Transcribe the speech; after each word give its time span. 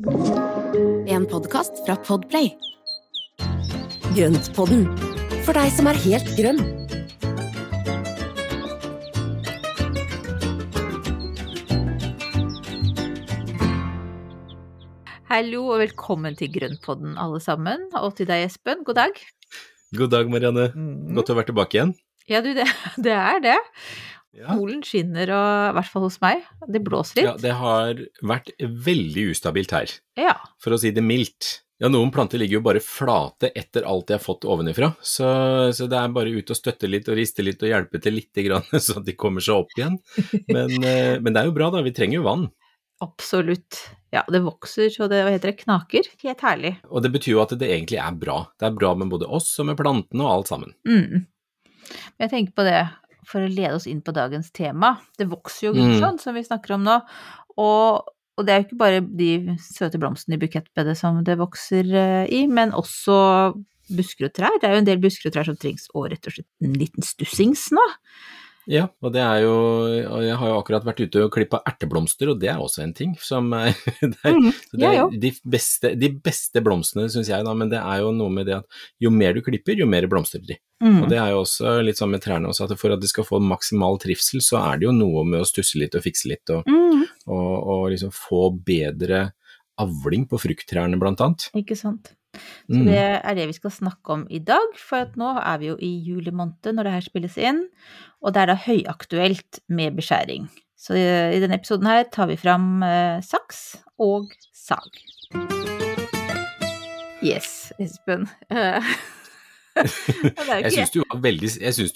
En 0.00 1.26
podkast 1.28 1.82
fra 1.84 1.92
Podplay. 2.00 2.46
Grøntpodden, 4.16 4.86
for 5.44 5.52
deg 5.52 5.68
som 5.76 5.90
er 5.90 5.98
helt 6.00 6.30
grønn. 6.38 6.62
Hallo 15.28 15.66
og 15.66 15.82
velkommen 15.82 16.32
til 16.38 16.48
Grønnpodden 16.54 17.20
alle 17.20 17.42
sammen, 17.44 17.84
og 17.92 18.16
til 18.16 18.30
deg 18.30 18.46
Espen, 18.46 18.80
god 18.88 19.02
dag. 19.02 19.20
God 20.00 20.16
dag, 20.16 20.32
Marianne. 20.32 20.70
Mm. 20.72 21.12
Godt 21.20 21.34
å 21.34 21.36
være 21.42 21.52
tilbake 21.52 21.76
igjen. 21.76 21.92
Ja 22.30 22.40
du, 22.40 22.54
det, 22.56 22.64
det 23.04 23.12
er 23.12 23.44
det. 23.44 23.58
Ja. 24.36 24.54
Solen 24.54 24.82
skinner, 24.86 25.30
og, 25.34 25.70
i 25.70 25.74
hvert 25.78 25.90
fall 25.90 26.04
hos 26.06 26.20
meg. 26.22 26.44
Det 26.70 26.80
blåser 26.86 27.18
litt. 27.18 27.26
ja, 27.26 27.32
det 27.42 27.54
har 27.58 27.98
vært 28.22 28.52
veldig 28.60 29.24
ustabilt 29.32 29.72
her, 29.74 29.90
Ja. 30.20 30.36
for 30.62 30.76
å 30.76 30.78
si 30.78 30.92
det 30.94 31.02
mildt. 31.02 31.60
Ja, 31.80 31.88
noen 31.88 32.10
planter 32.12 32.36
ligger 32.38 32.58
jo 32.58 32.64
bare 32.66 32.82
flate 32.84 33.48
etter 33.56 33.86
alt 33.88 34.06
de 34.10 34.12
har 34.18 34.20
fått 34.22 34.44
ovenifra, 34.44 34.90
så, 35.00 35.72
så 35.72 35.86
det 35.88 35.96
er 35.96 36.12
bare 36.12 36.28
ut 36.36 36.50
og 36.52 36.58
støtte 36.58 36.86
litt 36.90 37.08
og 37.08 37.16
riste 37.16 37.42
litt 37.42 37.62
og 37.64 37.70
hjelpe 37.72 37.98
til 38.04 38.18
lite 38.20 38.44
grann, 38.44 38.66
så 38.84 38.98
at 39.00 39.06
de 39.08 39.14
kommer 39.16 39.40
seg 39.42 39.62
opp 39.64 39.72
igjen. 39.78 39.96
Men, 40.52 40.74
eh, 40.92 41.16
men 41.18 41.32
det 41.32 41.40
er 41.42 41.48
jo 41.48 41.56
bra, 41.56 41.70
da. 41.72 41.80
Vi 41.86 41.94
trenger 41.96 42.20
jo 42.20 42.26
vann. 42.28 42.46
absolutt. 43.00 43.80
Ja, 44.12 44.24
det 44.28 44.40
vokser 44.44 44.90
så 44.92 45.06
det 45.08 45.22
hva 45.24 45.30
heter 45.32 45.52
det, 45.54 45.62
knaker. 45.64 46.06
Helt 46.22 46.40
herlig. 46.44 46.72
Og 46.90 47.02
det 47.02 47.12
betyr 47.14 47.32
jo 47.36 47.42
at 47.44 47.52
det 47.58 47.68
egentlig 47.70 47.98
er 48.02 48.14
bra. 48.18 48.40
Det 48.60 48.66
er 48.68 48.74
bra 48.76 48.94
med 48.98 49.08
både 49.12 49.26
oss 49.30 49.52
og 49.62 49.68
med 49.70 49.78
plantene 49.78 50.24
og 50.26 50.32
alt 50.36 50.50
sammen. 50.50 50.74
Mm. 50.86 51.24
Jeg 52.20 52.30
tenker 52.32 52.52
på 52.58 52.64
det, 52.66 52.80
for 53.30 53.46
å 53.46 53.50
lede 53.50 53.76
oss 53.78 53.86
inn 53.90 54.02
på 54.02 54.14
dagens 54.16 54.50
tema. 54.56 54.96
Det 55.18 55.28
vokser 55.30 55.70
jo 55.70 55.74
Mm. 55.76 55.98
sånn, 56.02 56.18
som 56.20 56.34
vi 56.34 56.42
snakker 56.46 56.74
om 56.76 56.84
nå. 56.86 56.98
Og, 57.56 58.02
og 58.36 58.46
det 58.46 58.52
er 58.52 58.60
jo 58.62 58.66
ikke 58.68 58.80
bare 58.82 59.00
de 59.04 59.56
søte 59.62 59.98
blomstene 60.02 60.36
i 60.38 60.42
bukettbedet 60.42 60.96
som 60.98 61.22
det 61.26 61.38
vokser 61.38 61.84
uh, 61.94 62.26
i, 62.26 62.46
men 62.50 62.72
også 62.72 63.54
busker 63.90 64.28
og 64.28 64.34
trær. 64.34 64.58
Det 64.60 64.68
er 64.68 64.76
jo 64.76 64.82
en 64.84 64.90
del 64.90 65.00
busker 65.02 65.30
og 65.30 65.34
trær 65.34 65.48
som 65.48 65.56
trengs 65.58 65.88
å 65.94 66.04
rett 66.10 66.26
og 66.26 66.36
slett 66.36 66.48
en 66.62 66.76
liten 66.78 67.02
stussings 67.06 67.68
nå. 67.74 67.86
Ja, 68.70 68.84
og 69.02 69.10
det 69.14 69.22
er 69.24 69.40
jo 69.42 69.54
Jeg 70.22 70.36
har 70.38 70.52
jo 70.52 70.58
akkurat 70.60 70.84
vært 70.86 71.00
ute 71.02 71.24
og 71.24 71.32
klippa 71.34 71.58
erteblomster, 71.66 72.30
og 72.30 72.38
det 72.42 72.52
er 72.52 72.60
også 72.62 72.84
en 72.84 72.94
ting 72.94 73.16
som 73.22 73.50
er, 73.56 73.72
det 74.00 74.14
er, 74.22 74.36
mm, 74.36 74.50
er 74.78 74.98
òg. 75.06 75.16
de, 75.22 75.32
beste, 75.42 75.92
de 75.98 76.10
beste 76.22 76.62
blomstene, 76.62 77.08
syns 77.10 77.32
jeg, 77.32 77.46
da, 77.46 77.54
men 77.56 77.72
det 77.72 77.80
er 77.80 78.04
jo 78.04 78.12
noe 78.14 78.30
med 78.32 78.46
det 78.46 78.60
at 78.60 78.80
jo 79.02 79.10
mer 79.14 79.34
du 79.34 79.42
klipper, 79.46 79.74
jo 79.80 79.88
mer 79.90 80.06
blomstrer 80.10 80.44
de. 80.46 80.58
Mm. 80.84 81.02
Og 81.02 81.10
det 81.10 81.18
er 81.20 81.34
jo 81.34 81.42
også 81.42 81.74
litt 81.84 81.98
sånn 82.00 82.14
med 82.14 82.22
trærne 82.24 82.52
også, 82.52 82.68
at 82.68 82.78
for 82.80 82.94
at 82.94 83.02
de 83.02 83.10
skal 83.10 83.26
få 83.26 83.42
maksimal 83.42 83.98
trivsel, 84.00 84.44
så 84.44 84.62
er 84.62 84.80
det 84.80 84.88
jo 84.88 84.94
noe 84.96 85.26
med 85.26 85.42
å 85.42 85.48
stusse 85.48 85.80
litt 85.80 85.98
og 85.98 86.06
fikse 86.06 86.30
litt, 86.30 86.46
og, 86.54 86.62
Mm, 86.70 87.04
og, 87.32 87.52
og 87.72 87.84
liksom 87.92 88.10
få 88.14 88.50
bedre 88.66 89.30
avling 89.80 90.26
på 90.30 90.38
frukttrærne, 90.40 90.98
blant 91.00 91.22
annet. 91.24 91.48
ikke 91.56 91.76
sant. 91.78 92.12
Så 92.70 92.78
Mm. 92.78 92.86
det 92.86 93.20
er 93.24 93.34
det 93.34 93.46
vi 93.48 93.52
skal 93.58 93.70
snakke 93.70 94.12
om 94.14 94.26
i 94.30 94.38
dag, 94.38 94.74
for 94.78 95.04
nå 95.16 95.30
er 95.42 95.58
vi 95.58 95.66
jo 95.66 95.76
i 95.82 95.90
juli 96.06 96.30
måned 96.30 96.72
når 96.72 96.84
det 96.84 96.92
her 96.92 97.00
spilles 97.00 97.36
inn, 97.38 97.64
og 98.22 98.34
det 98.34 98.42
er 98.42 98.46
da 98.46 98.54
høyaktuelt 98.54 99.58
med 99.68 99.96
beskjæring. 99.96 100.48
Så 100.78 100.94
i 100.94 101.36
i 101.36 101.40
denne 101.40 101.58
episoden 101.58 101.86
her 101.86 102.04
tar 102.04 102.26
vi 102.30 102.36
fram 102.36 102.82
eh, 102.82 103.20
saks 103.20 103.82
og 103.98 104.30
sag. 104.54 104.86
Yes, 107.22 107.72
Espen. 107.78 108.28
Jeg 109.76 110.72
syns 110.74 110.92
du, 110.92 111.00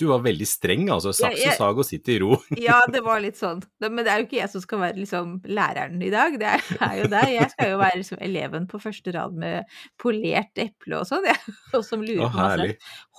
du 0.04 0.10
var 0.10 0.22
veldig 0.24 0.46
streng, 0.48 0.86
altså. 0.94 1.12
Saks 1.16 1.40
og 1.48 1.56
sag 1.58 1.80
og 1.82 1.86
sitt 1.88 2.10
i 2.12 2.18
ro. 2.22 2.36
Ja, 2.64 2.78
det 2.90 3.02
var 3.04 3.22
litt 3.22 3.38
sånn. 3.38 3.62
Men 3.82 4.02
det 4.02 4.12
er 4.12 4.22
jo 4.22 4.28
ikke 4.28 4.38
jeg 4.38 4.50
som 4.52 4.62
skal 4.64 4.82
være 4.84 5.00
liksom 5.00 5.34
læreren 5.50 6.02
i 6.04 6.10
dag, 6.12 6.38
det 6.40 6.52
er, 6.54 6.94
jo 7.00 7.08
deg. 7.10 7.32
Jeg 7.34 7.50
skal 7.54 7.72
jo 7.74 7.80
være 7.82 8.00
liksom 8.00 8.22
eleven 8.28 8.68
på 8.70 8.80
første 8.82 9.14
rad 9.16 9.36
med 9.40 9.76
polert 10.00 10.62
eple 10.62 11.00
og 11.00 11.08
sånn. 11.10 11.26
Og 11.74 11.82
som 11.86 12.04
lurer 12.04 12.30
på 12.30 12.38
masse. 12.38 12.70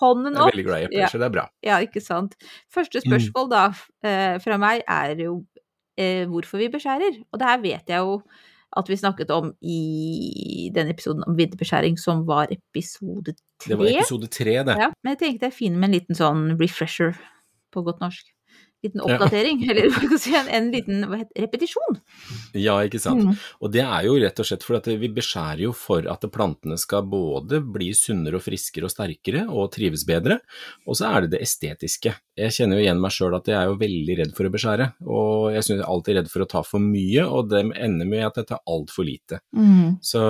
Hånden 0.02 0.36
Jeg 0.36 0.42
er 0.42 0.56
veldig 0.56 0.68
glad 0.70 0.86
i 0.86 0.90
epler, 0.90 1.12
så 1.12 1.22
det 1.22 1.30
er 1.30 1.36
bra. 1.36 1.46
Ja, 1.66 1.82
ikke 1.84 2.04
sant. 2.04 2.36
Første 2.74 3.04
spørsmål 3.04 3.52
da 3.52 3.68
eh, 4.06 4.36
fra 4.44 4.60
meg 4.62 4.84
er 4.88 5.16
jo 5.26 5.40
eh, 6.00 6.26
hvorfor 6.32 6.62
vi 6.62 6.72
beskjærer. 6.74 7.24
Og 7.32 7.42
det 7.42 7.50
her 7.50 7.64
vet 7.64 7.96
jeg 7.96 8.04
jo 8.04 8.20
at 8.76 8.90
vi 8.92 8.98
snakket 9.00 9.32
om 9.32 9.54
i 9.64 10.70
den 10.76 10.92
episoden 10.92 11.24
om 11.28 11.38
vinterbeskjæring, 11.38 11.98
som 12.00 12.26
var 12.28 12.52
episode 12.52 13.36
tre. 13.62 13.72
Det 13.72 13.80
var 13.80 13.92
episode 13.92 14.30
tre, 14.32 14.58
det. 14.68 14.78
Ja, 14.82 14.92
men 15.00 15.16
jeg 15.16 15.22
tenkte 15.22 15.46
det 15.46 15.52
er 15.54 15.58
fint 15.58 15.80
med 15.80 15.90
en 15.90 15.98
liten 15.98 16.20
sånn 16.20 16.48
refresher 16.60 17.16
på 17.72 17.86
godt 17.88 18.04
norsk. 18.04 18.35
Liten 18.84 19.02
Ja. 19.02 19.16
oppdatering, 19.16 19.64
eller 19.70 19.88
jeg 19.90 20.20
si, 20.22 20.34
en, 20.38 20.50
en 20.52 20.68
liten 20.74 21.06
hva 21.10 21.22
heter, 21.22 21.46
repetisjon. 21.46 22.00
Ja, 22.54 22.76
ikke 22.86 23.00
sant. 23.02 23.24
Mm. 23.24 23.40
Og 23.64 23.72
det 23.74 23.82
er 23.86 24.06
jo 24.06 24.18
rett 24.22 24.40
og 24.42 24.46
slett 24.50 24.66
for 24.68 24.78
at 24.78 24.90
vi 24.92 25.10
beskjærer 25.16 25.64
jo 25.66 25.72
for 25.76 26.06
at 26.12 26.26
plantene 26.34 26.78
skal 26.78 27.08
både 27.10 27.62
bli 27.64 27.92
sunnere 27.98 28.38
og 28.40 28.46
friskere 28.46 28.86
og 28.90 28.94
sterkere 28.94 29.46
og 29.50 29.72
trives 29.74 30.06
bedre, 30.06 30.40
og 30.86 31.00
så 31.00 31.10
er 31.14 31.26
det 31.26 31.36
det 31.38 31.42
estetiske. 31.48 32.14
Jeg 32.36 32.52
kjenner 32.52 32.78
jo 32.78 32.84
igjen 32.84 33.00
meg 33.02 33.14
sjøl 33.16 33.34
at 33.38 33.48
jeg 33.48 33.56
er 33.58 33.70
jo 33.72 33.78
veldig 33.80 34.18
redd 34.20 34.36
for 34.36 34.48
å 34.50 34.54
beskjære, 34.54 34.90
og 35.08 35.54
jeg 35.56 35.64
synes 35.64 35.78
jeg 35.80 35.86
er 35.86 35.92
alltid 35.96 36.18
redd 36.20 36.32
for 36.34 36.44
å 36.46 36.50
ta 36.52 36.62
for 36.68 36.84
mye, 36.84 37.26
og 37.26 37.50
det 37.54 37.64
ender 37.80 38.10
med 38.12 38.26
at 38.28 38.40
jeg 38.42 38.50
tar 38.52 38.62
altfor 38.70 39.08
lite. 39.08 39.40
Så, 40.04 40.22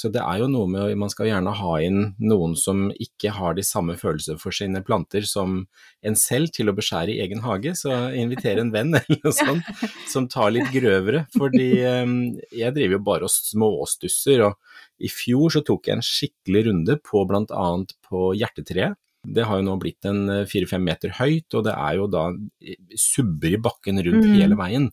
så 0.00 0.10
det 0.12 0.20
er 0.24 0.42
jo 0.42 0.50
noe 0.50 0.68
med 0.70 0.98
man 0.98 1.12
skal 1.12 1.30
gjerne 1.30 1.54
ha 1.56 1.74
inn 1.84 2.00
noen 2.20 2.56
som 2.58 2.88
ikke 3.00 3.32
har 3.38 3.54
de 3.56 3.64
samme 3.64 3.94
følelsene 4.00 4.40
for 4.42 4.54
sine 4.54 4.82
planter 4.84 5.24
som 5.28 5.62
en 6.04 6.18
selv 6.18 6.50
til 6.54 6.68
å 6.70 6.74
beskjære 6.76 7.14
i 7.14 7.20
egen 7.24 7.42
hage, 7.46 7.72
så 7.78 7.93
invitere 8.18 8.62
en 8.64 8.72
venn 8.74 8.94
eller 8.98 9.20
noe 9.24 9.34
sånt 9.34 9.84
som 10.10 10.26
tar 10.30 10.52
litt 10.54 10.70
grøvere, 10.74 11.24
fordi 11.36 11.70
eh, 11.82 12.16
jeg 12.54 12.74
driver 12.76 12.98
jo 12.98 13.04
bare 13.06 13.28
og 13.28 13.34
småstusser, 13.34 14.44
og 14.48 14.58
i 15.04 15.10
fjor 15.10 15.50
så 15.56 15.64
tok 15.66 15.88
jeg 15.90 15.98
en 15.98 16.04
skikkelig 16.06 16.66
runde 16.68 16.98
på 17.04 17.24
annet 17.54 17.96
på 18.06 18.30
hjertetreet. 18.38 18.98
Det 19.24 19.46
har 19.48 19.56
jo 19.56 19.64
nå 19.64 19.74
blitt 19.80 20.04
en 20.04 20.28
eh, 20.28 20.42
fire-fem 20.50 20.82
meter 20.84 21.14
høyt, 21.16 21.48
og 21.56 21.64
det 21.64 21.72
er 21.72 21.94
jo 21.96 22.08
da 22.12 22.26
eh, 22.60 22.76
subber 23.00 23.56
i 23.56 23.60
bakken 23.64 24.02
rundt 24.04 24.26
Mm. 24.28 24.34
hele 24.36 24.58
veien. 24.60 24.90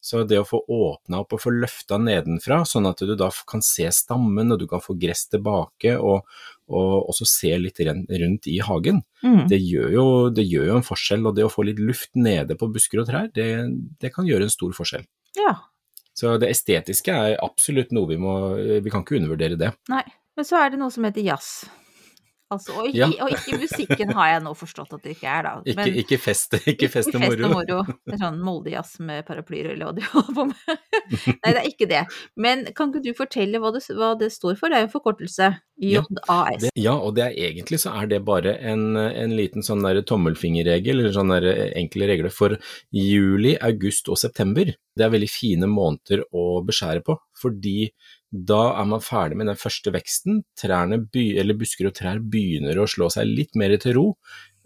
Så 0.00 0.22
det 0.24 0.38
å 0.40 0.46
få 0.48 0.62
åpna 0.64 1.18
opp 1.20 1.34
og 1.36 1.42
få 1.42 1.50
løfta 1.52 1.98
nedenfra, 2.00 2.62
sånn 2.64 2.88
at 2.88 3.02
du 3.04 3.12
da 3.20 3.28
kan 3.46 3.60
se 3.60 3.84
stammen, 3.92 4.48
og 4.54 4.58
du 4.62 4.66
kan 4.70 4.80
få 4.80 4.94
gress 4.98 5.26
tilbake, 5.28 5.92
og, 6.00 6.24
og 6.72 7.10
også 7.12 7.26
se 7.28 7.50
litt 7.60 7.82
rundt 7.84 8.48
i 8.48 8.58
hagen, 8.64 9.02
Mm. 9.20 9.42
det 9.50 9.58
gjør, 9.60 9.90
jo, 9.92 10.04
det 10.32 10.46
gjør 10.48 10.64
jo 10.70 10.76
en 10.78 10.86
forskjell. 10.86 11.26
Og 11.28 11.34
det 11.36 11.44
å 11.44 11.50
få 11.52 11.66
litt 11.68 11.78
luft 11.78 12.14
nede 12.16 12.56
på 12.56 12.70
busker 12.72 13.02
og 13.02 13.10
trær, 13.10 13.26
det, 13.36 13.50
det 14.00 14.14
kan 14.14 14.24
gjøre 14.24 14.46
en 14.48 14.54
stor 14.54 14.72
forskjell. 14.72 15.04
Ja. 15.36 15.52
Så 16.16 16.38
det 16.40 16.48
estetiske 16.54 17.12
er 17.12 17.36
absolutt 17.44 17.92
noe 17.92 18.08
vi 18.08 18.16
må 18.20 18.32
Vi 18.80 18.90
kan 18.90 19.04
ikke 19.04 19.18
undervurdere 19.20 19.58
det. 19.60 19.74
Nei. 19.92 20.02
Men 20.36 20.46
så 20.48 20.56
er 20.56 20.70
det 20.72 20.78
noe 20.80 20.88
som 20.94 21.04
heter 21.04 21.20
jazz. 21.26 21.66
Altså, 22.50 22.72
og, 22.80 22.86
ikke, 22.88 22.98
Ja. 22.98 23.08
og 23.24 23.30
ikke 23.30 23.58
musikken 23.62 24.12
har 24.16 24.28
jeg 24.32 24.42
nå 24.42 24.52
forstått 24.58 24.92
at 24.96 25.02
det 25.04 25.12
ikke 25.16 25.28
er, 25.30 25.42
da. 25.46 25.52
Men- 25.78 25.94
ikke 26.02 26.18
feste 26.18 26.58
ikke 26.66 26.88
fest 26.90 27.12
Ikke 27.12 27.20
fest 27.22 27.44
og 27.44 27.52
moro. 27.52 27.52
moro. 27.54 27.82
Det 28.06 28.16
er 28.16 28.22
sånn 28.24 28.40
Moldejazz 28.42 28.96
med 29.06 29.24
paraplyer 29.28 29.70
eller 29.76 29.86
hva 29.86 29.94
de 29.94 30.02
holder 30.10 30.34
på 30.34 30.46
med. 30.50 30.82
Nei, 31.44 31.52
det 31.52 31.60
er 31.60 31.68
ikke 31.70 31.88
det. 31.90 32.02
Men 32.36 32.64
kan 32.74 32.90
ikke 32.90 33.04
du 33.06 33.12
fortelle 33.14 33.60
hva 33.62 33.70
det, 33.76 33.84
hva 33.94 34.12
det 34.18 34.32
står 34.34 34.58
for? 34.58 34.68
Det 34.68 34.80
er 34.80 34.84
jo 34.86 34.90
en 34.90 34.94
forkortelse. 34.98 35.50
Ja, 35.80 36.02
JAS. 36.04 36.66
Ja, 36.68 36.70
ja, 36.76 36.94
og 37.00 37.14
det 37.16 37.24
er 37.24 37.38
egentlig 37.48 37.80
så 37.80 37.94
er 37.96 38.08
det 38.10 38.20
bare 38.26 38.52
en, 38.68 38.92
en 38.96 39.32
liten 39.36 39.64
sånn 39.64 39.84
der 39.86 40.02
tommelfingerregel, 40.06 41.00
eller 41.00 41.14
sånn 41.14 41.32
der 41.32 41.46
enkle 41.78 42.10
regler 42.10 42.34
for 42.34 42.56
juli, 42.92 43.54
august 43.64 44.10
og 44.12 44.20
september. 44.20 44.68
Det 44.68 45.06
er 45.06 45.14
veldig 45.14 45.30
fine 45.32 45.70
måneder 45.70 46.26
å 46.36 46.60
beskjære 46.66 47.04
på, 47.06 47.16
fordi 47.40 47.90
da 48.30 48.60
er 48.78 48.86
man 48.92 49.02
ferdig 49.02 49.40
med 49.40 49.48
den 49.50 49.58
første 49.58 49.92
veksten. 49.94 50.44
Trærne, 50.60 51.00
eller 51.16 51.58
busker 51.58 51.88
og 51.88 51.96
trær 51.98 52.20
begynner 52.20 52.78
å 52.78 52.88
slå 52.90 53.08
seg 53.10 53.32
litt 53.32 53.56
mer 53.58 53.74
til 53.80 53.96
ro, 53.96 54.06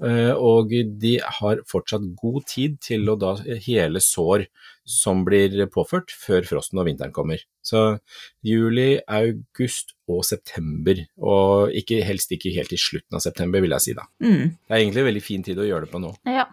eh, 0.02 0.34
og 0.34 0.74
de 1.00 1.16
har 1.38 1.62
fortsatt 1.70 2.10
god 2.20 2.42
tid 2.50 2.80
til 2.84 3.08
å 3.08 3.16
da 3.20 3.36
hele 3.68 4.02
sår 4.02 4.48
som 4.84 5.22
blir 5.24 5.64
påført 5.72 6.12
før 6.12 6.44
frosten 6.48 6.80
og 6.80 6.88
vinteren 6.88 7.14
kommer. 7.14 7.40
Så 7.64 7.98
juli, 8.44 8.98
august 9.08 9.94
og 10.10 10.24
september, 10.28 11.00
og 11.24 11.72
ikke, 11.76 12.02
helst 12.04 12.34
ikke 12.36 12.52
helt 12.56 12.74
i 12.76 12.80
slutten 12.80 13.16
av 13.16 13.24
september, 13.24 13.64
vil 13.64 13.74
jeg 13.76 13.86
si 13.86 13.96
da. 13.96 14.04
Mm. 14.24 14.52
Det 14.52 14.76
er 14.76 14.82
egentlig 14.82 15.02
en 15.04 15.10
veldig 15.10 15.24
fin 15.24 15.46
tid 15.46 15.60
å 15.60 15.66
gjøre 15.68 15.88
det 15.88 15.94
på 15.94 16.02
nå. 16.04 16.12
Ja. 16.28 16.46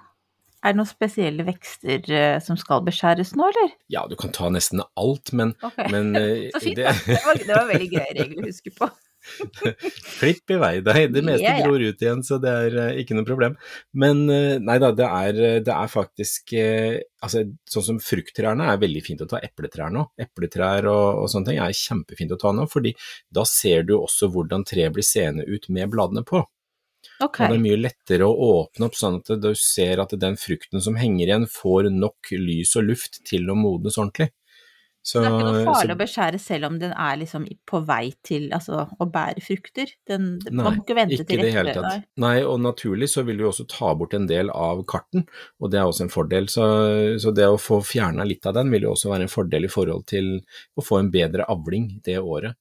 Er 0.61 0.75
det 0.75 0.77
noen 0.77 0.89
spesielle 0.89 1.44
vekster 1.47 2.11
eh, 2.13 2.35
som 2.45 2.57
skal 2.59 2.83
beskjæres 2.85 3.31
nå, 3.33 3.47
eller? 3.50 3.71
Ja, 3.89 4.03
du 4.05 4.13
kan 4.19 4.33
ta 4.35 4.51
nesten 4.53 4.83
alt, 4.85 5.31
men, 5.33 5.55
okay. 5.65 5.89
men 5.89 6.13
eh, 6.19 6.50
Så 6.53 6.61
fint, 6.67 6.77
det, 6.77 6.85
da. 6.85 6.94
Det 7.07 7.23
var, 7.25 7.39
det 7.41 7.55
var 7.55 7.71
veldig 7.71 7.88
greie 7.95 8.17
regler 8.19 8.44
å 8.45 8.51
huske 8.51 8.73
på. 8.75 8.89
klipp 10.19 10.53
i 10.53 10.59
vei 10.62 10.73
deg. 10.85 11.12
Det 11.13 11.23
meste 11.25 11.45
yeah, 11.45 11.59
yeah. 11.59 11.68
gror 11.68 11.83
ut 11.83 12.06
igjen, 12.06 12.23
så 12.25 12.39
det 12.41 12.53
er 12.65 12.77
uh, 12.77 13.00
ikke 13.01 13.18
noe 13.18 13.27
problem. 13.27 13.57
Men 14.03 14.23
uh, 14.29 14.57
nei 14.62 14.77
da, 14.81 14.91
det 14.97 15.07
er, 15.07 15.41
det 15.65 15.75
er 15.75 15.91
faktisk 15.91 16.56
uh, 16.57 16.97
altså, 17.23 17.45
Sånn 17.71 17.88
som 17.88 18.00
frukttrærne 18.03 18.69
er 18.71 18.81
veldig 18.81 19.03
fint 19.06 19.25
å 19.25 19.29
ta 19.29 19.41
epletrær 19.44 19.94
nå. 19.94 20.07
Epletrær 20.21 20.89
og, 20.91 21.23
og 21.23 21.29
sånne 21.31 21.51
ting 21.51 21.62
er 21.63 21.77
kjempefint 21.77 22.33
å 22.35 22.39
ta 22.41 22.56
nå, 22.56 22.68
fordi 22.71 22.95
da 23.33 23.45
ser 23.47 23.85
du 23.88 23.97
også 24.00 24.31
hvordan 24.33 24.65
treet 24.68 24.94
blir 24.95 25.06
seende 25.06 25.47
ut 25.47 25.69
med 25.74 25.91
bladene 25.94 26.25
på. 26.27 26.44
Okay. 27.21 27.45
Og 27.45 27.53
det 27.53 27.57
er 27.57 27.63
mye 27.63 27.79
lettere 27.79 28.27
å 28.27 28.47
åpne 28.62 28.88
opp 28.88 28.97
sånn 28.97 29.19
at 29.19 29.31
du 29.41 29.51
ser 29.57 30.01
at 30.01 30.13
den 30.21 30.38
frukten 30.41 30.81
som 30.83 30.97
henger 30.97 31.27
igjen 31.27 31.47
får 31.50 31.91
nok 31.94 32.33
lys 32.38 32.75
og 32.79 32.88
luft 32.89 33.21
til 33.29 33.50
å 33.50 33.57
modnes 33.57 33.97
ordentlig. 34.01 34.31
Så, 35.03 35.18
Det 35.24 35.30
er 35.31 35.33
ikke 35.33 35.45
noe 35.51 35.65
farlig 35.65 35.89
så- 35.89 35.95
å 35.95 36.00
beskjære 36.01 36.39
selv 36.39 36.65
om 36.68 36.75
den 36.80 36.92
er 36.94 37.15
liksom 37.18 37.48
på 37.65 37.80
vei 37.88 38.13
til 38.24 38.50
altså, 38.53 38.88
å 39.01 39.06
bære 39.12 39.42
frukter. 39.42 39.88
Den, 40.07 40.38
Nei, 40.45 40.51
man 40.51 40.65
må 40.77 40.83
ikke 40.86 40.95
vente 40.95 41.18
ikke 41.18 41.25
til 41.27 41.39
rett 41.42 41.53
før, 41.56 41.74
tatt. 41.74 42.03
Nei, 42.18 42.42
og 42.44 42.59
naturlig 42.62 43.09
så 43.09 43.24
vil 43.25 43.38
du 43.38 43.45
også 43.50 43.68
ta 43.68 43.95
bort 43.95 44.13
en 44.13 44.27
del 44.27 44.51
av 44.53 44.86
karten, 44.86 45.25
og 45.59 45.71
det 45.71 45.80
er 45.80 45.86
også 45.89 46.01
en 46.06 46.09
fordel. 46.13 46.45
Så, 46.48 46.62
så 47.19 47.33
det 47.33 47.45
å 47.50 47.57
få 47.57 47.81
fjerna 47.81 48.24
litt 48.27 48.45
av 48.45 48.53
den 48.53 48.69
vil 48.69 48.81
jo 48.83 48.92
også 48.94 49.09
være 49.09 49.21
en 49.25 49.33
fordel 49.33 49.65
i 49.65 49.68
forhold 49.74 50.06
til 50.06 50.42
å 50.77 50.86
få 50.86 51.00
en 51.00 51.09
bedre 51.12 51.45
avling 51.50 52.01
det 52.03 52.18
året. 52.21 52.53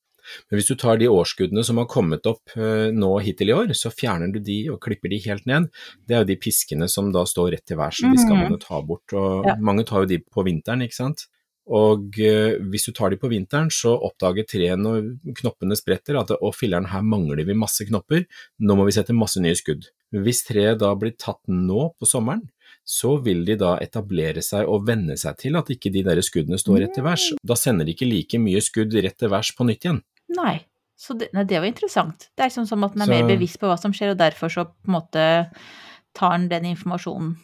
Men 0.48 0.60
hvis 0.60 0.68
du 0.68 0.76
tar 0.76 0.96
de 1.00 1.08
årskuddene 1.10 1.64
som 1.64 1.76
har 1.80 1.86
kommet 1.90 2.24
opp 2.28 2.52
eh, 2.56 2.90
nå 2.94 3.08
hittil 3.24 3.50
i 3.50 3.52
år, 3.56 3.72
så 3.74 3.90
fjerner 3.90 4.32
du 4.32 4.38
de 4.38 4.68
og 4.70 4.78
klipper 4.80 5.10
de 5.10 5.18
helt 5.26 5.44
ned. 5.48 5.68
Det 6.06 6.14
er 6.14 6.20
jo 6.24 6.28
de 6.32 6.36
piskene 6.36 6.88
som 6.88 7.10
da 7.12 7.24
står 7.24 7.52
rett 7.56 7.66
til 7.66 7.76
værs, 7.80 8.00
så 8.00 8.10
de 8.12 8.16
skal 8.20 8.36
Mhm. 8.36 8.42
man 8.44 8.52
jo 8.52 8.58
ta 8.58 8.80
bort. 8.80 9.12
Og 9.12 9.44
Ja. 9.46 9.56
mange 9.56 9.84
tar 9.84 10.00
jo 10.00 10.06
de 10.06 10.18
på 10.18 10.44
vinteren, 10.44 10.82
ikke 10.86 10.94
sant. 10.94 11.26
Og 11.70 12.18
eh, 12.18 12.56
hvis 12.72 12.88
du 12.88 12.92
tar 12.96 13.12
de 13.12 13.18
på 13.20 13.30
vinteren, 13.30 13.70
så 13.70 13.92
oppdager 13.94 14.46
treet 14.48 14.80
når 14.80 15.04
knoppene 15.38 15.76
spretter 15.78 16.18
at 16.18 16.32
å 16.34 16.50
filleren 16.54 16.88
her 16.90 17.04
mangler 17.06 17.44
vi 17.46 17.54
masse 17.54 17.86
knopper, 17.86 18.24
nå 18.58 18.76
må 18.78 18.86
vi 18.88 18.94
sette 18.96 19.14
masse 19.14 19.42
nye 19.42 19.54
skudd. 19.58 19.86
Hvis 20.10 20.42
treet 20.48 20.80
da 20.82 20.90
blir 20.98 21.14
tatt 21.14 21.40
nå 21.46 21.92
på 21.94 22.08
sommeren, 22.10 22.48
så 22.82 23.14
vil 23.22 23.44
de 23.46 23.54
da 23.60 23.76
etablere 23.82 24.42
seg 24.42 24.66
og 24.66 24.88
venne 24.88 25.14
seg 25.20 25.36
til 25.38 25.58
at 25.60 25.70
ikke 25.70 25.92
de 25.94 26.02
der 26.06 26.18
skuddene 26.26 26.58
står 26.58 26.82
rett 26.82 26.96
til 26.96 27.06
værs. 27.06 27.28
Da 27.46 27.54
sender 27.58 27.86
de 27.86 27.94
ikke 27.94 28.08
like 28.08 28.40
mye 28.42 28.62
skudd 28.64 28.96
rett 28.98 29.18
til 29.20 29.30
værs 29.30 29.52
på 29.54 29.66
nytt 29.68 29.86
igjen. 29.86 30.02
Nei. 30.34 30.56
Så 31.00 31.14
det, 31.16 31.30
nei, 31.32 31.46
det 31.48 31.56
var 31.56 31.64
interessant. 31.70 32.26
Det 32.36 32.44
er 32.44 32.50
liksom 32.50 32.66
som 32.68 32.82
at 32.84 32.92
den 32.92 33.06
er 33.06 33.08
Så- 33.08 33.14
mer 33.14 33.28
bevisst 33.30 33.56
på 33.60 33.70
hva 33.70 33.78
som 33.80 33.92
skjer, 33.92 34.10
og 34.12 34.18
derfor 34.20 34.52
så 34.52 34.66
på 34.68 34.90
en 34.90 34.98
måte 34.98 35.22
tar 36.12 36.36
den 36.36 36.48
den 36.50 36.66
informasjonen 36.74 37.38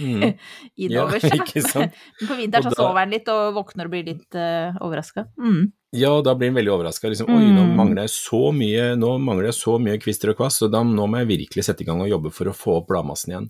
Mm. 0.00 0.34
inn 0.76 0.90
Ja, 0.92 1.06
ikke 1.08 1.62
sant? 1.64 1.94
På 2.28 2.34
vinteren 2.36 2.66
så 2.66 2.74
da- 2.74 2.82
sover 2.82 2.98
han 3.04 3.14
litt 3.14 3.28
og 3.32 3.54
våkner 3.56 3.88
og 3.88 3.94
blir 3.94 4.04
litt 4.10 4.36
uh, 4.36 4.76
overraska. 4.84 5.26
Mm. 5.40 5.70
Ja, 5.96 6.10
da 6.20 6.34
blir 6.36 6.50
han 6.50 6.56
veldig 6.58 6.72
overraska. 6.74 7.08
Liksom, 7.08 7.30
Oi, 7.32 7.46
nå 7.54 7.62
Mm. 7.66 7.70
mangler 7.78 8.02
jeg 8.04 8.12
så 8.12 8.40
mye 8.52 8.88
nå 8.98 9.12
mangler 9.22 9.46
jeg 9.48 9.56
så 9.56 9.76
mye 9.80 9.96
kvister 10.02 10.32
og 10.32 10.36
kvass, 10.40 10.58
så 10.60 10.68
da, 10.68 10.82
nå 10.84 11.06
må 11.08 11.22
jeg 11.22 11.28
virkelig 11.30 11.64
sette 11.64 11.84
i 11.84 11.86
gang 11.88 12.02
og 12.04 12.10
jobbe 12.10 12.32
for 12.34 12.50
å 12.50 12.54
få 12.58 12.74
opp 12.82 12.88
bladmassen 12.90 13.32
igjen. 13.32 13.46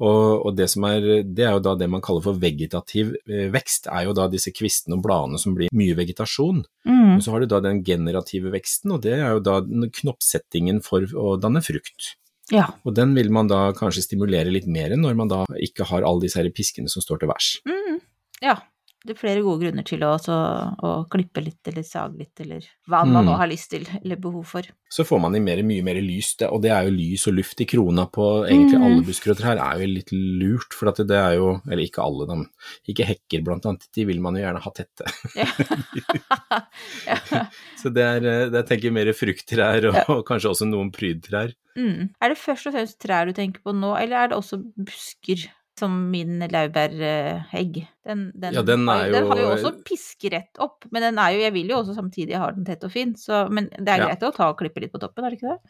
Og, 0.00 0.46
og 0.48 0.56
det, 0.58 0.66
som 0.72 0.86
er, 0.88 1.06
det 1.22 1.44
er 1.46 1.54
jo 1.54 1.62
da 1.68 1.76
det 1.78 1.88
man 1.92 2.02
kaller 2.02 2.24
for 2.24 2.40
vegetativ 2.42 3.12
eh, 3.28 3.46
vekst, 3.54 3.86
er 3.92 4.08
jo 4.08 4.16
da 4.16 4.26
disse 4.32 4.50
kvistene 4.56 4.96
og 4.98 5.04
bladene 5.06 5.38
som 5.38 5.54
blir 5.54 5.70
mye 5.76 5.94
vegetasjon. 6.00 6.64
Mm. 6.88 7.14
Og 7.18 7.22
så 7.22 7.30
har 7.36 7.44
du 7.44 7.50
da 7.52 7.60
den 7.68 7.84
generative 7.86 8.50
veksten, 8.56 8.96
og 8.96 9.04
det 9.06 9.14
er 9.20 9.36
jo 9.36 9.44
da 9.44 9.60
knoppsettingen 10.00 10.82
for 10.82 11.04
å 11.14 11.36
danne 11.38 11.62
frukt. 11.64 12.14
Ja. 12.52 12.66
Og 12.84 12.92
den 12.96 13.14
vil 13.16 13.30
man 13.32 13.48
da 13.48 13.70
kanskje 13.76 14.04
stimulere 14.04 14.52
litt 14.52 14.66
mer 14.68 14.92
når 14.98 15.16
man 15.16 15.30
da 15.30 15.44
ikke 15.56 15.86
har 15.88 16.04
alle 16.04 16.26
disse 16.26 16.40
her 16.40 16.50
piskene 16.52 16.92
som 16.92 17.04
står 17.04 17.22
til 17.22 17.30
værs. 17.32 17.50
Mm. 17.68 18.00
ja. 18.44 18.58
Det 19.04 19.12
er 19.12 19.18
flere 19.20 19.42
gode 19.44 19.60
grunner 19.60 19.84
til 19.84 20.00
å, 20.00 20.14
også, 20.16 20.34
å 20.80 20.90
klippe 21.12 21.42
litt 21.44 21.68
eller 21.68 21.84
sage 21.84 22.16
litt, 22.22 22.40
eller 22.40 22.64
hva 22.88 23.02
man 23.04 23.20
Mm. 23.24 23.26
nå 23.28 23.34
har 23.36 23.48
lyst 23.50 23.68
til 23.74 23.84
eller 24.00 24.16
behov 24.16 24.46
for. 24.48 24.62
Så 24.88 25.04
får 25.04 25.20
man 25.20 25.34
i 25.36 25.40
mer, 25.44 25.60
mye 25.62 25.82
mer 25.84 25.98
lys, 26.00 26.30
det- 26.40 26.48
og 26.48 26.62
det 26.62 26.70
er 26.72 26.84
jo 26.88 26.94
lys 26.96 27.26
og 27.28 27.34
luft 27.34 27.60
i 27.60 27.66
krona 27.66 28.06
på 28.10 28.48
egentlig 28.48 28.78
Mm. 28.78 28.84
alle 28.86 29.04
og 29.04 29.36
trær, 29.36 29.60
er 29.60 29.80
jo 29.80 29.86
litt 29.92 30.10
lurt, 30.12 30.72
for 30.72 30.88
at 30.88 30.96
det 30.96 31.10
er 31.20 31.34
jo, 31.36 31.60
eller 31.68 31.82
ikke 31.84 32.02
alle 32.02 32.26
dem, 32.26 32.46
ikke 32.88 33.04
hekker 33.04 33.44
blant 33.44 33.66
annet, 33.66 33.86
de 33.92 34.04
vil 34.06 34.20
man 34.20 34.36
jo 34.36 34.42
gjerne 34.42 34.62
ha 34.62 34.70
tette. 34.70 35.04
Ja. 35.36 35.44
ja. 37.06 37.46
Så 37.76 37.92
det 37.92 38.02
er, 38.02 38.24
eh, 38.24 38.48
det 38.48 38.54
er 38.62 38.68
tenker 38.68 38.88
jeg 38.88 38.96
mer 38.96 39.12
frukttrær 39.12 39.84
og, 39.90 39.98
og 40.08 40.24
kanskje 40.30 40.48
også 40.52 40.66
noen 40.70 40.90
prydtrær. 40.94 41.52
Mm. 41.76 42.08
Er 42.22 42.28
det 42.32 42.38
først 42.40 42.66
og 42.70 42.72
fremst 42.76 42.98
trær 43.04 43.26
du 43.28 43.34
tenker 43.36 43.60
på 43.60 43.74
nå, 43.76 43.92
eller 44.00 44.16
er 44.24 44.28
det 44.32 44.38
også 44.38 44.62
busker? 44.78 45.44
Som 45.76 46.08
min 46.12 46.38
laurbærhegg. 46.38 47.80
Den, 48.04 48.32
den, 48.36 48.52
Ja, 48.52 48.62
den 48.62 48.86
er 48.88 49.10
den 49.10 49.26
har 49.30 49.38
jo 49.38 49.44
jo- 49.48 49.54
også 49.56 49.70
piskerett 49.82 50.58
opp, 50.60 50.84
men 50.92 51.00
den 51.02 51.18
er 51.18 51.32
jo, 51.32 51.38
jeg 51.40 51.52
vil 51.54 51.68
jo 51.72 51.76
også 51.82 51.94
samtidig 51.96 52.36
ha 52.36 52.50
den 52.52 52.64
tett 52.66 52.84
og 52.84 52.92
fin, 52.92 53.14
så, 53.14 53.48
men 53.50 53.70
det 53.70 53.88
er 53.88 53.96
Ja. 54.02 54.06
greit 54.10 54.20
å 54.28 54.34
ta 54.34 54.50
og 54.50 54.58
klippe 54.58 54.80
litt 54.82 54.92
på 54.92 55.00
toppen, 55.00 55.24
er 55.24 55.30
det 55.30 55.38
ikke 55.40 55.54
det? 55.54 55.60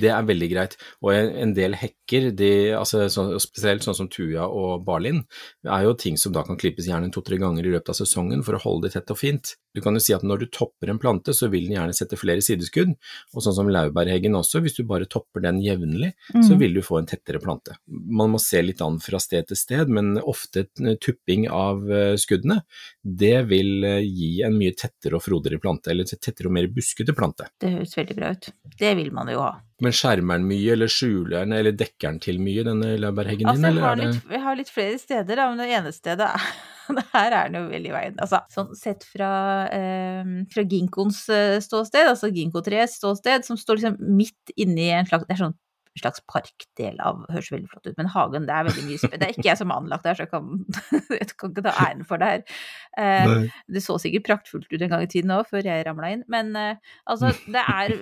Det 0.00 0.08
er 0.08 0.22
veldig 0.24 0.48
greit. 0.54 0.76
Og 1.02 1.12
en 1.12 1.52
del 1.52 1.74
hekker, 1.74 2.30
de, 2.34 2.72
altså, 2.72 3.04
så, 3.12 3.26
spesielt 3.38 3.82
sånn 3.84 3.94
som 3.98 4.08
tuja 4.08 4.48
og 4.48 4.86
barlin, 4.86 5.24
er 5.66 5.82
jo 5.84 5.92
ting 5.94 6.16
som 6.16 6.32
da 6.32 6.42
kan 6.42 6.56
klippes 6.56 6.86
gjerne 6.88 7.12
to-tre 7.12 7.36
ganger 7.36 7.60
i 7.66 7.74
løpet 7.76 7.90
av 7.92 7.98
sesongen 8.00 8.42
for 8.42 8.54
å 8.56 8.62
holde 8.62 8.88
det 8.88 8.92
tett 8.96 9.10
og 9.10 9.18
fint. 9.18 9.56
Du 9.74 9.82
kan 9.82 9.92
jo 9.92 10.00
si 10.00 10.14
at 10.14 10.22
når 10.24 10.38
du 10.38 10.46
topper 10.46 10.88
en 10.88 10.98
plante, 10.98 11.34
så 11.36 11.50
vil 11.50 11.66
den 11.68 11.76
gjerne 11.76 11.92
sette 11.94 12.16
flere 12.16 12.40
sideskudd, 12.40 12.94
og 13.34 13.42
sånn 13.44 13.52
som 13.58 13.68
laurbærheggen 13.68 14.32
også, 14.32 14.62
hvis 14.64 14.76
du 14.78 14.84
bare 14.84 15.04
topper 15.04 15.42
den 15.42 15.60
jevnlig, 15.60 16.14
så 16.32 16.54
Mm. 16.54 16.58
vil 16.58 16.72
du 16.74 16.80
få 16.80 16.98
en 17.00 17.06
tettere 17.06 17.38
plante. 17.42 17.76
Man 17.86 18.30
må 18.32 18.40
se 18.40 18.62
litt 18.62 18.80
an 18.80 18.98
fra 18.98 19.18
sted 19.18 19.46
til 19.48 19.56
sted, 19.56 19.88
men 19.90 20.16
ofte 20.22 20.66
en 20.80 20.96
tupping 20.96 21.48
av 21.50 21.65
eh, 21.74 22.14
skuddene, 22.20 22.60
det 23.02 23.36
vil 23.50 23.86
eh, 23.86 24.04
gi 24.04 24.30
en 24.46 24.56
mye 24.56 24.74
tettere 24.76 25.18
og 25.18 25.24
frodigere 25.24 25.62
plante, 25.62 25.92
eller 25.92 26.08
tettere 26.08 26.50
og 26.50 26.56
mer 26.56 26.68
buskete 26.72 27.14
plante. 27.16 27.48
Det 27.62 27.72
høres 27.74 27.96
veldig 27.98 28.18
bra 28.18 28.32
ut. 28.36 28.50
Det 28.78 28.92
vil 28.98 29.10
man 29.16 29.32
jo 29.32 29.42
ha. 29.44 29.52
Men 29.84 29.92
skjermer 29.92 30.40
den 30.40 30.48
mye, 30.48 30.70
eller 30.72 30.90
skjuler 30.92 31.42
den, 31.42 31.56
eller 31.58 31.76
dekker 31.76 32.08
den 32.08 32.22
til 32.24 32.40
mye, 32.40 32.64
denne 32.64 32.94
laurbærheggen 33.02 33.50
Altså, 33.52 33.66
din, 33.66 33.76
Altså, 33.76 33.90
har, 33.90 34.00
litt, 34.00 34.32
jeg 34.32 34.44
har 34.46 34.62
litt 34.62 34.72
flere 34.72 35.02
steder, 35.02 35.42
da, 35.42 35.50
men 35.50 35.60
det 35.60 35.68
ene 35.76 35.92
stedet 35.96 36.30
er 36.30 36.48
Her 37.12 37.34
er 37.34 37.48
den 37.50 37.58
jo 37.58 37.70
veldig 37.70 37.90
i 37.90 37.94
veien. 37.94 38.18
Altså, 38.22 38.40
sånn 38.52 38.74
sett 38.78 39.04
fra, 39.06 39.30
eh, 39.74 40.32
fra 40.52 40.64
ginkgoens 40.70 41.24
eh, 41.34 41.58
ståsted, 41.64 42.12
altså 42.12 42.30
ginkgotreets 42.34 42.98
ståsted, 43.00 43.46
som 43.46 43.58
står 43.60 43.80
liksom 43.80 43.96
midt 44.16 44.54
inni 44.56 44.92
en 44.94 45.08
slags 45.08 45.26
Det 45.26 45.34
er 45.34 45.42
sånn 45.48 45.56
en 45.96 46.02
slags 46.02 46.22
parkdel 46.28 46.98
av 47.00 47.22
Høres 47.32 47.48
veldig 47.52 47.70
flott 47.72 47.88
ut, 47.88 47.96
men 47.96 48.10
hagen, 48.12 48.46
det 48.48 48.52
er 48.52 48.68
veldig 48.68 48.84
mye. 48.84 49.10
Det 49.16 49.24
er 49.24 49.32
ikke 49.32 49.48
jeg 49.48 49.60
som 49.60 49.72
har 49.72 49.80
anlagt 49.80 50.04
det 50.04 50.12
her, 50.12 50.18
så 50.18 50.26
jeg 50.26 50.32
kan, 50.34 50.50
jeg 51.22 51.28
kan 51.40 51.52
ikke 51.54 51.64
ta 51.64 51.74
æren 51.86 52.06
for 52.08 52.20
det 52.20 52.30
her. 52.32 52.62
Eh, 53.00 53.48
det 53.72 53.82
så 53.84 53.96
sikkert 54.02 54.28
praktfullt 54.28 54.68
ut 54.72 54.78
en 54.82 54.92
gang 54.92 55.04
i 55.06 55.10
tiden 55.10 55.32
òg, 55.34 55.48
før 55.48 55.66
jeg 55.66 55.86
ramla 55.88 56.12
inn. 56.12 56.24
Men 56.32 56.52
eh, 56.60 56.96
altså, 57.08 57.32
det 57.56 57.64
er 57.64 57.96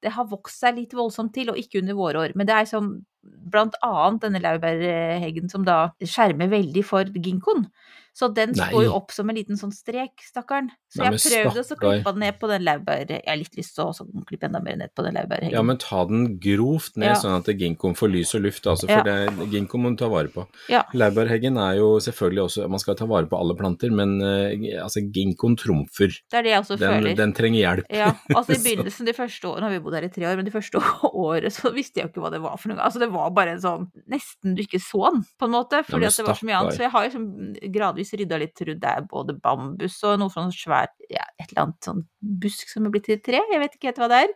Det 0.00 0.14
har 0.14 0.30
vokst 0.30 0.62
seg 0.62 0.78
litt 0.78 0.94
voldsomt 0.96 1.34
til, 1.34 1.50
og 1.52 1.58
ikke 1.60 1.82
under 1.82 1.98
våre 1.98 2.26
år. 2.26 2.36
Men 2.38 2.48
det 2.48 2.56
er 2.56 2.70
som 2.70 2.92
blant 3.20 3.74
annet 3.84 4.22
denne 4.22 4.40
laurbærheggen 4.40 5.50
som 5.52 5.66
da 5.66 5.90
skjermer 6.00 6.48
veldig 6.52 6.84
for 6.86 7.10
ginkgoen. 7.18 7.66
Så 8.20 8.28
den 8.36 8.52
Nei. 8.52 8.66
står 8.68 8.84
jo 8.84 8.92
opp 8.98 9.12
som 9.16 9.30
en 9.32 9.36
liten 9.38 9.56
sånn 9.56 9.72
strek, 9.72 10.20
stakkaren. 10.28 10.68
Så 10.92 11.00
Nei, 11.00 11.12
jeg 11.14 11.46
prøvde 11.46 11.62
å 11.62 11.76
klippe 11.80 12.10
den 12.12 12.20
ned 12.26 12.36
på 12.40 12.48
den 12.50 12.64
laurbær... 12.66 13.04
Jeg 13.08 13.22
har 13.24 13.38
litt 13.40 13.54
lyst 13.56 13.76
til 13.78 13.86
å 13.86 14.24
klippe 14.28 14.48
enda 14.50 14.60
mer 14.60 14.76
ned 14.76 14.90
på 14.92 15.04
den 15.06 15.14
laurbærheggen. 15.16 15.54
Ja, 15.54 15.62
men 15.64 15.78
ta 15.80 16.02
den 16.10 16.34
grovt 16.42 16.98
ned, 17.00 17.14
Ja. 17.14 17.14
sånn 17.22 17.36
at 17.38 17.48
ginkgoen 17.56 17.94
får 17.96 18.10
lys 18.12 18.34
og 18.36 18.42
luft, 18.44 18.66
altså, 18.68 18.88
Ja. 18.90 18.98
for 19.00 19.08
det, 19.08 19.48
ginkgoen 19.54 19.84
må 19.86 19.92
du 19.94 20.00
ta 20.02 20.08
vare 20.12 20.28
på. 20.34 20.44
Ja. 20.68 20.82
Laurbærheggen 20.92 21.56
er 21.62 21.78
jo 21.78 21.88
selvfølgelig 22.02 22.42
også 22.44 22.68
Man 22.70 22.82
skal 22.82 22.94
ta 22.98 23.06
vare 23.06 23.26
på 23.30 23.38
alle 23.40 23.54
planter, 23.56 23.90
men 23.94 24.20
eh, 24.20 24.82
altså, 24.82 25.00
ginkgoen 25.14 25.56
trumfer. 25.56 26.12
Det 26.28 26.40
er 26.40 26.42
det 26.42 26.52
jeg 26.52 26.60
også 26.66 26.78
Den, 26.78 26.92
føler. 26.92 27.16
den 27.16 27.32
trenger 27.32 27.60
hjelp. 27.64 27.86
Ja, 27.94 28.10
altså 28.34 28.58
i 28.58 28.60
begynnelsen, 28.66 29.06
de 29.08 29.16
første 29.16 29.48
årene, 29.48 29.60
nå 29.64 29.70
har 29.70 29.76
vi 29.78 29.82
bodd 29.86 29.94
her 29.96 30.08
i 30.10 30.12
tre 30.12 30.26
år, 30.28 30.36
men 30.36 30.44
de 30.44 30.52
første 30.58 30.82
året 31.14 31.54
så 31.56 31.72
visste 31.72 32.02
jeg 32.02 32.10
jo 32.10 32.12
ikke 32.12 32.26
hva 32.26 32.34
det 32.36 32.42
var 32.44 32.58
for 32.60 32.74
noe. 32.74 32.82
Altså 32.84 33.00
det 33.00 33.08
var 33.14 33.30
bare 33.32 33.56
en 33.56 33.64
sånn, 33.64 33.88
nesten 34.10 34.54
du 34.58 34.62
ikke 34.66 34.82
så 34.82 35.06
den, 35.14 35.24
på 35.40 35.48
en 35.48 35.56
måte, 35.56 35.80
fordi 35.88 36.04
ja, 36.04 36.12
at 36.12 36.20
det 36.20 36.26
var 36.28 36.34
så 36.42 36.50
mye 36.50 36.60
annet. 36.60 36.76
Så 36.76 36.84
jeg 36.84 36.90
har 36.92 37.08
liksom 37.08 37.26
gradvis 37.72 38.09
rydda 38.18 38.38
litt 38.38 38.60
rundt, 38.66 38.80
det 38.80 38.90
er 38.90 39.02
både 39.10 39.34
bambus 39.40 39.98
og 40.04 40.18
noe 40.18 40.28
sånn 40.32 40.50
svært, 40.54 40.94
ja, 41.10 41.24
et 41.38 41.50
eller 41.52 41.62
annet 41.68 41.84
sånn 41.84 42.04
busk 42.20 42.68
som 42.68 42.84
er 42.86 42.90
blitt 42.90 43.04
til 43.08 43.18
tre, 43.24 43.40
jeg 43.50 43.60
vet 43.62 43.74
ikke 43.76 43.88
helt 43.90 44.00
hva 44.02 44.08
det 44.12 44.18
er. 44.24 44.32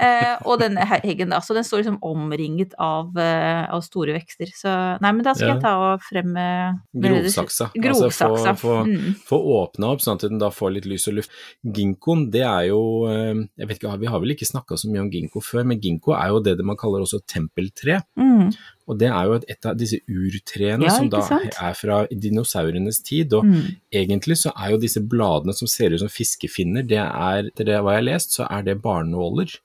Eh, 0.00 0.36
og 0.48 0.60
denne 0.62 0.80
heggen 1.04 1.28
da, 1.34 1.40
så 1.44 1.54
den 1.54 1.64
står 1.66 1.82
liksom 1.82 1.98
omringet 2.02 2.72
av, 2.78 3.10
eh, 3.18 3.64
av 3.70 3.82
store 3.84 4.14
vekster. 4.16 4.46
Så 4.56 5.00
nei, 5.00 5.12
men 5.12 5.22
da 5.24 5.34
skal 5.34 5.48
Ja. 5.48 5.54
jeg 5.54 5.62
ta 5.62 5.74
og 5.94 6.00
fremme 6.02 6.80
Grovsaksa. 6.94 7.70
Grovsaksa. 7.74 8.28
Altså, 8.30 8.54
få, 8.56 8.84
få, 8.84 8.86
Mm. 8.86 9.14
få 9.28 9.38
åpna 9.58 9.92
opp, 9.92 10.00
sånn 10.00 10.14
at 10.14 10.28
den 10.28 10.38
da 10.38 10.48
får 10.50 10.72
litt 10.74 10.86
lys 10.86 11.08
og 11.08 11.14
luft. 11.14 11.30
Ginkgoen, 11.64 12.30
det 12.30 12.42
er 12.42 12.68
jo 12.68 13.06
eh, 13.06 13.34
Jeg 13.58 13.68
vet 13.68 13.78
ikke, 13.80 13.98
vi 14.00 14.06
har 14.06 14.20
vel 14.20 14.30
ikke 14.34 14.46
snakka 14.48 14.78
så 14.78 14.88
mye 14.90 15.00
om 15.00 15.10
ginkgo 15.10 15.40
før, 15.42 15.64
men 15.66 15.80
ginkgo 15.80 16.14
er 16.16 16.28
jo 16.28 16.40
det 16.40 16.58
man 16.64 16.76
kaller 16.76 17.00
også 17.00 17.20
tempeltre. 17.26 18.02
Mm. 18.18 18.52
Og 18.88 18.98
det 18.98 19.08
er 19.12 19.24
jo 19.28 19.34
et, 19.38 19.66
av 19.68 19.76
disse 19.76 19.98
urtreene 20.08 20.84
Ja, 20.88 20.94
som 20.96 21.08
da 21.12 21.20
sant? 21.26 21.54
er 21.60 21.74
fra 21.76 22.06
dinosaurenes 22.08 23.02
tid. 23.04 23.32
Og 23.36 23.44
Mm. 23.44 23.76
egentlig 23.92 24.36
så 24.40 24.52
er 24.56 24.70
jo 24.72 24.78
disse 24.80 25.00
bladene 25.00 25.54
som 25.54 25.68
ser 25.68 25.90
ut 25.92 26.00
som 26.00 26.08
fiskefinner, 26.08 26.86
det 26.88 26.96
er, 26.98 27.48
etter 27.52 27.64
det 27.68 27.80
hva 27.82 27.92
jeg 27.98 28.04
har 28.04 28.08
lest, 28.14 28.32
så 28.32 28.46
er 28.50 28.62
det 28.62 28.80
barnåler. 28.82 29.58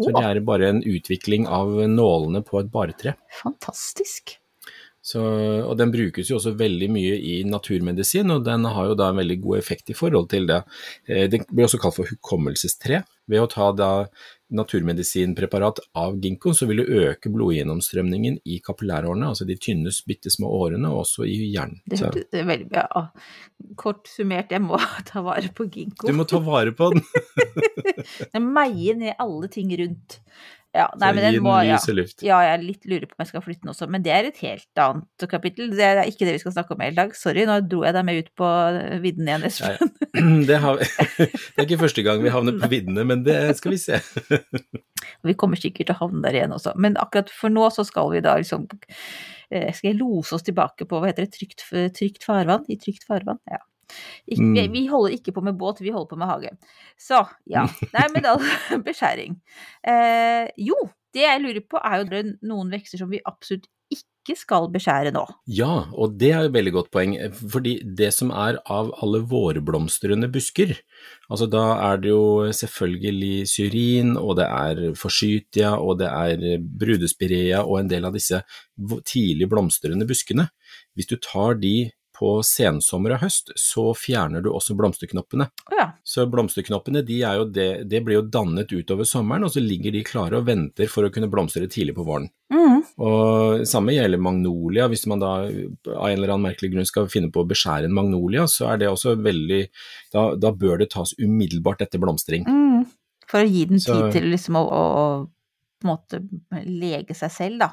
Så 0.00 0.12
det 0.14 0.22
er 0.24 0.40
bare 0.40 0.68
en 0.70 0.82
utvikling 0.82 1.46
av 1.48 1.68
nålene 1.68 2.44
på 2.46 2.60
et 2.60 2.70
baretre. 2.70 3.16
fantastisk. 3.42 4.36
Så, 5.02 5.18
og 5.66 5.76
den 5.78 5.90
brukes 5.90 6.28
jo 6.28 6.36
også 6.36 6.52
veldig 6.56 6.90
mye 6.92 7.14
i 7.16 7.42
naturmedisin, 7.48 8.30
og 8.30 8.44
den 8.44 8.64
har 8.68 8.90
jo 8.90 8.94
da 8.94 9.08
en 9.10 9.16
veldig 9.16 9.38
god 9.40 9.58
effekt 9.58 9.88
i 9.90 9.96
forhold 9.96 10.28
til 10.28 10.46
det. 10.46 10.62
Eh, 11.08 11.26
Det 11.26 11.46
blir 11.48 11.64
også 11.64 11.80
kalt 11.80 11.96
for 11.96 12.04
hukommelsestre. 12.04 13.02
Ved 13.26 13.40
å 13.40 13.48
ta 13.50 13.72
da 13.72 14.06
naturmedisinpreparat 14.50 15.80
av 15.98 16.18
ginkgo, 16.22 16.52
så 16.56 16.66
vil 16.68 16.82
du 16.82 16.92
øke 17.04 17.30
blodgjennomstrømningen 17.32 18.40
i 18.44 18.58
kapillærårene, 18.64 19.30
altså 19.30 19.46
de 19.48 19.56
tynne, 19.60 19.92
bitte 20.06 20.32
små 20.32 20.50
årene, 20.60 20.90
og 20.90 21.04
også 21.04 21.26
i 21.28 21.36
hjernen. 21.52 21.80
Det 21.86 22.00
hørtes 22.02 22.46
veldig 22.52 22.68
bra 22.70 22.86
ja. 22.90 23.04
Kort 23.78 24.08
summert, 24.10 24.52
jeg 24.54 24.62
må 24.64 24.78
ta 25.10 25.22
vare 25.24 25.52
på 25.54 25.68
ginkgo. 25.70 26.08
du 26.08 26.16
må 26.16 26.26
ta 26.28 26.40
vare 26.44 26.74
på 26.76 26.92
den. 26.94 27.04
Jeg 28.34 28.40
meier 28.42 28.96
ned 28.98 29.20
alle 29.20 29.48
ting 29.52 29.70
rundt. 29.78 30.20
Ja, 30.70 30.84
nei, 31.00 31.08
men 31.16 31.24
den 31.24 31.42
må 31.42 31.56
ja. 31.66 31.80
ja, 32.22 32.36
jeg 32.46 32.58
litt 32.62 32.84
lurer 32.86 33.08
på 33.10 33.16
om 33.16 33.24
jeg 33.24 33.30
skal 33.32 33.42
flytte 33.42 33.64
den 33.64 33.72
også, 33.72 33.88
men 33.90 34.04
det 34.04 34.12
er 34.14 34.28
et 34.28 34.36
helt 34.44 34.82
annet 34.82 35.24
kapittel. 35.32 35.72
Det 35.74 35.82
er 35.82 36.02
ikke 36.06 36.28
det 36.28 36.36
vi 36.36 36.42
skal 36.44 36.54
snakke 36.54 36.76
om 36.76 36.84
i 36.86 36.92
dag. 36.94 37.10
Sorry, 37.18 37.42
nå 37.48 37.56
dro 37.66 37.82
jeg 37.82 37.96
deg 37.96 38.06
med 38.06 38.20
ut 38.20 38.28
på 38.38 38.50
vidden 39.02 39.30
igjen, 39.32 39.46
Espen. 39.48 39.74
ja. 39.74 39.88
Det, 40.50 40.58
har, 40.62 40.78
det 41.18 41.58
er 41.58 41.66
ikke 41.66 41.80
første 41.82 42.04
gang 42.06 42.22
vi 42.22 42.30
havner 42.34 42.54
på 42.60 42.70
viddene, 42.70 43.02
men 43.06 43.24
det 43.26 43.36
skal 43.58 43.74
vi 43.74 43.80
se. 43.82 43.98
Vi 45.26 45.34
kommer 45.36 45.58
sikkert 45.58 45.88
til 45.88 45.96
å 45.96 46.00
havne 46.04 46.22
der 46.22 46.36
igjen 46.36 46.54
også. 46.54 46.74
Men 46.80 46.94
akkurat 47.00 47.32
for 47.34 47.52
nå 47.52 47.66
så 47.74 47.82
skal 47.88 48.12
vi 48.12 48.20
da 48.24 48.36
liksom 48.38 48.66
eh, 48.70 49.68
Skal 49.74 49.90
jeg 49.90 49.98
lose 49.98 50.36
oss 50.36 50.44
tilbake 50.46 50.86
på, 50.88 51.00
hva 51.00 51.10
heter 51.10 51.26
det, 51.26 51.34
trygt, 51.34 51.64
trygt 51.96 52.24
farvann? 52.26 52.64
I 52.70 52.78
trygt 52.80 53.06
farvann? 53.08 53.40
Ja. 53.50 53.60
Ikke, 54.26 54.42
vi, 54.42 54.66
Mm. 54.68 54.72
vi 54.76 54.84
holder 54.90 55.16
ikke 55.16 55.32
på 55.36 55.42
med 55.46 55.58
båt, 55.58 55.80
vi 55.80 55.90
holder 55.94 56.10
på 56.12 56.20
med 56.20 56.30
hage. 56.30 56.54
Så, 56.98 57.24
ja. 57.50 57.66
Nei, 57.96 58.06
men 58.14 58.22
da 58.26 58.36
beskjæring. 58.88 59.40
Eh, 59.86 60.46
jo, 60.56 60.76
det 61.14 61.26
jeg 61.26 61.42
lurer 61.42 61.64
på 61.66 61.80
er 61.82 62.00
jo 62.02 62.08
det 62.10 62.24
er 62.24 62.32
noen 62.46 62.70
vekster 62.70 63.00
som 63.02 63.10
vi 63.10 63.20
absolutt 63.26 63.66
ikke 63.90 64.36
skal 64.38 64.68
beskjære 64.70 65.10
nå. 65.10 65.24
Ja, 65.50 65.88
og 65.98 66.12
det 66.20 66.28
er 66.30 66.44
jo 66.44 66.50
et 66.50 66.54
veldig 66.54 66.72
godt 66.76 66.90
poeng, 66.94 67.16
fordi 67.50 67.72
det 67.98 68.12
som 68.14 68.30
er 68.30 68.60
av 68.70 68.92
alle 69.02 69.18
vårblomstrende 69.26 70.28
busker, 70.30 70.76
altså 71.32 71.48
da 71.50 71.64
er 71.88 71.98
det 72.04 72.12
jo 72.12 72.52
selvfølgelig 72.54 73.48
syrin, 73.50 74.12
og 74.20 74.36
det 74.38 74.46
er 74.46 74.82
forsytia, 75.00 75.72
og 75.82 75.98
det 76.04 76.06
er 76.12 76.62
brudespirea 76.62 77.64
og 77.64 77.80
en 77.80 77.90
del 77.90 78.06
av 78.06 78.14
disse 78.14 78.42
tidlig 79.10 79.48
blomstrende 79.50 80.06
buskene. 80.06 80.46
Hvis 80.94 81.10
du 81.10 81.16
tar 81.18 81.58
de 81.58 81.90
på 82.20 82.34
sensommer 82.44 83.14
og 83.16 83.22
høst, 83.24 83.54
så 83.56 83.90
fjerner 83.96 84.44
du 84.44 84.50
også 84.52 84.76
blomsterknoppene. 84.76 85.46
Ja. 85.72 85.86
Så 86.04 86.26
blomsterknoppene 86.30 87.00
de 87.06 87.22
er 87.24 87.40
jo 87.40 87.46
det, 87.48 87.68
det 87.88 88.02
blir 88.04 88.18
jo 88.18 88.26
dannet 88.28 88.72
utover 88.72 89.08
sommeren, 89.08 89.46
og 89.48 89.54
så 89.54 89.62
ligger 89.64 89.94
de 89.94 90.04
klare 90.04 90.36
og 90.40 90.46
venter 90.50 90.90
for 90.92 91.06
å 91.08 91.12
kunne 91.14 91.30
blomstre 91.32 91.64
tidlig 91.70 91.96
på 91.96 92.04
våren. 92.04 92.28
Mm. 92.52 92.80
Og 93.00 93.64
samme 93.70 93.94
gjelder 93.94 94.20
magnolia, 94.20 94.88
hvis 94.92 95.06
man 95.08 95.22
da 95.22 95.32
av 95.46 95.50
en 95.50 96.14
eller 96.16 96.34
annen 96.34 96.48
merkelig 96.50 96.72
grunn 96.74 96.88
skal 96.88 97.08
finne 97.12 97.32
på 97.32 97.44
å 97.44 97.48
beskjære 97.48 97.88
en 97.88 97.96
magnolia, 97.96 98.46
så 98.50 98.72
er 98.72 98.80
det 98.82 98.90
også 98.90 99.16
veldig 99.20 99.60
Da, 100.12 100.22
da 100.34 100.50
bør 100.50 100.80
det 100.80 100.90
tas 100.90 101.12
umiddelbart 101.18 101.84
etter 101.84 102.00
blomstring. 102.02 102.44
Mm. 102.48 102.88
For 103.30 103.44
å 103.44 103.46
gi 103.46 103.64
den 103.70 103.78
tid 103.78 103.94
Så- 103.94 104.12
til 104.12 104.26
liksom 104.32 104.58
å, 104.58 104.64
å, 104.66 104.84
å 105.22 105.86
måte 105.86 106.18
lege 106.66 107.14
seg 107.14 107.30
selv, 107.30 107.60
da. 107.62 107.70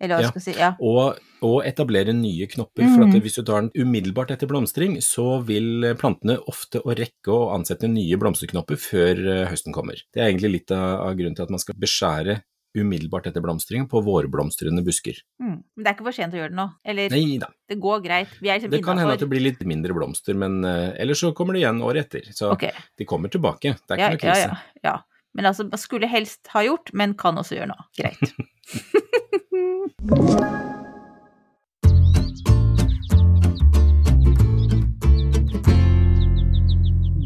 Eller 0.00 0.16
hva 0.16 0.22
Ja. 0.22 0.28
skal 0.32 0.40
si. 0.42 0.52
Ja. 0.58 0.70
Og, 0.80 1.18
og 1.44 1.62
etablere 1.68 2.12
nye 2.16 2.46
knopper, 2.48 2.82
Mm. 2.86 2.94
for 2.94 3.04
at 3.04 3.22
hvis 3.22 3.34
du 3.36 3.42
tar 3.44 3.60
den 3.60 3.70
umiddelbart 3.76 4.30
etter 4.32 4.48
blomstring, 4.48 4.96
så 5.04 5.44
vil 5.44 5.94
plantene 6.00 6.38
ofte 6.48 6.80
å 6.80 6.94
rekke 6.96 7.28
å 7.28 7.52
ansette 7.54 7.88
nye 7.88 8.16
blomsterknopper 8.16 8.76
før 8.80 9.20
eh, 9.28 9.46
høsten 9.50 9.72
kommer. 9.76 10.00
Det 10.14 10.22
er 10.22 10.30
egentlig 10.32 10.52
litt 10.52 10.70
av, 10.72 11.14
grunnen 11.16 11.36
til 11.36 11.42
at 11.44 11.50
man 11.50 11.58
skal 11.60 11.74
beskjære 11.76 12.40
umiddelbart 12.76 13.26
etter 13.26 13.42
blomstring 13.42 13.88
på 13.90 13.98
vårblomstrende 14.06 14.82
busker. 14.86 15.16
Mm. 15.42 15.56
Men 15.74 15.84
det 15.84 15.88
er 15.90 15.94
ikke 15.96 16.06
for 16.06 16.12
sent 16.14 16.32
å 16.34 16.38
gjøre 16.38 16.52
det 16.52 16.58
nå. 16.60 16.66
Eller 16.86 17.10
Nei 17.10 17.38
da, 17.42 17.48
det 17.68 17.80
går 17.82 18.02
greit. 18.04 18.28
Vi 18.40 18.48
er 18.48 18.60
liksom 18.60 18.70
det 18.70 18.84
kan 18.84 18.96
hende 19.00 19.16
at 19.16 19.24
det 19.24 19.28
blir 19.28 19.42
litt 19.42 19.64
mindre 19.66 19.92
blomster, 19.96 20.36
men 20.38 20.60
uh, 20.64 20.94
ellers 20.96 21.18
så 21.18 21.32
kommer 21.34 21.54
det 21.58 21.64
igjen 21.64 21.82
året 21.82 22.06
etter. 22.06 22.30
Så 22.32 22.52
okay. 22.54 22.70
de 22.96 23.04
kommer 23.10 23.28
tilbake, 23.28 23.74
det 23.74 23.96
er 23.96 23.98
Ja, 24.04 24.10
ikke 24.14 24.22
noe 24.22 24.34
krise. 24.34 24.46
ja, 24.46 24.60
ja, 24.84 24.92
ja. 24.92 24.96
Men 25.32 25.46
altså, 25.46 25.70
skulle 25.78 26.06
helst 26.10 26.48
ha 26.54 26.62
gjort, 26.66 26.90
men 26.92 27.14
kan 27.18 27.38
også 27.38 27.54
gjøre 27.54 27.68
noe. 27.70 27.84
Greit. 27.98 28.30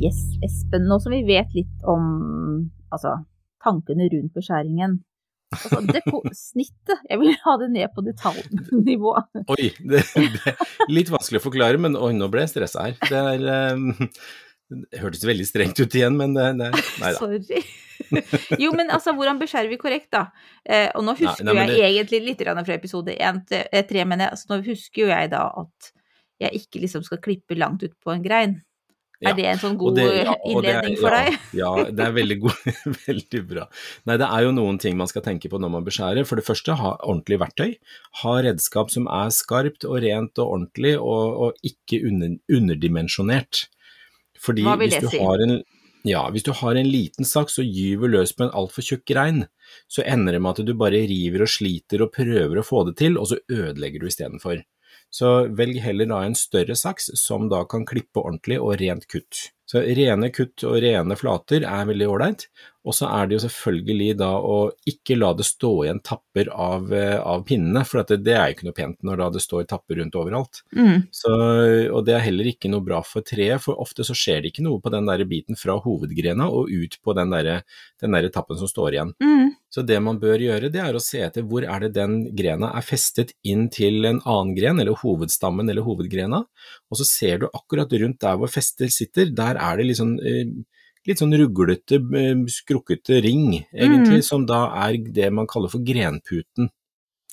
yes, 0.04 0.20
Espen, 0.44 0.84
nå 0.88 1.00
som 1.00 1.12
vi 1.16 1.22
vet 1.24 1.48
litt 1.56 1.88
om 1.88 2.04
altså, 2.92 3.24
tankene 3.64 4.08
rundt 4.12 4.36
beskjæringen 4.36 5.00
altså, 5.54 5.80
deko, 5.88 6.20
Snittet, 6.36 7.00
jeg 7.08 7.18
vil 7.22 7.32
ha 7.44 7.52
det 7.62 7.68
ned 7.72 7.88
på 7.94 8.00
detaljnivå. 8.04 9.12
Oi, 9.56 9.66
det, 9.80 10.02
det 10.14 10.56
litt 10.92 11.10
vanskelig 11.14 11.40
å 11.40 11.46
forklare, 11.46 11.78
men 11.80 11.96
oi, 11.96 12.12
nå 12.16 12.26
ble 12.32 12.40
jeg 12.44 12.52
stressa 12.56 12.78
her. 12.88 12.94
Det 13.00 13.18
er 13.34 13.40
eh, 13.54 13.78
Det 14.90 15.00
hørtes 15.02 15.24
veldig 15.28 15.46
strengt 15.48 15.80
ut 15.80 15.94
igjen, 15.98 16.16
men 16.20 16.34
det, 16.36 16.46
det 16.60 16.70
Nei 17.00 17.12
da. 17.14 17.18
Sorry. 17.18 17.64
jo, 18.62 18.72
men 18.74 18.90
altså, 18.90 19.14
hvordan 19.16 19.38
beskjærer 19.40 19.70
vi 19.70 19.78
korrekt, 19.80 20.10
da? 20.14 20.26
Eh, 20.66 20.88
og 20.94 21.04
nå 21.06 21.14
husker 21.18 21.46
nei, 21.46 21.54
men 21.54 21.68
jeg 21.70 21.78
det- 21.78 21.90
egentlig 21.92 22.22
litt 22.26 22.44
fra 22.44 22.74
episode 22.74 23.14
1 23.16 23.42
til 23.48 23.64
eh, 23.70 23.86
3, 23.86 24.04
men 24.10 24.24
jeg, 24.26 24.34
altså, 24.34 24.50
nå 24.50 24.60
husker 24.66 25.06
jo 25.06 25.10
jeg 25.12 25.30
da 25.34 25.46
at 25.64 25.92
jeg 26.42 26.64
ikke 26.64 26.80
liksom 26.82 27.04
skal 27.06 27.20
klippe 27.22 27.54
langt 27.56 27.82
ut 27.86 27.94
på 28.02 28.12
en 28.12 28.22
grein. 28.24 28.62
Ja, 29.22 29.30
Er 29.30 29.36
det 29.38 29.44
en 29.46 29.60
sånn 29.62 29.76
god 29.78 29.94
det- 29.96 30.24
ja, 30.26 30.34
innledning 30.44 30.96
er- 30.96 31.00
for 31.00 31.14
ja, 31.14 31.20
deg? 31.22 31.36
Ja, 31.62 31.68
det 31.96 32.02
er 32.04 32.12
veldig, 32.16 32.36
god, 32.42 32.64
veldig 33.06 33.42
bra. 33.48 33.66
Nei, 34.10 34.16
det 34.20 34.26
er 34.26 34.42
jo 34.42 34.50
noen 34.52 34.80
ting 34.82 34.98
man 34.98 35.08
skal 35.08 35.22
tenke 35.24 35.48
på 35.48 35.60
når 35.62 35.70
man 35.76 35.86
beskjærer. 35.86 36.26
For 36.26 36.36
det 36.36 36.44
første, 36.44 36.74
ha 36.76 36.96
ordentlig 36.98 37.38
verktøy. 37.40 37.76
Ha 38.24 38.34
redskap 38.44 38.90
som 38.92 39.06
er 39.06 39.30
skarpt 39.32 39.86
og 39.88 40.02
rent 40.02 40.42
og 40.42 40.50
ordentlig, 40.58 40.96
og, 40.98 41.38
og 41.46 41.62
ikke 41.70 42.02
under, 42.10 42.34
underdimensjonert. 42.52 43.68
Fordi 44.44 44.66
Hva 44.66 44.76
vil 44.80 44.92
det 44.92 45.02
si? 45.08 45.22
har 45.22 45.42
en 45.46 45.58
ja, 46.04 46.20
hvis 46.28 46.44
du 46.44 46.50
har 46.52 46.76
en 46.76 46.88
liten 46.92 47.24
saks 47.24 47.56
og 47.62 47.64
gyver 47.72 48.10
løs 48.12 48.34
på 48.36 48.44
en 48.44 48.52
altfor 48.52 48.84
tjukk 48.84 49.06
grein, 49.08 49.46
så 49.88 50.04
ender 50.04 50.36
det 50.36 50.42
med 50.44 50.58
at 50.60 50.68
du 50.68 50.74
bare 50.76 51.00
river 51.08 51.46
og 51.46 51.48
sliter 51.48 52.04
og 52.04 52.12
prøver 52.12 52.60
å 52.60 52.64
få 52.66 52.82
det 52.90 52.98
til, 53.00 53.16
og 53.16 53.30
så 53.30 53.38
ødelegger 53.48 54.02
du 54.02 54.10
istedenfor. 54.10 54.60
Så 55.14 55.30
velg 55.56 55.78
heller 55.80 56.10
da 56.10 56.20
en 56.26 56.36
større 56.36 56.76
saks 56.76 57.08
som 57.16 57.48
da 57.48 57.62
kan 57.70 57.86
klippe 57.88 58.20
ordentlig 58.20 58.60
og 58.60 58.76
rent 58.82 59.08
kutt. 59.08 59.46
Så 59.74 59.80
rene 59.82 60.28
kutt 60.30 60.62
og 60.68 60.76
rene 60.84 61.16
flater 61.18 61.64
er 61.66 61.88
veldig 61.88 62.06
ålreit, 62.06 62.44
og 62.84 62.92
så 62.92 63.08
er 63.08 63.26
det 63.26 63.38
jo 63.38 63.42
selvfølgelig 63.46 64.10
da 64.20 64.28
å 64.44 64.56
ikke 64.86 65.16
la 65.16 65.30
det 65.34 65.46
stå 65.48 65.70
igjen 65.86 66.02
tapper 66.04 66.50
av, 66.52 66.92
eh, 66.92 67.16
av 67.16 67.42
pinnene, 67.48 67.80
for 67.88 68.02
at 68.02 68.12
det, 68.12 68.20
det 68.26 68.34
er 68.36 68.50
jo 68.50 68.56
ikke 68.58 68.68
noe 68.68 68.76
pent 68.76 68.98
når 69.08 69.22
det 69.34 69.42
står 69.42 69.64
tapper 69.70 69.98
rundt 69.98 70.18
overalt. 70.20 70.60
Mm. 70.76 71.06
Så, 71.14 71.32
og 71.88 72.04
det 72.04 72.14
er 72.18 72.26
heller 72.26 72.50
ikke 72.52 72.68
noe 72.70 72.84
bra 72.84 73.00
for 73.08 73.24
treet, 73.24 73.64
for 73.64 73.80
ofte 73.80 74.04
så 74.04 74.14
skjer 74.14 74.44
det 74.44 74.52
ikke 74.52 74.66
noe 74.66 74.82
på 74.84 74.92
den 74.92 75.08
der 75.08 75.24
biten 75.26 75.58
fra 75.58 75.78
hovedgrena 75.80 76.50
og 76.52 76.68
ut 76.68 76.98
på 77.00 77.16
den 77.16 77.32
der, 77.32 77.50
den 78.04 78.18
der 78.18 78.28
tappen 78.34 78.60
som 78.60 78.68
står 78.68 78.98
igjen. 78.98 79.14
Mm. 79.24 79.54
Så 79.74 79.82
det 79.82 79.96
man 80.04 80.20
bør 80.22 80.38
gjøre, 80.38 80.68
det 80.70 80.84
er 80.84 80.94
å 80.94 81.02
se 81.02 81.24
etter 81.24 81.42
hvor 81.50 81.64
er 81.66 81.86
det 81.86 81.94
den 81.96 82.20
grena 82.36 82.68
er 82.78 82.84
festet 82.84 83.32
inn 83.42 83.66
til 83.74 84.04
en 84.06 84.20
annen 84.20 84.52
gren, 84.54 84.78
eller 84.78 85.00
hovedstammen 85.00 85.72
eller 85.72 85.88
hovedgrena, 85.88 86.44
og 86.44 87.00
så 87.00 87.08
ser 87.08 87.42
du 87.42 87.48
akkurat 87.48 87.90
rundt 88.04 88.20
der 88.22 88.36
hvor 88.38 88.52
festet 88.52 88.92
sitter, 88.94 89.32
der 89.34 89.58
er 89.72 89.76
det 89.80 89.86
litt 89.86 89.98
sånn, 90.00 90.14
eh, 90.24 90.44
litt 91.06 91.20
sånn 91.20 91.34
ruglete, 91.36 92.00
eh, 92.00 92.34
skrukkete 92.48 93.22
ring, 93.22 93.66
egentlig, 93.74 94.22
Mm. 94.22 94.24
som 94.24 94.46
da 94.46 94.66
er 94.86 94.96
det 94.98 95.32
man 95.32 95.46
kaller 95.46 95.68
for 95.70 95.80
grenputen. 95.80 96.70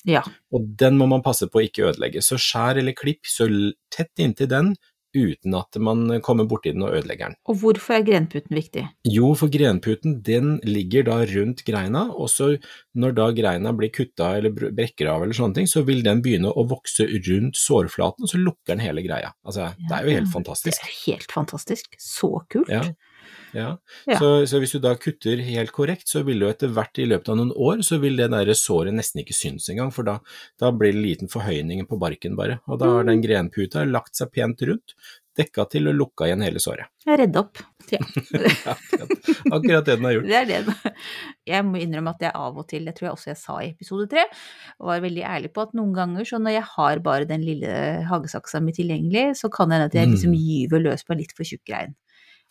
Ja. 0.03 0.23
Og 0.51 0.75
den 0.75 0.97
må 0.97 1.07
man 1.07 1.21
passe 1.21 1.47
på 1.47 1.61
å 1.61 1.69
ikke 1.69 1.93
ødelegge. 1.93 2.23
Så 2.25 2.37
skjær 2.37 2.77
eller 2.77 2.93
klipp 2.93 3.21
så 3.23 3.47
tett 3.91 4.11
inntil 4.17 4.47
den, 4.49 4.75
uten 5.15 5.55
at 5.57 5.77
man 5.81 6.21
kommer 6.25 6.47
borti 6.49 6.73
den 6.75 6.85
og 6.85 6.95
ødelegger 6.97 7.31
den. 7.31 7.37
Og 7.49 7.59
hvorfor 7.61 7.97
er 7.97 8.05
grenputen 8.07 8.57
viktig? 8.57 8.85
Jo, 9.07 9.33
for 9.37 9.51
grenputen 9.53 10.19
den 10.25 10.57
ligger 10.67 11.07
da 11.09 11.19
rundt 11.31 11.63
greina, 11.67 12.07
og 12.11 12.31
så 12.31 12.53
når 12.97 13.15
da 13.19 13.29
greina 13.35 13.73
blir 13.75 13.93
kutta 13.93 14.33
eller 14.39 14.55
brekker 14.55 15.11
av 15.11 15.25
eller 15.25 15.37
sånne 15.37 15.59
ting, 15.59 15.69
så 15.69 15.85
vil 15.87 16.03
den 16.05 16.23
begynne 16.23 16.51
å 16.51 16.65
vokse 16.69 17.07
rundt 17.27 17.59
sårflaten, 17.59 18.25
og 18.25 18.33
så 18.33 18.41
lukker 18.41 18.73
den 18.73 18.83
hele 18.83 19.05
greia. 19.05 19.33
Altså, 19.45 19.71
det 19.87 19.97
er 19.97 20.07
jo 20.07 20.19
helt 20.19 20.33
fantastisk. 20.33 20.77
Det 20.77 20.91
er 20.91 20.99
helt 21.05 21.33
fantastisk. 21.39 21.95
Så 22.01 22.33
kult. 22.51 22.71
Ja. 22.71 22.85
Ja. 23.53 23.77
Ja. 24.07 24.17
Så, 24.19 24.29
så 24.47 24.59
hvis 24.63 24.71
du 24.75 24.79
da 24.83 24.93
kutter 24.95 25.41
helt 25.43 25.71
korrekt, 25.75 26.07
så 26.07 26.23
vil 26.27 26.39
du 26.39 26.47
etter 26.49 26.71
hvert 26.71 26.97
i 27.03 27.05
løpet 27.09 27.29
av 27.33 27.37
noen 27.41 27.51
år, 27.55 27.81
så 27.83 27.99
vil 27.99 28.15
det 28.19 28.29
der 28.31 28.53
såret 28.57 28.93
nesten 28.95 29.21
ikke 29.23 29.35
synes 29.35 29.67
engang, 29.73 29.91
for 29.91 30.07
da, 30.07 30.19
da 30.61 30.71
blir 30.71 30.93
det 30.95 31.01
liten 31.03 31.31
forhøyning 31.31 31.83
på 31.89 31.99
barken 32.01 32.35
bare, 32.39 32.59
og 32.67 32.79
da 32.79 32.85
har 32.95 33.03
Mm. 33.03 33.11
den 33.11 33.21
grenputa 33.25 33.83
lagt 33.89 34.15
seg 34.15 34.31
pent 34.31 34.61
rundt, 34.67 34.95
dekka 35.37 35.63
til 35.71 35.87
og 35.87 35.95
lukka 35.95 36.25
igjen 36.27 36.41
hele 36.43 36.59
såret. 36.59 36.89
Jeg 37.07 37.17
redder 37.21 37.39
opp. 37.45 37.61
Ja. 37.91 37.99
Akkurat, 38.73 39.13
akkurat 39.51 39.85
det 39.87 39.95
den 39.95 40.05
har 40.05 40.13
gjort. 40.17 40.27
Det 40.27 40.35
er 40.39 40.45
det. 40.49 40.93
Jeg 41.47 41.65
må 41.65 41.79
innrømme 41.81 42.11
at 42.13 42.21
jeg 42.27 42.31
av 42.35 42.59
og 42.59 42.67
til, 42.69 42.85
det 42.87 42.93
tror 42.97 43.07
jeg 43.09 43.15
også 43.15 43.31
jeg 43.31 43.39
sa 43.39 43.55
i 43.63 43.69
episode 43.71 44.07
tre, 44.11 44.25
var 44.79 45.01
veldig 45.03 45.23
ærlig 45.27 45.51
på 45.55 45.63
at 45.65 45.73
noen 45.77 45.93
ganger, 45.95 46.27
så 46.27 46.39
når 46.43 46.57
jeg 46.57 46.65
har 46.75 47.01
bare 47.07 47.27
den 47.29 47.43
lille 47.47 47.71
hagesaksa 48.11 48.61
mi 48.63 48.75
tilgjengelig, 48.75 49.31
så 49.39 49.49
kan 49.51 49.71
det 49.71 49.79
hende 49.79 49.89
at 49.91 49.97
jeg 50.01 50.11
liksom 50.13 50.31
Mm. 50.35 50.39
gyver 50.51 50.83
løs 50.89 51.03
på 51.07 51.15
en 51.15 51.19
litt 51.23 51.33
for 51.35 51.47
tjukk 51.47 51.63
grein. 51.67 51.95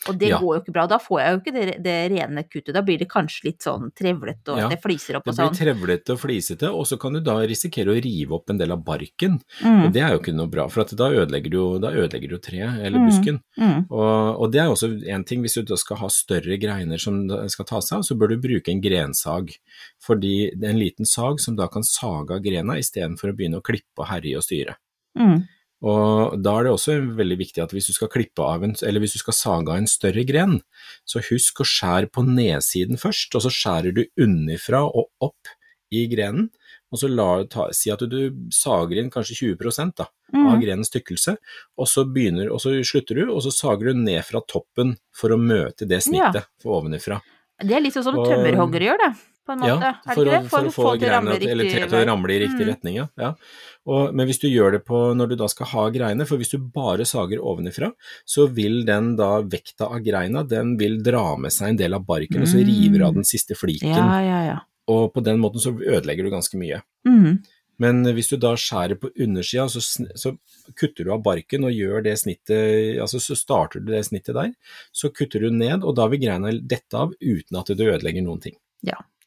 Og 0.09 0.17
det 0.19 0.29
Ja. 0.31 0.39
går 0.41 0.55
jo 0.57 0.61
ikke 0.63 0.73
bra. 0.73 0.87
Da 0.87 0.97
får 0.99 1.21
jeg 1.21 1.33
jo 1.35 1.39
ikke 1.41 1.53
det, 1.53 1.83
det 1.85 2.11
rene 2.11 2.43
kuttet. 2.49 2.73
Da 2.73 2.81
blir 2.81 2.99
det 2.99 3.09
kanskje 3.09 3.45
litt 3.45 3.59
sånn 3.61 3.91
trevlete, 3.93 4.49
og 4.49 4.59
Ja, 4.59 4.69
det 4.69 4.81
fliser 4.81 5.17
opp 5.17 5.27
og 5.29 5.35
sånn. 5.35 5.53
Det 5.53 5.59
blir 5.59 5.75
trevlete 5.75 6.11
og 6.15 6.19
flisete, 6.23 6.71
og 6.73 6.87
så 6.87 6.99
kan 6.99 7.13
du 7.13 7.21
da 7.21 7.35
risikere 7.45 7.93
å 7.93 8.01
rive 8.03 8.33
opp 8.33 8.49
en 8.49 8.57
del 8.57 8.73
av 8.73 8.83
barken, 8.83 9.43
Mm, 9.61 9.85
og 9.85 9.93
det 9.93 10.01
er 10.03 10.11
jo 10.13 10.19
ikke 10.21 10.35
noe 10.35 10.49
bra, 10.49 10.69
for 10.69 10.85
da 10.85 11.11
ødelegger 11.11 11.51
du 11.51 11.79
da 11.79 11.91
ødelegger 11.93 12.29
du 12.31 12.39
treet 12.39 12.81
eller 12.81 12.99
Mm. 12.99 13.07
busken. 13.11 13.41
mm, 13.59 13.87
Og, 13.91 14.41
og 14.41 14.53
det 14.53 14.61
er 14.63 14.69
også 14.73 15.07
en 15.07 15.25
ting, 15.25 15.43
hvis 15.43 15.55
du 15.55 15.63
da 15.63 15.77
skal 15.77 15.97
ha 15.99 16.09
større 16.09 16.57
greiner 16.59 16.99
som 16.99 17.29
skal 17.49 17.65
tas 17.67 17.93
av, 17.93 18.01
så 18.01 18.17
bør 18.17 18.29
du 18.31 18.39
bruke 18.49 18.69
en 18.71 18.81
grensag. 18.81 19.51
Fordi 20.03 20.51
det 20.59 20.65
er 20.65 20.71
en 20.73 20.79
liten 20.81 21.05
sag 21.07 21.41
som 21.41 21.57
da 21.57 21.69
kan 21.69 21.83
sage 21.83 22.31
av 22.31 22.41
grena 22.43 22.75
istedenfor 22.79 23.31
å 23.33 23.37
begynne 23.37 23.61
å 23.61 23.63
klippe 23.63 23.99
og 23.99 24.07
herje 24.07 24.37
og 24.37 24.43
styre. 24.43 24.77
mm. 25.19 25.47
Og 25.81 26.35
da 26.45 26.59
er 26.59 26.67
det 26.67 26.73
også 26.75 26.99
veldig 27.17 27.39
viktig 27.41 27.63
at 27.65 27.73
hvis 27.73 27.87
du 27.89 27.95
skal 27.97 28.11
klippe 28.13 28.45
av 28.45 28.65
en, 28.67 28.75
eller 28.85 29.01
hvis 29.01 29.15
du 29.17 29.21
skal 29.23 29.37
sage 29.37 29.73
av 29.73 29.79
en 29.81 29.89
større 29.89 30.25
gren, 30.29 30.59
så 31.09 31.23
husk 31.25 31.63
å 31.63 31.69
skjære 31.69 32.11
på 32.13 32.25
nedsiden 32.27 33.01
først, 33.01 33.33
og 33.39 33.47
så 33.47 33.53
skjærer 33.55 33.97
du 33.97 34.05
unnifra 34.21 34.83
og 34.85 35.09
opp 35.25 35.55
i 35.91 36.05
grenen. 36.11 36.51
Og 36.91 36.99
så 36.99 37.09
la, 37.09 37.45
ta, 37.47 37.69
si 37.75 37.91
at 37.95 38.03
du, 38.11 38.19
sager 38.53 38.99
inn 38.99 39.11
kanskje 39.15 39.55
20 39.55 39.95
da, 39.97 40.09
av 40.11 40.17
Mm. 40.31 40.61
grenens 40.63 40.91
tykkelse, 40.91 41.37
og 41.79 41.87
så, 41.91 42.05
begynner, 42.07 42.51
og 42.53 42.61
så 42.63 42.71
slutter 42.87 43.15
du, 43.19 43.33
og 43.33 43.41
så 43.43 43.51
sager 43.51 43.91
du 43.91 43.99
ned 43.99 44.23
fra 44.27 44.41
toppen 44.47 44.97
for 45.15 45.31
å 45.31 45.39
møte 45.39 45.87
det 45.89 46.03
snittet 46.03 46.47
for 46.63 46.81
ovenifra. 46.83 47.21
Det 47.61 47.75
er 47.77 47.81
litt 47.83 47.95
sånn 47.95 48.05
som 48.05 48.19
Og- 48.19 48.27
tømmerhoggere 48.29 48.87
gjør, 48.91 48.99
det, 48.99 49.11
på 49.51 49.57
en 49.59 49.65
måte. 49.67 49.91
Ja, 49.91 50.15
for, 50.15 50.31
å, 50.31 50.39
for, 50.47 50.49
for 50.55 50.71
å 50.71 50.73
få 50.79 50.87
det 50.95 51.03
til 51.03 51.11
å 51.11 51.11
greina 51.11 51.19
ramle 51.19 51.37
til, 51.43 51.99
å 51.99 52.05
ramle 52.09 52.37
i 52.37 52.41
riktig 52.47 52.65
Mm. 52.65 52.71
retning, 52.71 52.97
ja. 53.03 53.07
ja. 53.21 53.33
Og, 53.91 54.15
men 54.15 54.29
hvis 54.31 54.41
du 54.43 54.49
gjør 54.49 54.77
det 54.79 54.83
på 54.87 55.03
når 55.19 55.33
du 55.33 55.37
da 55.41 55.49
skal 55.51 55.71
ha 55.73 55.85
greiene, 55.93 56.27
for 56.29 56.39
hvis 56.41 56.53
du 56.55 56.59
bare 56.63 57.07
sager 57.09 57.41
ovenifra, 57.43 57.91
så 58.29 58.47
vil 58.55 58.83
den 58.89 59.15
da 59.19 59.31
vekta 59.43 59.89
av 59.91 60.03
greina, 60.07 60.43
den 60.47 60.77
vil 60.81 60.99
dra 61.03 61.25
med 61.41 61.53
seg 61.55 61.73
en 61.75 61.81
del 61.81 61.97
av 61.99 62.05
barken, 62.07 62.43
og 62.45 62.49
så 62.51 62.61
Mm. 62.61 62.69
river 62.71 63.07
av 63.09 63.15
den 63.21 63.25
siste 63.27 63.57
fliken. 63.59 63.89
Ja, 63.97 64.21
ja, 64.25 64.43
ja. 64.53 64.59
Og 64.91 65.13
på 65.15 65.23
den 65.25 65.39
måten 65.41 65.63
så 65.63 65.71
ødelegger 65.77 66.25
du 66.27 66.31
ganske 66.33 66.59
mye. 66.59 66.83
Mm. 67.07 67.43
Men 67.81 68.03
hvis 68.13 68.29
du 68.29 68.37
da 68.37 68.51
skjærer 68.61 68.99
på 69.01 69.09
undersida, 69.25 69.65
så, 69.73 69.81
så 69.81 70.35
kutter 70.77 71.07
du 71.07 71.13
av 71.15 71.23
barken 71.25 71.65
og 71.65 71.73
gjør 71.73 72.03
det 72.05 72.13
snittet, 72.21 72.99
altså 73.01 73.17
så 73.25 73.33
starter 73.39 73.81
du 73.81 73.89
det 73.95 74.03
snittet 74.05 74.37
der, 74.37 74.51
så 74.93 75.09
kutter 75.09 75.41
du 75.41 75.49
ned, 75.55 75.81
og 75.89 75.95
da 75.97 76.05
vil 76.13 76.21
greina 76.21 76.53
dette 76.61 76.93
av 76.99 77.15
uten 77.23 77.57
at 77.57 77.73
du 77.73 77.81
ødelegger 77.87 78.27
noen 78.27 78.43
ting. 78.45 78.59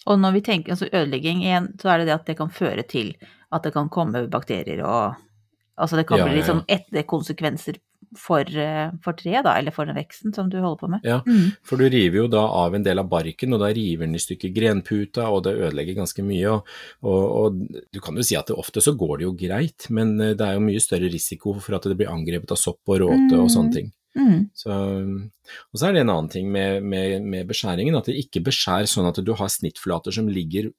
Og 0.10 0.20
når 0.20 0.38
vi 0.38 0.42
tenker 0.46 0.76
altså 0.76 0.90
ødelegging 0.92 1.44
igjen, 1.46 1.72
så 1.80 1.94
er 1.94 2.02
det 2.02 2.10
det 2.10 2.18
at 2.18 2.28
det 2.28 2.38
kan 2.40 2.52
føre 2.54 2.84
til 2.88 3.14
at 3.54 3.64
det 3.64 3.74
kan 3.76 3.92
komme 3.94 4.28
bakterier 4.32 4.84
og 4.88 5.22
Altså 5.74 5.98
det 5.98 6.04
kan 6.06 6.20
Ja, 6.20 6.26
bli 6.28 6.36
ja, 6.36 6.42
liksom 6.44 6.60
etterkonsekvenser 6.70 7.80
for, 8.18 8.46
eh, 8.46 8.92
for 9.02 9.18
treet, 9.18 9.44
da, 9.44 9.56
eller 9.58 9.74
for 9.74 9.90
den 9.90 9.98
veksten 9.98 10.34
som 10.36 10.50
du 10.50 10.60
holder 10.62 10.80
på 10.80 10.90
med. 10.92 11.00
Ja, 11.04 11.22
Mm. 11.26 11.56
For 11.64 11.78
du 11.78 11.90
river 11.90 12.18
jo 12.18 12.28
da 12.28 12.44
av 12.46 12.76
en 12.76 12.84
del 12.84 13.00
av 13.00 13.10
barken, 13.10 13.54
og 13.54 13.60
da 13.60 13.72
river 13.74 14.06
den 14.06 14.14
i 14.14 14.20
stykker 14.20 14.54
grenputa, 14.54 15.30
og 15.30 15.44
det 15.44 15.58
ødelegger 15.58 15.96
ganske 15.96 16.22
mye. 16.22 16.46
Og, 16.46 16.68
og, 17.02 17.24
og 17.42 17.84
du 17.92 18.00
kan 18.00 18.16
jo 18.16 18.22
si 18.22 18.36
at 18.36 18.46
det 18.48 18.56
ofte 18.56 18.82
så 18.82 18.94
går 18.96 19.18
det 19.18 19.24
jo 19.24 19.34
greit, 19.34 19.90
men 19.90 20.20
eh, 20.22 20.36
det 20.36 20.46
er 20.46 20.54
jo 20.54 20.68
mye 20.68 20.80
større 20.80 21.10
risiko 21.10 21.58
for 21.60 21.76
at 21.76 21.90
det 21.90 21.98
blir 21.98 22.14
angrepet 22.14 22.52
av 22.52 22.58
sopp 22.58 22.82
og 22.86 23.02
råte 23.02 23.40
og 23.40 23.50
sånne 23.50 23.74
ting. 23.74 23.92
Mm. 24.14 24.50
Så, 24.54 24.70
og 24.70 25.80
så 25.80 25.88
er 25.88 25.96
det 25.96 26.02
en 26.04 26.12
annen 26.14 26.30
ting 26.30 26.50
med, 26.54 26.84
med, 26.86 27.24
med 27.26 27.48
beskjæringen, 27.50 27.96
at 27.98 28.06
det 28.10 28.18
ikke 28.22 28.44
beskjær 28.46 28.86
sånn 28.90 29.08
at 29.10 29.18
du 29.26 29.32
har 29.40 29.50
snittflater 29.50 30.14
som 30.14 30.28
ligger 30.30 30.70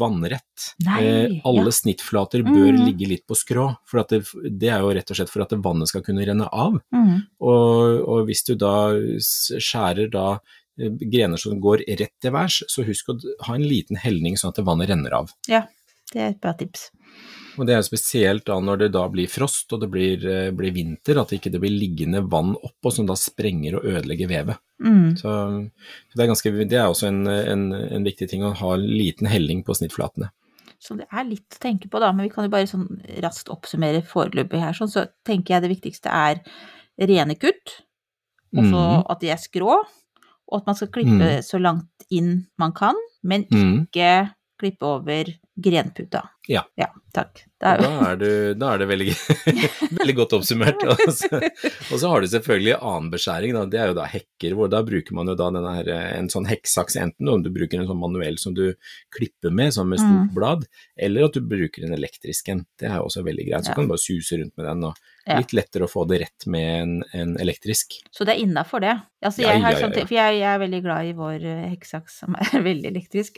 vannrett. 0.00 0.70
Nei, 0.86 1.00
eh, 1.04 1.34
alle 1.48 1.66
ja. 1.68 1.74
snittflater 1.80 2.42
bør 2.46 2.70
Mm. 2.78 2.84
ligge 2.86 3.08
litt 3.10 3.26
på 3.28 3.36
skrå, 3.36 3.66
for 3.86 4.00
at 4.00 4.14
det, 4.14 4.22
det 4.58 4.70
er 4.72 4.80
jo 4.80 4.94
rett 4.96 5.10
og 5.12 5.18
slett 5.20 5.30
for 5.32 5.44
at 5.44 5.52
vannet 5.64 5.90
skal 5.90 6.02
kunne 6.06 6.24
renne 6.26 6.48
av. 6.48 6.78
Mm. 6.94 7.14
Og, 7.40 8.00
og 8.08 8.24
hvis 8.30 8.44
du 8.48 8.54
da 8.58 8.74
skjærer 9.20 10.10
da 10.12 10.26
eh, 10.80 10.90
grener 11.12 11.40
som 11.40 11.60
går 11.60 11.84
rett 11.88 12.14
til 12.22 12.32
værs, 12.34 12.62
så 12.72 12.86
husk 12.88 13.12
å 13.12 13.18
ha 13.48 13.54
en 13.58 13.66
liten 13.68 14.00
helning 14.00 14.36
sånn 14.40 14.54
at 14.56 14.64
vannet 14.64 14.88
renner 14.92 15.20
av. 15.22 15.34
Ja, 15.48 15.66
Det 16.12 16.20
er 16.24 16.30
et 16.32 16.40
bra 16.40 16.54
tips. 16.56 16.88
Og 17.58 17.66
det 17.66 17.74
er 17.74 17.82
spesielt 17.82 18.44
da 18.46 18.56
når 18.62 18.84
det 18.84 18.88
da 18.94 19.04
blir 19.10 19.26
frost 19.30 19.72
og 19.74 19.80
det 19.82 19.90
blir, 19.90 20.22
eh, 20.22 20.50
blir 20.54 20.72
vinter, 20.74 21.18
at 21.18 21.28
det 21.32 21.40
ikke 21.40 21.58
blir 21.58 21.74
liggende 21.74 22.22
vann 22.30 22.54
oppå 22.54 22.92
som 22.94 23.06
da 23.08 23.16
sprenger 23.18 23.78
og 23.78 23.84
ødelegger 23.90 24.30
vevet. 24.30 24.60
Mm. 24.78 25.16
Så, 25.18 25.32
det, 26.14 26.22
er 26.22 26.30
ganske, 26.30 26.52
det 26.70 26.78
er 26.78 26.86
også 26.86 27.08
en, 27.10 27.26
en, 27.26 27.64
en 27.74 28.04
viktig 28.06 28.28
ting 28.30 28.44
å 28.46 28.54
ha 28.54 28.74
en 28.76 28.86
liten 28.86 29.26
helling 29.26 29.64
på 29.66 29.74
snittflatene. 29.74 30.30
Så 30.78 30.94
det 30.94 31.08
er 31.10 31.26
litt 31.26 31.56
å 31.56 31.62
tenke 31.64 31.90
på, 31.90 31.98
da, 31.98 32.12
men 32.14 32.28
vi 32.28 32.30
kan 32.30 32.46
jo 32.46 32.52
bare 32.52 32.68
sånn 32.70 32.86
raskt 33.24 33.50
oppsummere 33.50 34.04
foreløpig 34.06 34.60
her, 34.62 34.76
sånn, 34.78 34.90
så 34.92 35.08
tenker 35.26 35.56
jeg 35.56 35.64
det 35.64 35.72
viktigste 35.74 36.12
er 36.14 36.38
rene 37.10 37.34
kutt, 37.34 37.80
og 38.54 38.62
så 38.62 38.78
Mhm. 38.78 39.02
at 39.10 39.20
de 39.20 39.30
er 39.34 39.42
skrå, 39.42 39.74
og 40.48 40.54
at 40.56 40.66
man 40.70 40.78
skal 40.78 40.88
klippe 40.94 41.18
mm. 41.18 41.42
så 41.42 41.58
langt 41.60 42.06
inn 42.14 42.46
man 42.56 42.72
kan, 42.72 42.94
men 43.22 43.44
Mhm. 43.50 43.88
ikke 43.88 44.30
klippe 44.62 44.86
over 44.86 45.34
grenputa. 45.58 46.22
Ja. 46.48 46.62
Ja, 46.80 46.86
takk. 47.12 47.42
Er 47.60 47.80
Da 47.82 47.88
er, 48.12 48.16
du, 48.16 48.28
da 48.56 48.68
er 48.74 48.78
det 48.80 48.86
veldig, 48.88 49.14
veldig 49.98 50.14
godt 50.16 50.34
oppsummert. 50.38 50.84
Og 50.88 51.10
så, 51.12 51.28
og 51.34 51.98
så 52.00 52.08
har 52.12 52.22
du 52.22 52.28
selvfølgelig 52.30 52.76
annen 52.78 53.10
beskjæring, 53.12 53.52
da. 53.56 53.64
det 53.68 53.80
er 53.82 53.90
jo 53.90 53.96
da 53.98 54.06
hekker, 54.08 54.54
hvor 54.56 54.70
da 54.72 54.80
bruker 54.86 55.16
man 55.18 55.28
jo 55.28 55.34
da 55.38 55.48
her, 55.74 55.90
en 56.14 56.30
sånn 56.32 56.46
hekksaks, 56.48 56.96
enten 57.02 57.28
om 57.32 57.42
du 57.44 57.50
bruker 57.52 57.82
en 57.82 57.88
sånn 57.90 58.00
manuell 58.00 58.38
som 58.40 58.54
du 58.56 58.70
klipper 59.14 59.50
med, 59.52 59.74
sånn 59.76 59.90
med 59.90 60.00
stort 60.00 60.14
Mm. 60.30 60.32
blad, 60.34 60.64
eller 60.98 61.26
at 61.28 61.36
du 61.36 61.40
bruker 61.44 61.84
en 61.84 61.92
elektrisk 61.98 62.48
en. 62.54 62.64
Det 62.78 62.88
er 62.88 62.96
jo 63.00 63.06
også 63.10 63.22
veldig 63.26 63.44
greit, 63.50 63.64
så 63.66 63.70
Ja. 63.72 63.74
kan 63.74 63.84
du 63.84 63.92
bare 63.92 64.06
suse 64.06 64.38
rundt 64.40 64.56
med 64.56 64.66
den, 64.66 64.84
og 64.88 64.94
Ja. 65.28 65.38
litt 65.42 65.52
lettere 65.52 65.84
å 65.84 65.90
få 65.90 66.06
det 66.08 66.22
rett 66.22 66.46
med 66.48 66.68
en, 66.82 66.92
en 67.12 67.34
elektrisk. 67.40 67.98
Så 68.14 68.24
det 68.24 68.34
er 68.34 68.44
innafor 68.46 68.80
det. 68.80 68.94
Altså, 69.20 69.42
jeg 69.42 69.60
ja, 69.60 69.72
ja, 69.74 69.80
sånn. 69.82 69.96
For 69.98 70.14
jeg, 70.16 70.38
jeg 70.40 70.48
er 70.48 70.62
veldig 70.62 70.80
glad 70.84 71.10
i 71.10 71.16
vår 71.18 71.44
eh, 71.44 71.66
hekksaks, 71.74 72.20
som 72.22 72.38
er 72.38 72.62
veldig 72.68 72.92
elektrisk. 72.92 73.36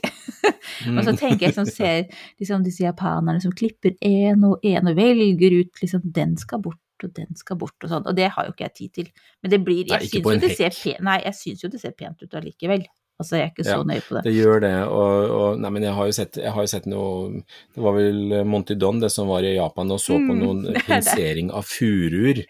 Mm. 0.87 0.95
Og 0.97 1.03
så 1.09 1.15
tenker 1.19 1.49
jeg 1.49 1.57
som 1.57 1.67
ser 1.67 2.05
liksom 2.39 2.63
disse 2.67 2.85
japanerne 2.85 3.43
som 3.43 3.51
klipper 3.55 3.97
én 3.99 4.47
og 4.47 4.63
én 4.65 4.87
og 4.87 4.95
velger 4.97 5.57
ut 5.59 5.83
liksom 5.83 6.07
den 6.15 6.37
skal 6.39 6.63
bort 6.63 6.79
og 7.03 7.13
den 7.17 7.33
skal 7.37 7.57
bort 7.57 7.81
og 7.81 7.89
sånn, 7.89 8.03
og 8.05 8.13
det 8.13 8.27
har 8.35 8.45
jo 8.45 8.53
ikke 8.53 8.67
jeg 8.67 8.75
tid 8.77 8.91
til. 8.99 9.07
Men 9.41 9.53
det 9.53 9.59
blir 9.65 9.87
Jeg 9.89 10.05
syns 10.05 10.13
jo 10.13 11.65
jo 11.65 11.71
det 11.73 11.81
ser 11.81 11.95
pent 11.97 12.21
ut 12.21 12.35
allikevel. 12.37 12.85
Altså, 13.21 13.37
jeg 13.37 13.45
er 13.45 13.51
ikke 13.53 13.65
så 13.67 13.77
Ja, 13.77 13.83
nøye 13.87 14.03
på 14.05 14.17
det. 14.17 14.23
Det 14.27 14.33
gjør 14.35 14.63
det, 14.63 14.73
og, 14.89 15.33
og 15.37 15.61
nei, 15.61 15.71
men 15.77 15.85
jeg 15.85 15.95
har 15.97 16.09
jo 16.09 16.15
sett, 16.17 16.39
jeg 16.41 16.53
har 16.55 16.65
jo 16.67 16.71
sett 16.71 16.87
noe 16.89 17.43
Det 17.75 17.83
var 17.85 17.95
vel 17.97 18.35
Monty 18.49 18.77
Don 18.81 19.01
det 19.03 19.11
som 19.13 19.29
var 19.31 19.45
i 19.47 19.53
Japan 19.55 19.93
og 19.93 20.01
så 20.01 20.17
på 20.17 20.31
Mm, 20.31 20.41
noen 20.41 20.63
det 20.67 20.75
er 20.79 20.87
pinsering 20.87 21.51
av 21.53 21.67
furuer. 21.69 22.43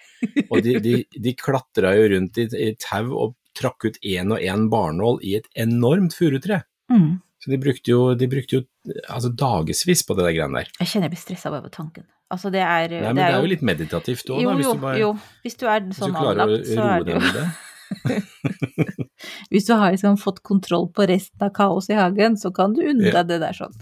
Og 0.47 0.61
de, 0.63 0.77
de, 0.83 0.95
de 1.27 1.35
klatra 1.37 1.93
jo 1.97 2.07
rundt 2.15 2.39
i, 2.41 2.47
i 2.55 2.71
tau 2.79 3.11
og 3.25 3.35
trakk 3.57 3.89
ut 3.89 3.99
én 4.07 4.31
og 4.31 4.39
én 4.39 4.69
barnål 4.71 5.19
i 5.27 5.35
et 5.41 5.49
enormt 5.59 6.15
furutre. 6.15 6.61
Mm. 6.91 7.19
Så 7.41 7.49
de 7.51 7.57
brukte 7.57 7.89
jo, 7.91 8.13
de 8.15 8.27
brukte 8.29 8.59
jo 8.59 8.63
altså 9.09 9.31
dagevis 9.33 10.03
på 10.05 10.15
det 10.17 10.27
der 10.27 10.35
greiene 10.37 10.61
der. 10.61 10.69
Jeg 10.79 10.91
kjenner 10.93 11.09
jeg 11.09 11.15
blir 11.15 11.23
stressa 11.23 11.51
bare 11.53 11.65
på 11.65 11.73
tanken. 11.73 12.05
Altså, 12.31 12.51
det 12.53 12.61
er, 12.63 12.93
Nei, 12.93 13.01
men 13.09 13.17
det 13.19 13.25
er 13.27 13.41
jo 13.43 13.49
litt 13.51 13.63
meditativt 13.65 14.29
òg, 14.31 14.45
hvis 14.55 14.69
du 14.69 14.79
bare 14.79 15.01
jo. 15.01 15.09
Hvis 15.43 15.57
du 15.59 15.65
er 15.67 15.81
hvis 15.83 15.97
du 15.97 16.05
sånn 16.05 16.13
klarer 16.15 16.39
å 16.39 16.45
anlagt, 16.45 16.69
så 16.69 16.77
er 16.79 16.85
roe 16.85 17.03
det 17.03 17.09
deg 17.09 17.17
jo 17.17 17.23
med 17.25 17.35
det. 17.41 17.47
Hvis 19.51 19.67
du 19.67 19.73
har 19.77 19.91
liksom 19.93 20.17
fått 20.19 20.39
kontroll 20.45 20.87
på 20.95 21.05
resten 21.09 21.43
av 21.45 21.51
kaoset 21.55 21.93
i 21.95 21.99
hagen, 21.99 22.37
så 22.39 22.51
kan 22.55 22.73
du 22.75 22.81
unne 22.87 23.11
deg 23.13 23.27
det 23.29 23.37
der 23.43 23.57
sånn. 23.57 23.73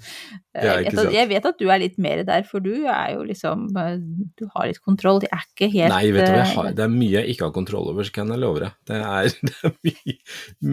Ja, 0.60 0.80
Jeg 0.84 1.13
jeg 1.13 1.30
vet 1.30 1.45
at 1.48 1.60
du 1.62 1.69
er 1.72 1.80
litt 1.80 1.98
mer 2.02 2.24
der, 2.28 2.43
for 2.48 2.60
du 2.63 2.74
er 2.89 3.13
jo 3.13 3.22
liksom 3.24 3.67
eh, 3.80 3.93
Du 4.36 4.48
har 4.56 4.67
litt 4.67 4.82
kontroll. 4.84 5.22
de 5.24 5.30
er 5.32 5.43
ikke 5.45 5.69
helt 5.72 5.93
Nei, 5.93 6.10
vet 6.12 6.26
du 6.26 6.34
hva, 6.34 6.39
jeg 6.41 6.48
eh, 6.50 6.56
har, 6.58 6.72
det 6.76 6.84
er 6.84 6.91
mye 6.91 7.13
jeg 7.19 7.36
ikke 7.36 7.48
har 7.48 7.54
kontroll 7.56 7.91
over, 7.93 8.08
så 8.08 8.15
kan 8.17 8.34
jeg 8.34 8.41
love 8.43 8.63
deg. 8.65 8.76
Det 8.89 9.00
er, 9.00 9.30
det 9.48 9.56
er 9.69 9.76
mye, 9.88 10.15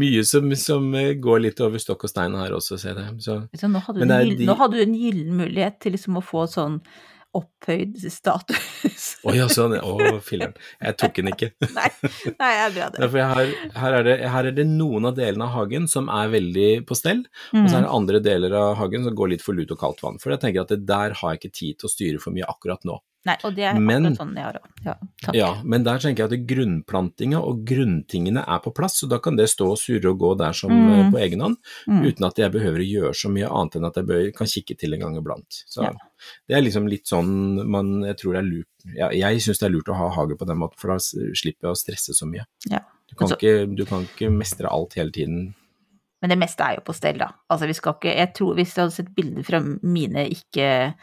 mye 0.02 0.24
som, 0.26 0.54
som 0.58 0.88
eh, 0.98 1.12
går 1.22 1.44
litt 1.46 1.62
over 1.66 1.82
stokk 1.82 2.08
og 2.08 2.12
stein 2.14 2.34
her 2.40 2.56
også, 2.56 2.80
ser 2.82 2.98
jeg. 3.04 3.18
Så, 3.22 3.38
så 3.54 3.70
nå, 3.70 3.84
hadde 3.86 4.02
Men 4.02 4.14
du 4.32 4.34
de- 4.40 4.48
nå 4.48 4.56
hadde 4.58 4.80
du 4.80 4.86
en 4.88 4.98
gyllen 4.98 5.36
mulighet 5.44 5.78
til 5.84 5.94
liksom 5.94 6.18
å 6.18 6.24
få 6.24 6.48
sånn 6.50 6.80
opphøyd 7.36 7.96
status. 8.12 9.06
Å 9.26 9.34
ja, 9.36 9.46
sånn, 9.52 9.74
å 9.80 10.16
filler'n. 10.24 10.54
Jeg 10.82 10.96
tok 11.00 11.18
den 11.20 11.30
ikke. 11.32 11.48
nei, 11.78 11.88
nei, 12.38 12.50
er 12.66 12.74
bra, 12.76 12.88
det. 12.94 13.08
for 13.10 13.20
jeg 13.20 13.28
har, 13.32 13.52
her, 13.82 13.96
er 14.00 14.06
det, 14.08 14.16
her 14.34 14.50
er 14.50 14.56
det 14.56 14.66
noen 14.70 15.08
av 15.10 15.16
delene 15.18 15.48
av 15.48 15.54
hagen 15.56 15.88
som 15.90 16.08
er 16.12 16.30
veldig 16.32 16.68
på 16.88 16.96
stell, 16.98 17.24
og 17.52 17.66
så 17.66 17.76
er 17.78 17.82
Mm. 17.82 17.88
det 17.88 17.94
andre 17.98 18.20
deler 18.24 18.54
av 18.60 18.76
hagen 18.80 19.04
som 19.06 19.14
går 19.18 19.34
litt 19.34 19.44
for 19.44 19.56
lut 19.58 19.72
og 19.74 19.80
kaldt 19.80 20.02
vann. 20.04 20.20
For 20.22 20.32
jeg 20.34 20.42
tenker 20.44 20.64
at 20.66 20.72
det 20.74 20.82
der 20.88 21.16
har 21.20 21.34
jeg 21.34 21.42
ikke 21.42 21.56
tid 21.60 21.78
til 21.82 21.88
å 21.88 21.92
styre 21.92 22.22
for 22.22 22.36
mye 22.36 22.48
akkurat 22.48 22.82
nå. 22.88 22.98
Nei, 23.26 23.34
og 23.42 23.56
det 23.56 23.64
er 23.66 23.74
Men- 23.80 24.04
akkurat 24.06 24.18
sånn 24.20 24.34
jeg 24.36 24.44
har 24.44 24.58
òg. 24.60 24.66
Ja. 24.86 24.94
Ja, 25.34 25.48
men 25.64 25.82
der 25.82 25.98
tenker 25.98 26.28
jeg 26.28 26.32
at 26.32 26.46
grunnplantinga 26.46 27.40
og 27.42 27.64
grunntingene 27.66 28.44
er 28.46 28.60
på 28.62 28.72
plass, 28.74 29.00
så 29.02 29.08
da 29.10 29.18
kan 29.18 29.34
det 29.36 29.48
stå 29.50 29.66
og 29.72 29.78
surre 29.82 30.12
og 30.12 30.18
gå 30.20 30.36
der 30.38 30.52
som 30.52 30.70
Mm. 30.70 30.92
eh, 30.92 31.10
på 31.10 31.18
egen 31.24 31.40
hånd, 31.40 31.56
Mm. 31.88 32.04
uten 32.06 32.24
at 32.26 32.36
jeg 32.36 32.52
behøver 32.52 32.78
å 32.78 32.90
gjøre 32.92 33.14
så 33.14 33.28
mye 33.30 33.50
annet 33.50 33.74
enn 33.76 33.86
at 33.86 33.94
jeg 33.96 34.06
bør, 34.06 34.32
kan 34.36 34.46
kikke 34.46 34.78
til 34.78 34.94
en 34.94 35.00
gang 35.00 35.16
iblant. 35.16 35.64
Så 35.68 35.82
Ja. 35.82 35.92
det 36.48 36.56
er 36.56 36.62
liksom 36.62 36.88
litt 36.88 37.04
sånn 37.04 37.66
man, 37.66 38.02
jeg 38.02 38.16
tror 38.18 38.32
det 38.34 38.44
er 38.44 38.50
lurt, 38.50 38.94
ja, 38.94 39.08
jeg 39.10 39.38
syns 39.40 39.58
det 39.58 39.66
er 39.66 39.74
lurt 39.74 39.88
å 39.88 39.96
ha 39.96 40.08
hage 40.10 40.36
på 40.38 40.46
den 40.46 40.58
måten, 40.58 40.78
for 40.78 40.88
da 40.88 40.96
slipper 40.98 41.62
jeg 41.66 41.72
å 41.72 41.76
stresse 41.76 42.14
så 42.14 42.26
mye. 42.30 42.44
Ja. 42.70 42.78
Du 43.08 43.16
kan, 43.16 43.28
så, 43.28 43.36
ikke, 43.36 43.74
du 43.76 43.84
kan 43.84 44.02
ikke 44.06 44.30
mestre 44.30 44.70
alt 44.70 44.94
hele 44.94 45.10
tiden. 45.10 45.54
Men 46.22 46.30
det 46.30 46.38
meste 46.38 46.60
er 46.60 46.76
jo 46.76 46.80
på 46.82 46.94
stell, 46.94 47.18
da. 47.18 47.28
Altså, 47.50 47.66
vi 47.66 47.72
skal 47.74 47.92
ikke 47.94 48.16
Jeg 48.16 48.34
tror 48.34 48.54
hvis 48.56 48.74
du 48.74 48.80
hadde 48.80 48.92
sett 48.92 49.14
bilder 49.14 49.42
fra 49.44 49.60
mine 49.60 50.28
ikke 50.30 50.94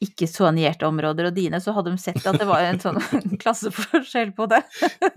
ikke 0.00 0.26
soignerte 0.30 0.86
områder 0.88 1.26
og 1.28 1.34
dine, 1.36 1.58
så 1.60 1.74
hadde 1.76 1.90
de 1.92 1.98
sett 2.00 2.24
at 2.26 2.38
det 2.40 2.46
var 2.48 2.62
en 2.64 2.78
sånn 2.80 2.96
klasseforskjell 3.42 4.30
på 4.36 4.46
det. 4.48 4.62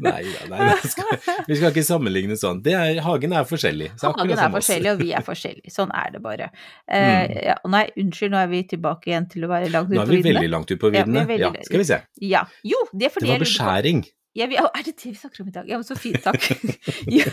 Nei, 0.03 0.23
nei, 0.51 0.69
skal, 0.83 1.13
vi 1.47 1.55
skal 1.59 1.69
ikke 1.71 1.85
sammenligne 1.87 2.35
sånn. 2.39 2.59
Det 2.65 2.73
er, 2.75 2.99
hagen 3.05 3.31
er 3.37 3.47
forskjellig. 3.47 3.91
så 3.99 4.11
Hagen 4.17 4.35
er 4.37 4.51
forskjellig, 4.57 4.91
og 4.95 4.99
vi 5.03 5.13
er 5.15 5.23
forskjellige. 5.23 5.71
Sånn 5.71 5.93
er 5.95 6.11
det 6.17 6.23
bare. 6.25 6.49
Uh, 6.91 7.01
Mm. 7.13 7.31
ja, 7.45 7.55
nei, 7.69 7.83
unnskyld, 7.99 8.31
nå 8.33 8.37
er 8.43 8.47
vi 8.51 8.59
tilbake 8.73 9.11
igjen 9.11 9.25
til 9.31 9.45
å 9.45 9.49
være 9.51 9.69
langt 9.71 9.89
Nå 9.93 10.01
er 10.01 10.09
vi 10.11 10.21
veldig 10.25 10.49
langt 10.51 10.71
ut 10.71 10.79
på 10.81 10.89
Ja, 10.93 11.03
viddene. 11.03 11.23
veldig- 11.29 11.39
Ja, 11.59 11.63
skal 11.67 11.79
vi 11.79 11.85
se. 11.87 12.01
Ja. 12.21 12.43
Jo, 12.63 12.79
det 12.91 13.07
er 13.07 13.13
fordi 13.15 13.27
Det 13.27 13.33
var 13.37 13.43
beskjæring. 13.45 14.03
Ja, 14.35 14.47
vi, 14.49 14.55
er 14.57 14.81
det 14.85 14.95
det 14.97 15.11
vi 15.11 15.13
snakker 15.19 15.43
om 15.43 15.49
i 15.51 15.53
dag? 15.53 15.67
Ja, 15.69 15.77
men 15.77 15.85
så 15.85 15.93
fint, 15.99 16.17
takk. 16.25 16.41
ja, 17.19 17.27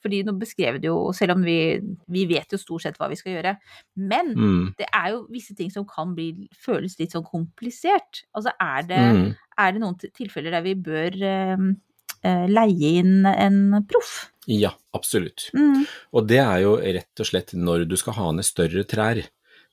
fordi 0.00 0.22
nå 0.24 0.32
beskrev 0.40 0.78
det 0.80 0.88
jo, 0.88 1.10
selv 1.16 1.34
om 1.36 1.42
vi, 1.44 1.56
vi 2.08 2.22
vet 2.30 2.54
jo 2.54 2.60
stort 2.62 2.86
sett 2.86 2.96
hva 2.96 3.10
vi 3.12 3.18
skal 3.20 3.34
gjøre, 3.36 3.52
men 4.00 4.30
Mm. 4.40 4.74
det 4.78 4.86
er 4.88 5.10
jo 5.12 5.26
visse 5.28 5.52
ting 5.58 5.68
som 5.74 5.84
kan 5.84 6.14
bli, 6.16 6.30
føles 6.56 6.96
litt 7.00 7.12
sånn 7.12 7.26
komplisert. 7.28 8.22
Altså 8.36 8.54
er 8.56 8.82
det, 8.88 9.00
Mm. 9.00 9.34
er 9.58 9.72
det 9.76 9.80
noen 9.82 9.98
tilfeller 10.16 10.50
der 10.56 10.62
vi 10.64 10.74
bør 10.74 11.18
eh, 11.28 11.66
eh, 12.24 12.46
leie 12.48 12.94
inn 13.02 13.26
en 13.26 13.60
proff? 13.90 14.30
Ja, 14.48 14.72
absolutt. 14.96 15.50
Mm. 15.54 15.84
Og 16.16 16.26
det 16.26 16.40
er 16.40 16.62
jo 16.64 16.76
rett 16.80 17.20
og 17.20 17.26
slett 17.28 17.52
når 17.54 17.84
du 17.90 17.96
skal 18.00 18.16
ha 18.16 18.30
ned 18.32 18.44
større 18.48 18.82
trær. 18.88 19.20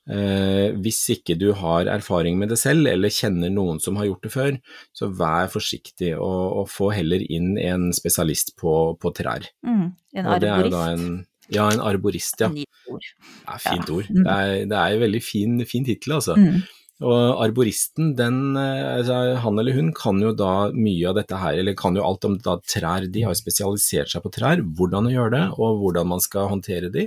Eh, 0.07 0.71
hvis 0.79 1.01
ikke 1.17 1.35
du 1.39 1.49
har 1.59 1.89
erfaring 1.91 2.37
med 2.39 2.53
det 2.53 2.59
selv, 2.61 2.87
eller 2.87 3.11
kjenner 3.11 3.51
noen 3.51 3.81
som 3.83 3.97
har 3.99 4.07
gjort 4.07 4.23
det 4.23 4.31
før, 4.31 4.59
så 4.95 5.09
vær 5.11 5.49
forsiktig 5.51 6.13
og, 6.15 6.61
og 6.61 6.69
få 6.71 6.93
heller 6.95 7.23
inn 7.27 7.57
en 7.59 7.89
spesialist 7.95 8.53
på, 8.59 8.95
på 9.01 9.11
trær. 9.17 9.49
Mm. 9.67 9.89
En 10.15 10.31
Og 10.31 10.39
det 10.43 10.49
er 10.53 10.63
jo 10.63 10.71
da 10.71 10.85
arborist. 10.93 11.27
ja, 11.57 11.67
en 11.71 11.83
arborist, 11.83 12.41
ja. 12.45 12.51
Ja 12.55 13.59
fint 13.59 13.87
Ja. 13.89 13.93
ord. 13.99 14.07
Mm. 14.09 14.23
Det 14.23 14.33
er, 14.33 14.65
det 14.71 14.77
er 14.79 14.95
en 14.95 15.03
veldig 15.03 15.23
fin, 15.23 15.59
fin 15.67 15.87
tittel, 15.87 16.17
altså. 16.21 16.37
Mm. 16.39 16.63
Og 17.07 17.43
arboristen, 17.43 18.15
den, 18.17 18.39
eh, 18.57 18.85
altså, 18.97 19.17
han 19.43 19.59
eller 19.61 19.75
hun 19.75 19.91
kan 19.93 20.17
jo 20.23 20.31
da 20.33 20.71
mye 20.73 21.11
av 21.11 21.19
dette 21.19 21.37
her, 21.37 21.59
eller 21.59 21.75
kan 21.77 21.93
jo 21.99 22.01
alt 22.07 22.25
om 22.25 22.39
da 22.41 22.55
trær. 22.65 23.05
De 23.11 23.21
har 23.27 23.35
spesialisert 23.37 24.09
seg 24.09 24.23
på 24.23 24.31
trær, 24.33 24.63
hvordan 24.63 25.11
å 25.11 25.13
gjøre 25.13 25.35
det, 25.35 25.43
og 25.59 25.83
hvordan 25.83 26.09
man 26.15 26.23
skal 26.23 26.49
håndtere 26.55 26.89
de. 26.95 27.05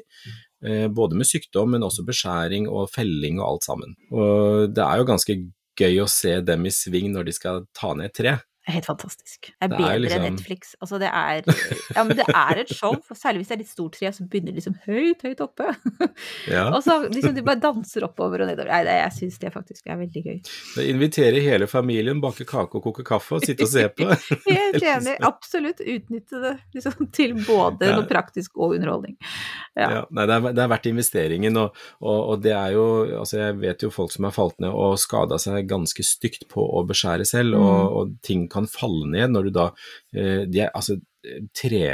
Eh, 0.65 0.89
Både 0.93 1.17
med 1.17 1.29
sykdom, 1.29 1.73
men 1.75 1.87
også 1.87 2.05
beskjæring 2.07 2.69
og 2.69 2.91
felling 2.93 3.41
og 3.41 3.47
alt 3.47 3.69
sammen. 3.69 3.97
Og 4.13 4.71
det 4.75 4.85
er 4.85 5.01
jo 5.01 5.09
ganske 5.09 5.37
gøy 5.81 6.03
å 6.03 6.11
se 6.11 6.41
dem 6.45 6.67
i 6.69 6.75
sving 6.75 7.13
når 7.15 7.29
de 7.29 7.37
skal 7.37 7.65
ta 7.77 7.95
ned 7.97 8.11
et 8.11 8.17
tre. 8.21 8.37
Helt 8.69 8.85
fantastisk. 8.87 9.49
Det 9.57 9.65
er 9.65 9.69
Det 9.69 9.73
er 9.73 9.79
bedre 9.81 9.95
enn 9.97 10.03
liksom- 10.05 10.25
Netflix. 10.37 10.75
Altså 10.83 10.99
det 11.01 11.09
er 11.09 11.43
Ja, 11.97 12.05
men 12.05 12.17
det 12.17 12.27
er 12.29 12.59
et 12.61 12.69
show, 12.69 12.93
for 13.07 13.15
særlig 13.17 13.41
hvis 13.41 13.49
det 13.49 13.55
er 13.57 13.63
litt 13.63 13.71
stort 13.73 13.93
tre, 13.97 14.11
så 14.13 14.27
begynner 14.29 14.53
det 14.53 14.61
liksom 14.61 14.77
høyt, 14.87 15.23
høyt 15.25 15.41
oppe. 15.41 15.71
Ja. 16.51 16.67
Og 16.77 16.83
så 16.85 16.99
liksom 17.09 17.35
de 17.35 17.43
bare 17.43 17.61
danser 17.61 18.05
oppover 18.05 18.43
og 18.45 18.51
nedover. 18.51 18.69
Nei, 18.71 18.83
det, 18.85 18.97
jeg 19.01 19.13
syns 19.17 19.39
det 19.41 19.53
faktisk 19.55 19.87
er 19.89 19.97
veldig 20.03 20.23
gøy. 20.27 20.37
Det 20.77 20.87
inviterer 20.93 21.41
hele 21.43 21.67
familien, 21.67 22.21
bake 22.21 22.45
kake 22.49 22.77
og 22.79 22.85
koke 22.85 23.05
kaffe 23.09 23.39
og 23.39 23.47
sitte 23.49 23.65
og 23.65 23.73
se 23.73 23.87
på. 23.89 24.07
Helt 24.51 24.83
enig. 24.83 25.17
Absolutt 25.25 25.81
utnytte 25.81 26.41
det 26.45 26.55
liksom, 26.77 27.09
til 27.17 27.35
både 27.47 27.91
noe 27.97 28.07
praktisk 28.11 28.57
og 28.61 28.77
underholdning. 28.77 29.17
Ja. 29.75 29.89
Ja, 29.91 30.05
nei, 30.11 30.27
det, 30.29 30.37
er, 30.37 30.53
det 30.53 30.63
er 30.67 30.69
verdt 30.75 30.87
investeringen, 30.91 31.57
og, 31.57 31.75
og, 32.03 32.19
og 32.35 32.43
det 32.45 32.53
er 32.53 32.73
jo 32.75 32.85
altså 33.23 33.39
Jeg 33.41 33.57
vet 33.63 33.83
jo 33.87 33.91
folk 33.95 34.13
som 34.13 34.27
har 34.29 34.35
falt 34.37 34.59
ned 34.61 34.71
og 34.75 34.99
skada 35.01 35.39
seg 35.41 35.67
ganske 35.71 36.05
stygt 36.05 36.45
på 36.53 36.61
å 36.61 36.85
beskjære 36.87 37.25
selv, 37.27 37.51
Mm. 37.51 37.65
og, 37.67 37.93
og 37.97 38.11
ting 38.23 38.45
kan 38.53 38.69
falle 38.71 39.09
ned 39.13 39.35
når 39.35 39.49
du 39.49 39.55
da 39.57 39.71
eh, 40.15 40.43
de 40.51 40.67
er, 40.67 40.75
Altså, 40.75 40.99
tre, 41.53 41.85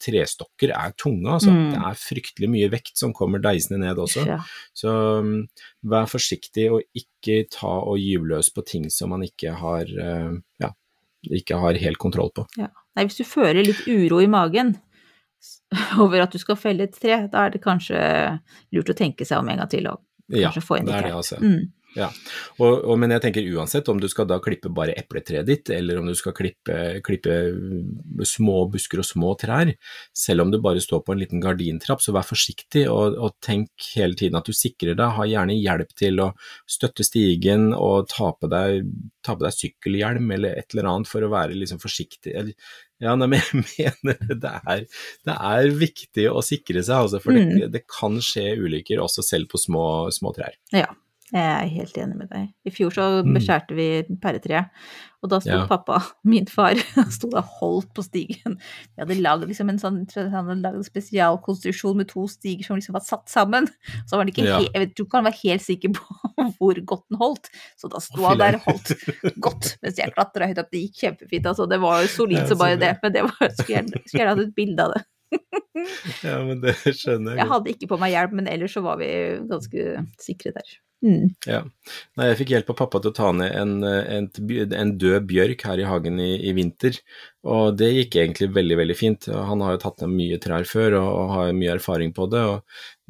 trestokker 0.00 0.72
er 0.74 0.94
tunge, 0.98 1.30
altså. 1.30 1.52
Mm. 1.54 1.70
Det 1.72 1.80
er 1.88 1.98
fryktelig 2.00 2.50
mye 2.50 2.70
vekt 2.72 2.98
som 2.98 3.14
kommer 3.14 3.42
deisende 3.42 3.82
ned 3.84 4.00
også. 4.02 4.24
Ja. 4.26 4.38
Så 4.74 4.92
um, 5.22 5.34
vær 5.86 6.08
forsiktig 6.10 6.68
og 6.72 6.82
ikke 6.98 7.44
ta 7.52 7.72
og 7.82 8.00
gyve 8.02 8.32
løs 8.34 8.50
på 8.54 8.64
ting 8.66 8.88
som 8.90 9.12
man 9.14 9.24
ikke 9.26 9.54
har 9.60 9.86
eh, 9.86 10.32
ja, 10.62 10.72
ikke 11.30 11.60
har 11.62 11.78
helt 11.82 12.00
kontroll 12.02 12.32
på. 12.34 12.46
Ja. 12.58 12.72
Nei, 12.96 13.06
hvis 13.06 13.20
du 13.20 13.24
føler 13.24 13.62
litt 13.64 13.86
uro 13.88 14.20
i 14.20 14.30
magen 14.30 14.74
over 16.02 16.24
at 16.24 16.34
du 16.34 16.40
skal 16.42 16.58
felle 16.60 16.88
et 16.88 16.98
tre, 16.98 17.24
da 17.32 17.46
er 17.46 17.54
det 17.54 17.62
kanskje 17.64 18.00
lurt 18.74 18.90
å 18.92 18.98
tenke 18.98 19.26
seg 19.28 19.42
om 19.42 19.52
en 19.52 19.62
gang 19.62 19.70
til 19.72 19.88
og 19.92 20.02
Ja, 20.32 20.48
kanskje 20.48 20.64
få 20.64 20.80
Ja, 20.80 20.84
det 20.88 20.98
er 20.98 21.08
det, 21.08 21.14
altså. 21.18 21.38
Mm. 21.42 21.70
Ja, 21.96 22.08
og, 22.56 22.84
og, 22.86 22.94
men 23.00 23.12
jeg 23.12 23.22
tenker 23.26 23.48
uansett 23.52 23.88
om 23.92 23.98
du 24.00 24.06
skal 24.08 24.28
da 24.28 24.38
klippe 24.42 24.70
bare 24.72 24.94
epletreet 24.96 25.48
ditt, 25.48 25.72
eller 25.74 26.00
om 26.00 26.08
du 26.08 26.14
skal 26.16 26.34
klippe, 26.36 26.76
klippe 27.04 27.34
små 28.28 28.64
busker 28.72 29.02
og 29.02 29.08
små 29.08 29.34
trær, 29.40 29.74
selv 30.16 30.46
om 30.46 30.52
du 30.52 30.60
bare 30.62 30.82
står 30.82 31.02
på 31.04 31.14
en 31.14 31.20
liten 31.20 31.42
gardintrapp, 31.42 32.00
så 32.04 32.14
vær 32.16 32.26
forsiktig 32.28 32.86
og, 32.90 33.18
og 33.18 33.36
tenk 33.44 33.90
hele 33.96 34.16
tiden 34.18 34.38
at 34.40 34.48
du 34.48 34.56
sikrer 34.56 34.96
deg. 34.96 35.16
Ha 35.18 35.28
gjerne 35.28 35.58
hjelp 35.58 35.92
til 35.98 36.22
å 36.24 36.30
støtte 36.70 37.04
stigen 37.06 37.70
og 37.76 38.08
ta 38.12 38.32
på 38.32 38.48
deg, 38.52 38.88
ta 39.24 39.36
på 39.36 39.44
deg 39.44 39.58
sykkelhjelm 39.58 40.32
eller 40.38 40.56
et 40.62 40.72
eller 40.72 40.88
annet 40.94 41.12
for 41.12 41.24
å 41.24 41.32
være 41.32 41.58
liksom 41.58 41.82
forsiktig. 41.82 42.34
Ja, 43.02 43.16
nei, 43.18 43.28
men 43.34 43.68
jeg 43.76 43.94
mener 44.06 44.34
det 44.40 44.56
er, 44.62 44.88
det 45.28 45.36
er 45.52 45.70
viktig 45.76 46.28
å 46.32 46.40
sikre 46.46 46.80
seg, 46.80 47.04
altså, 47.04 47.20
for 47.22 47.36
det, 47.36 47.68
det 47.74 47.84
kan 47.90 48.16
skje 48.22 48.52
ulykker 48.62 49.02
også 49.02 49.24
selv 49.26 49.50
på 49.52 49.60
små, 49.60 49.86
små 50.14 50.32
trær. 50.36 50.56
Ja, 50.72 50.88
jeg 51.32 51.48
er 51.64 51.70
helt 51.72 51.96
enig 51.96 52.16
med 52.18 52.28
deg. 52.28 52.48
I 52.68 52.70
fjor 52.74 52.92
så 52.92 53.04
beskjærte 53.24 53.74
vi 53.76 53.86
pæretreet, 54.20 54.68
og 55.22 55.30
da 55.30 55.38
sto 55.40 55.52
Mm. 55.52 55.60
Ja. 55.62 55.66
pappa, 55.70 56.00
min 56.28 56.46
far, 56.50 56.74
sto 57.14 57.28
og 57.32 57.44
holdt 57.60 57.92
på 57.96 58.02
stigen. 58.04 58.58
Vi 58.58 59.00
hadde 59.00 59.16
lagd 59.22 59.46
liksom 59.48 59.70
en 59.72 59.78
sånn 59.80 60.00
en 60.04 60.82
spesialkonstruksjon 60.84 61.96
med 61.96 62.08
to 62.10 62.26
stiger 62.28 62.66
som 62.66 62.76
liksom 62.76 62.96
var 62.98 63.04
satt 63.06 63.28
sammen. 63.32 63.68
Så 64.06 64.16
var 64.16 64.24
han 64.24 64.32
ikke 64.32 64.44
Ja. 64.44 64.58
helt, 64.58 64.72
jeg 64.74 64.82
vet, 64.84 64.94
tror 64.98 65.06
ikke 65.08 65.20
han 65.22 65.28
var 65.30 65.38
helt 65.42 65.62
sikker 65.64 65.94
på 65.96 66.52
hvor 66.58 66.82
godt 66.84 67.04
den 67.08 67.18
holdt, 67.22 67.48
så 67.80 67.88
da 67.92 68.00
sto 68.02 68.26
han 68.28 68.38
der 68.42 68.58
og 68.58 68.66
holdt 68.68 68.92
godt 69.40 69.76
mens 69.82 69.96
jeg 70.02 70.12
klatra 70.12 70.46
høyt 70.50 70.58
opp. 70.60 70.70
Det 70.72 70.84
gikk 70.84 71.00
kjempefint, 71.04 71.46
altså. 71.48 71.68
Det 71.70 71.80
var 71.80 72.02
jo 72.02 72.12
solid 72.12 72.42
som 72.44 72.56
så 72.56 72.60
bare 72.66 72.76
det, 72.82 72.92
men 73.02 73.12
det 73.16 73.22
var, 73.24 73.40
skulle 73.56 73.78
gjerne 73.78 74.02
skulle 74.04 74.20
gjerne 74.20 74.34
hatt 74.36 74.44
et 74.48 74.54
bilde 74.58 74.84
av 74.88 74.94
det. 74.98 75.02
Ja, 76.22 76.36
men 76.44 76.58
det 76.60 76.74
skjønner 76.84 77.32
jeg 77.32 77.38
Jeg 77.40 77.48
hadde 77.48 77.70
ikke 77.72 77.88
på 77.88 77.96
meg 78.02 78.12
hjelm, 78.12 78.34
men 78.36 78.48
ellers 78.52 78.74
så 78.76 78.82
var 78.84 78.98
vi 79.00 79.08
ganske 79.48 79.84
sikre 80.20 80.52
der. 80.58 80.74
Mm. 81.02 81.32
Ja. 81.50 81.64
Nei, 82.14 82.26
jeg 82.28 82.36
fikk 82.38 82.50
hjelp 82.54 82.68
av 82.70 82.76
pappa 82.78 83.00
til 83.02 83.10
å 83.10 83.16
ta 83.16 83.28
ned 83.34 83.50
en, 83.58 83.72
en, 83.82 84.28
en 84.78 84.92
død 85.02 85.24
bjørk 85.26 85.64
her 85.66 85.80
i 85.82 85.86
hagen 85.90 86.20
i, 86.22 86.28
i 86.46 86.52
vinter, 86.54 86.94
og 87.42 87.74
det 87.80 87.88
gikk 87.90 88.20
egentlig 88.22 88.48
veldig, 88.54 88.76
veldig 88.78 88.96
fint. 88.96 89.26
Han 89.34 89.64
har 89.66 89.74
jo 89.74 89.80
tatt 89.82 90.04
ned 90.04 90.14
mye 90.14 90.38
trær 90.44 90.62
før 90.70 90.94
og, 91.00 91.08
og 91.24 91.32
har 91.34 91.52
mye 91.58 91.74
erfaring 91.74 92.14
på 92.14 92.28
det, 92.30 92.44
og 92.52 92.62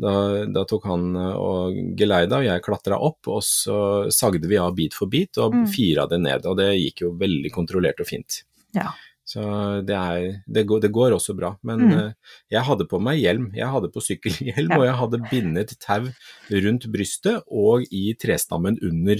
da, 0.02 0.14
da 0.56 0.64
tok 0.72 0.88
han 0.88 1.04
eh, 1.20 1.36
og 1.36 1.76
geleida, 2.00 2.40
og 2.40 2.48
jeg 2.48 2.64
klatra 2.64 2.96
opp, 2.96 3.28
og 3.28 3.44
så 3.44 3.78
sagde 4.14 4.48
vi 4.48 4.56
av 4.58 4.72
bit 4.78 4.96
for 4.96 5.12
bit 5.12 5.36
og 5.36 5.52
Mm. 5.52 5.66
fira 5.68 6.08
det 6.08 6.22
ned, 6.24 6.46
og 6.48 6.56
det 6.58 6.70
gikk 6.78 7.04
jo 7.04 7.12
veldig 7.20 7.52
kontrollert 7.52 8.00
og 8.00 8.08
fint. 8.08 8.40
Ja. 8.72 8.88
Så 9.32 9.40
det, 9.88 9.96
er, 9.96 10.42
det, 10.52 10.66
går, 10.68 10.82
det 10.84 10.90
går 10.92 11.14
også 11.16 11.32
bra. 11.38 11.54
Men 11.64 11.86
Mm. 11.86 11.92
eh, 11.98 12.36
jeg 12.52 12.66
hadde 12.68 12.84
på 12.90 13.00
meg 13.00 13.20
hjelm. 13.22 13.48
Jeg 13.56 13.70
hadde 13.72 13.88
på 13.94 14.02
sykkelhjelm, 14.04 14.70
Ja. 14.74 14.78
og 14.78 14.84
jeg 14.90 14.96
hadde 15.00 15.22
bindet 15.30 15.74
tau 15.80 16.04
rundt 16.66 16.86
brystet 16.92 17.42
og 17.48 17.86
i 17.90 18.12
trestammen 18.20 18.76
under. 18.82 19.16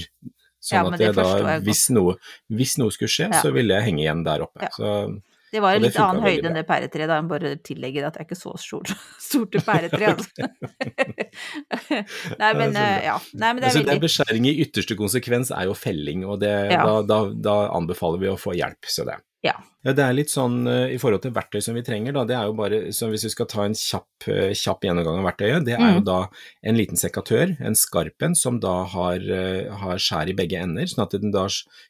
Sånn 0.62 0.77
Ja, 0.79 0.83
at 0.94 1.01
jeg 1.01 1.14
da, 1.16 1.25
jeg 1.57 1.62
hvis 1.66 1.88
noe, 1.90 2.16
hvis 2.53 2.77
noe 2.79 2.92
skulle 2.94 3.11
skje, 3.11 3.31
Ja. 3.33 3.40
så 3.42 3.51
ville 3.57 3.75
jeg 3.75 3.88
henge 3.88 4.05
igjen 4.05 4.22
der 4.25 4.44
oppe. 4.44 4.68
Så 4.77 5.20
Det 5.53 5.61
var 5.61 5.75
en 5.77 5.83
litt 5.83 5.96
annen 6.01 6.22
høyde 6.25 6.46
enn 6.48 6.55
det 6.55 6.66
pæretreet, 6.68 7.09
da. 7.11 7.16
Jeg 7.20 7.29
bare 7.29 7.57
tillegger 7.61 8.07
at 8.07 8.14
det 8.14 8.20
er 8.22 8.25
ikke 8.29 8.38
så 8.40 8.53
stort, 8.59 8.88
stort 9.20 9.53
pæretre, 9.66 10.07
altså. 10.14 10.48
Nei, 12.38 12.53
men 12.57 12.72
Ja, 12.77 12.85
eh, 12.85 13.05
ja. 13.09 13.16
Nei, 13.35 13.51
men 13.53 13.61
det 13.62 13.68
altså, 13.68 13.83
det 13.83 13.85
er 13.85 13.90
veldig 13.92 14.05
beskjæring 14.07 14.46
i 14.48 14.55
ytterste 14.64 14.96
konsekvens 14.98 15.51
er 15.55 15.68
jo 15.68 15.75
felling, 15.77 16.25
og 16.25 16.40
det, 16.40 16.53
Ja. 16.72 16.85
da, 16.87 17.03
da, 17.03 17.18
da 17.35 17.57
anbefaler 17.77 18.20
vi 18.22 18.31
å 18.33 18.38
få 18.40 18.55
hjelp. 18.57 18.81
Så 18.88 19.05
det. 19.09 19.18
Ja. 19.42 19.57
Ja, 19.83 19.90
det 19.98 20.05
er 20.05 20.12
litt 20.14 20.31
sånn 20.31 20.61
eh, 20.70 20.92
i 20.94 20.98
forhold 21.02 21.24
til 21.24 21.33
verktøy 21.35 21.59
som 21.66 21.74
vi 21.74 21.83
trenger, 21.83 22.12
da. 22.14 22.22
Det 22.24 22.37
er 22.38 22.44
jo 22.46 22.52
bare, 22.55 22.76
så 22.94 23.09
hvis 23.11 23.24
vi 23.26 23.31
skal 23.33 23.48
ta 23.50 23.64
en 23.66 23.74
kjapp, 23.74 24.28
eh, 24.31 24.52
kjapp 24.55 24.85
gjennomgang 24.87 25.18
av 25.18 25.26
verktøyet, 25.26 25.64
det 25.66 25.74
er 25.74 25.81
jo 25.96 25.98
Mm. 25.98 26.05
da 26.07 26.18
en 26.62 26.76
liten 26.78 26.94
sekatør, 27.00 27.57
en 27.61 27.74
skarp 27.74 28.22
en, 28.22 28.37
som 28.38 28.61
da 28.62 28.85
har, 28.85 29.16
eh, 29.18 29.66
har 29.83 29.96
skjær 29.98 30.31
i 30.31 30.37
begge 30.38 30.61
ender, 30.62 30.87
sånn 30.87 31.02
at 31.02 31.16
den 31.20 31.33
da 31.35 31.48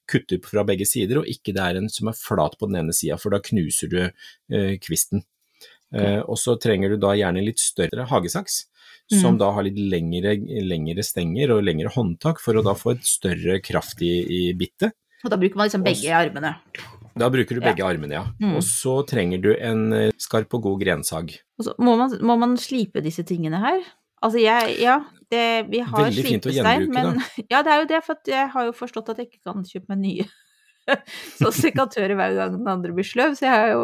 kutter 0.09 0.41
fra 0.49 0.65
begge 0.65 0.87
sider, 0.89 1.19
og 1.21 1.27
ikke 1.29 1.53
det 1.53 1.61
er 1.61 1.77
en 1.83 1.91
som 1.91 2.09
er 2.09 2.17
flat 2.17 2.57
på 2.59 2.67
den 2.73 2.81
ene 2.87 2.93
sida, 2.97 3.19
for 3.21 3.29
da 3.29 3.39
knuser 3.45 3.91
du 3.91 3.99
eh, 4.01 4.79
kvisten. 4.81 5.23
Eh, 5.93 6.21
og 6.25 6.39
så 6.41 6.57
trenger 6.59 6.89
du 6.89 6.97
da 6.97 7.13
gjerne 7.13 7.45
litt 7.45 7.59
større 7.61 8.09
hagesaks, 8.09 8.65
som 9.13 9.35
Mm. 9.35 9.39
da 9.41 9.53
har 9.53 9.63
litt 9.65 9.77
lengre, 9.77 10.39
lengre 10.65 11.05
stenger 11.05 11.51
og 11.53 11.65
lengre 11.65 11.93
håndtak, 11.93 12.41
for 12.41 12.55
å 12.55 12.65
da 12.65 12.73
få 12.73 12.93
et 12.97 13.05
større 13.05 13.61
kraft 13.61 14.01
i, 14.01 14.25
i 14.25 14.53
bittet. 14.55 14.93
Og 15.23 15.31
da 15.31 15.37
bruker 15.37 15.55
man 15.57 15.69
liksom 15.69 15.85
begge 15.85 16.09
armene. 16.09 16.57
Da 17.19 17.29
bruker 17.31 17.57
du 17.57 17.61
Ja. 17.61 17.67
begge 17.73 17.85
armene, 17.87 18.15
ja. 18.15 18.25
Mm. 18.41 18.57
Og 18.57 18.63
så 18.67 19.01
trenger 19.09 19.41
du 19.43 19.51
en 19.55 19.93
eh, 19.93 20.13
skarp 20.19 20.55
og 20.55 20.63
god 20.63 20.81
grensag. 20.85 21.35
Og 21.61 21.75
må 21.79 21.97
man, 22.01 22.15
må 22.21 22.39
man 22.41 22.57
slipe 22.57 23.03
disse 23.05 23.25
tingene 23.29 23.61
her. 23.63 23.83
Altså 24.23 24.39
jeg, 24.39 24.77
ja, 24.81 25.01
det, 25.31 25.67
vi 25.71 25.81
har 25.83 26.05
Veldig 26.07 26.25
slipestein, 26.25 26.89
men 26.95 27.19
Ja, 27.51 27.63
det 27.67 27.73
er 27.73 27.83
jo 27.83 27.89
det, 27.91 28.01
for 28.07 28.17
jeg 28.31 28.49
har 28.55 28.69
jo 28.69 28.73
forstått 28.77 29.11
at 29.11 29.19
jeg 29.19 29.31
ikke 29.33 29.51
kan 29.51 29.65
kjøpe 29.67 29.91
meg 29.95 29.99
nye. 30.05 30.27
Så 31.39 31.51
sekatører 31.55 32.15
hver 32.19 32.35
gang 32.39 32.55
den 32.59 32.71
andre 32.71 32.95
blir 32.95 33.07
sløv, 33.07 33.37
så 33.39 33.47
jeg 33.47 33.53
har 33.55 33.69
jo 33.71 33.83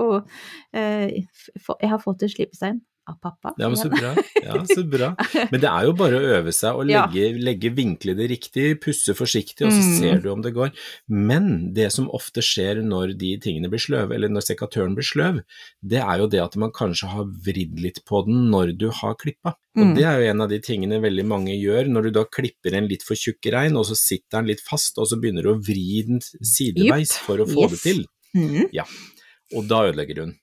eh, 0.75 1.21
Jeg 1.23 1.91
har 1.93 2.01
fått 2.03 2.25
en 2.27 2.33
slipestein 2.33 2.81
av 3.09 3.17
pappa. 3.25 3.55
Ja, 3.59 3.69
men 3.69 3.77
så 3.81 3.89
bra. 3.93 4.13
Ja, 4.45 4.59
så 4.77 4.85
bra. 4.89 5.09
Men 5.51 5.61
det 5.63 5.71
er 5.71 5.87
jo 5.89 5.95
bare 5.99 6.19
å 6.21 6.29
øve 6.39 6.53
seg 6.55 6.77
og 6.77 6.89
Ja. 6.93 7.07
legge, 7.09 7.71
vinklene 7.75 8.29
riktig, 8.31 8.81
pusse 8.85 9.15
forsiktig, 9.17 9.67
og 9.67 9.73
så 9.73 9.83
Mm. 9.83 9.99
ser 9.99 10.21
du 10.25 10.29
om 10.33 10.43
det 10.45 10.53
går. 10.55 10.73
Men 11.09 11.73
det 11.75 11.91
som 11.93 12.09
ofte 12.15 12.43
skjer 12.45 12.83
når 12.85 13.17
de 13.19 13.37
tingene 13.39 13.71
blir 13.73 13.81
sløve, 13.81 14.15
eller 14.15 14.29
når 14.29 14.45
sekatøren 14.49 14.95
blir 14.95 15.07
sløv, 15.09 15.43
det 15.83 16.01
er 16.05 16.19
jo 16.19 16.27
det 16.29 16.41
at 16.45 16.57
man 16.57 16.71
kanskje 16.71 17.09
har 17.09 17.25
vridd 17.25 17.81
litt 17.81 18.03
på 18.05 18.25
den 18.27 18.51
når 18.53 18.77
du 18.79 18.91
har 18.91 19.15
klippa. 19.15 19.55
Og 19.79 19.85
Mm. 19.87 19.95
det 19.95 20.05
er 20.05 20.21
jo 20.21 20.31
en 20.31 20.41
av 20.43 20.49
de 20.51 20.59
tingene 20.59 21.01
veldig 21.01 21.25
mange 21.25 21.55
gjør, 21.55 21.87
når 21.89 22.03
du 22.03 22.11
da 22.11 22.25
klipper 22.25 22.75
en 22.75 22.89
litt 22.89 23.03
for 23.07 23.15
tjukk 23.15 23.47
rein, 23.53 23.77
og 23.77 23.85
så 23.87 23.95
sitter 23.97 24.39
den 24.41 24.47
litt 24.51 24.61
fast, 24.61 24.99
og 24.99 25.07
så 25.07 25.21
begynner 25.21 25.43
du 25.47 25.55
å 25.55 25.61
vri 25.63 26.03
den 26.07 26.19
sideveis 26.43 27.13
yep. 27.15 27.23
for 27.25 27.39
å 27.39 27.47
få 27.47 27.69
det 27.71 27.79
til. 27.81 28.05
til. 28.35 28.69
Ja, 28.73 28.85
og 29.57 29.69
da 29.69 29.85
ødelegger 29.93 30.25
hun. 30.25 30.35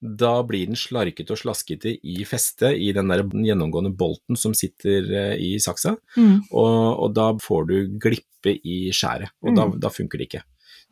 Da 0.00 0.42
blir 0.46 0.66
den 0.70 0.76
slarkete 0.78 1.32
og 1.34 1.38
slaskete 1.40 1.96
i 2.06 2.24
festet 2.24 2.76
i 2.78 2.92
den 2.94 3.08
der 3.10 3.24
gjennomgående 3.24 3.90
bolten 3.98 4.36
som 4.38 4.54
sitter 4.54 5.08
eh, 5.10 5.36
i 5.42 5.58
saksa, 5.58 5.96
Mm. 6.16 6.44
og, 6.52 6.98
og 7.02 7.14
da 7.14 7.32
får 7.42 7.66
du 7.66 7.76
glippe 7.98 8.54
i 8.64 8.90
skjæret, 8.94 9.30
og 9.42 9.56
da, 9.56 9.66
Mm. 9.66 9.80
da 9.80 9.88
funker 9.90 10.18
det 10.18 10.28
ikke. 10.28 10.42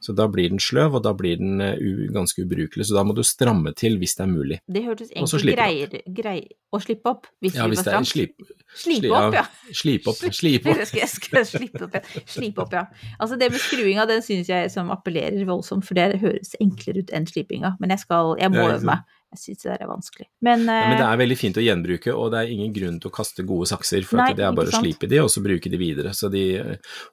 Så 0.03 0.13
da 0.13 0.27
blir 0.29 0.51
den 0.53 0.61
sløv, 0.61 0.99
og 0.99 1.03
da 1.07 1.15
blir 1.17 1.39
den 1.41 1.61
eh, 1.65 1.79
ganske 2.13 2.45
ubrukelig, 2.45 2.85
så 2.87 2.99
da 2.99 3.03
må 3.07 3.15
du 3.17 3.23
stramme 3.25 3.73
til 3.77 3.97
hvis 3.99 4.15
det 4.19 4.27
er 4.27 4.29
mulig. 4.31 4.59
Det 4.69 4.83
hørtes 4.85 5.09
egentlig 5.15 5.57
greier 5.57 5.97
grei, 6.19 6.37
å 6.71 6.81
slippe 6.85 7.11
opp, 7.15 7.31
hvis 7.41 7.57
Ja, 7.57 7.65
vi 7.65 7.73
hvis 7.75 7.81
var 7.81 7.89
det 7.89 7.95
er 7.95 8.05
stramt. 8.05 8.11
slip, 8.13 8.53
Slipe 8.77 9.11
opp, 9.17 9.35
ja. 9.35 9.45
Slip 9.73 10.09
opp, 10.11 10.21
Slipe 10.37 10.73
opp. 10.75 10.83
Skal, 10.91 11.09
skal 11.09 11.47
slippe 11.49 11.85
opp, 11.87 11.97
ja. 11.97 12.23
Slipe 12.29 12.65
opp, 12.67 12.77
ja. 12.77 12.85
Altså 13.17 13.39
det 13.41 13.49
med 13.55 13.63
skruinga, 13.63 14.05
den 14.11 14.23
syns 14.27 14.51
jeg 14.53 14.71
som 14.75 14.93
appellerer 14.93 15.47
voldsomt, 15.49 15.87
for 15.87 15.97
det 15.99 16.21
høres 16.21 16.53
enklere 16.61 17.07
ut 17.07 17.13
enn 17.17 17.29
slipinga. 17.31 17.77
Men 17.81 17.95
jeg 17.97 18.05
skal, 18.05 18.35
jeg 18.43 18.53
må 18.53 18.67
øve 18.69 18.85
meg. 18.87 19.07
Jeg 19.33 19.41
syns 19.43 19.65
det 19.65 19.71
der 19.73 19.83
er 19.87 19.91
vanskelig. 19.91 20.27
Men, 20.45 20.69
Ja, 20.69 20.87
men 20.91 21.01
det 21.01 21.07
eh, 21.07 21.11
er 21.15 21.21
veldig 21.25 21.37
fint 21.41 21.59
å 21.59 21.65
gjenbruke, 21.65 22.13
og 22.15 22.31
det 22.33 22.45
er 22.45 22.53
ingen 22.53 22.77
grunn 22.77 23.01
til 23.03 23.11
å 23.11 23.17
kaste 23.17 23.45
gode 23.49 23.67
sakser, 23.73 24.05
for 24.07 24.21
Nei, 24.21 24.31
det 24.39 24.45
er 24.47 24.55
bare 24.57 24.71
å 24.71 24.81
slipe 24.85 25.09
de, 25.11 25.19
og 25.25 25.33
så 25.33 25.43
bruke 25.45 25.73
de 25.73 25.81
videre. 25.81 26.13
Så 26.17 26.31
de, 26.33 26.45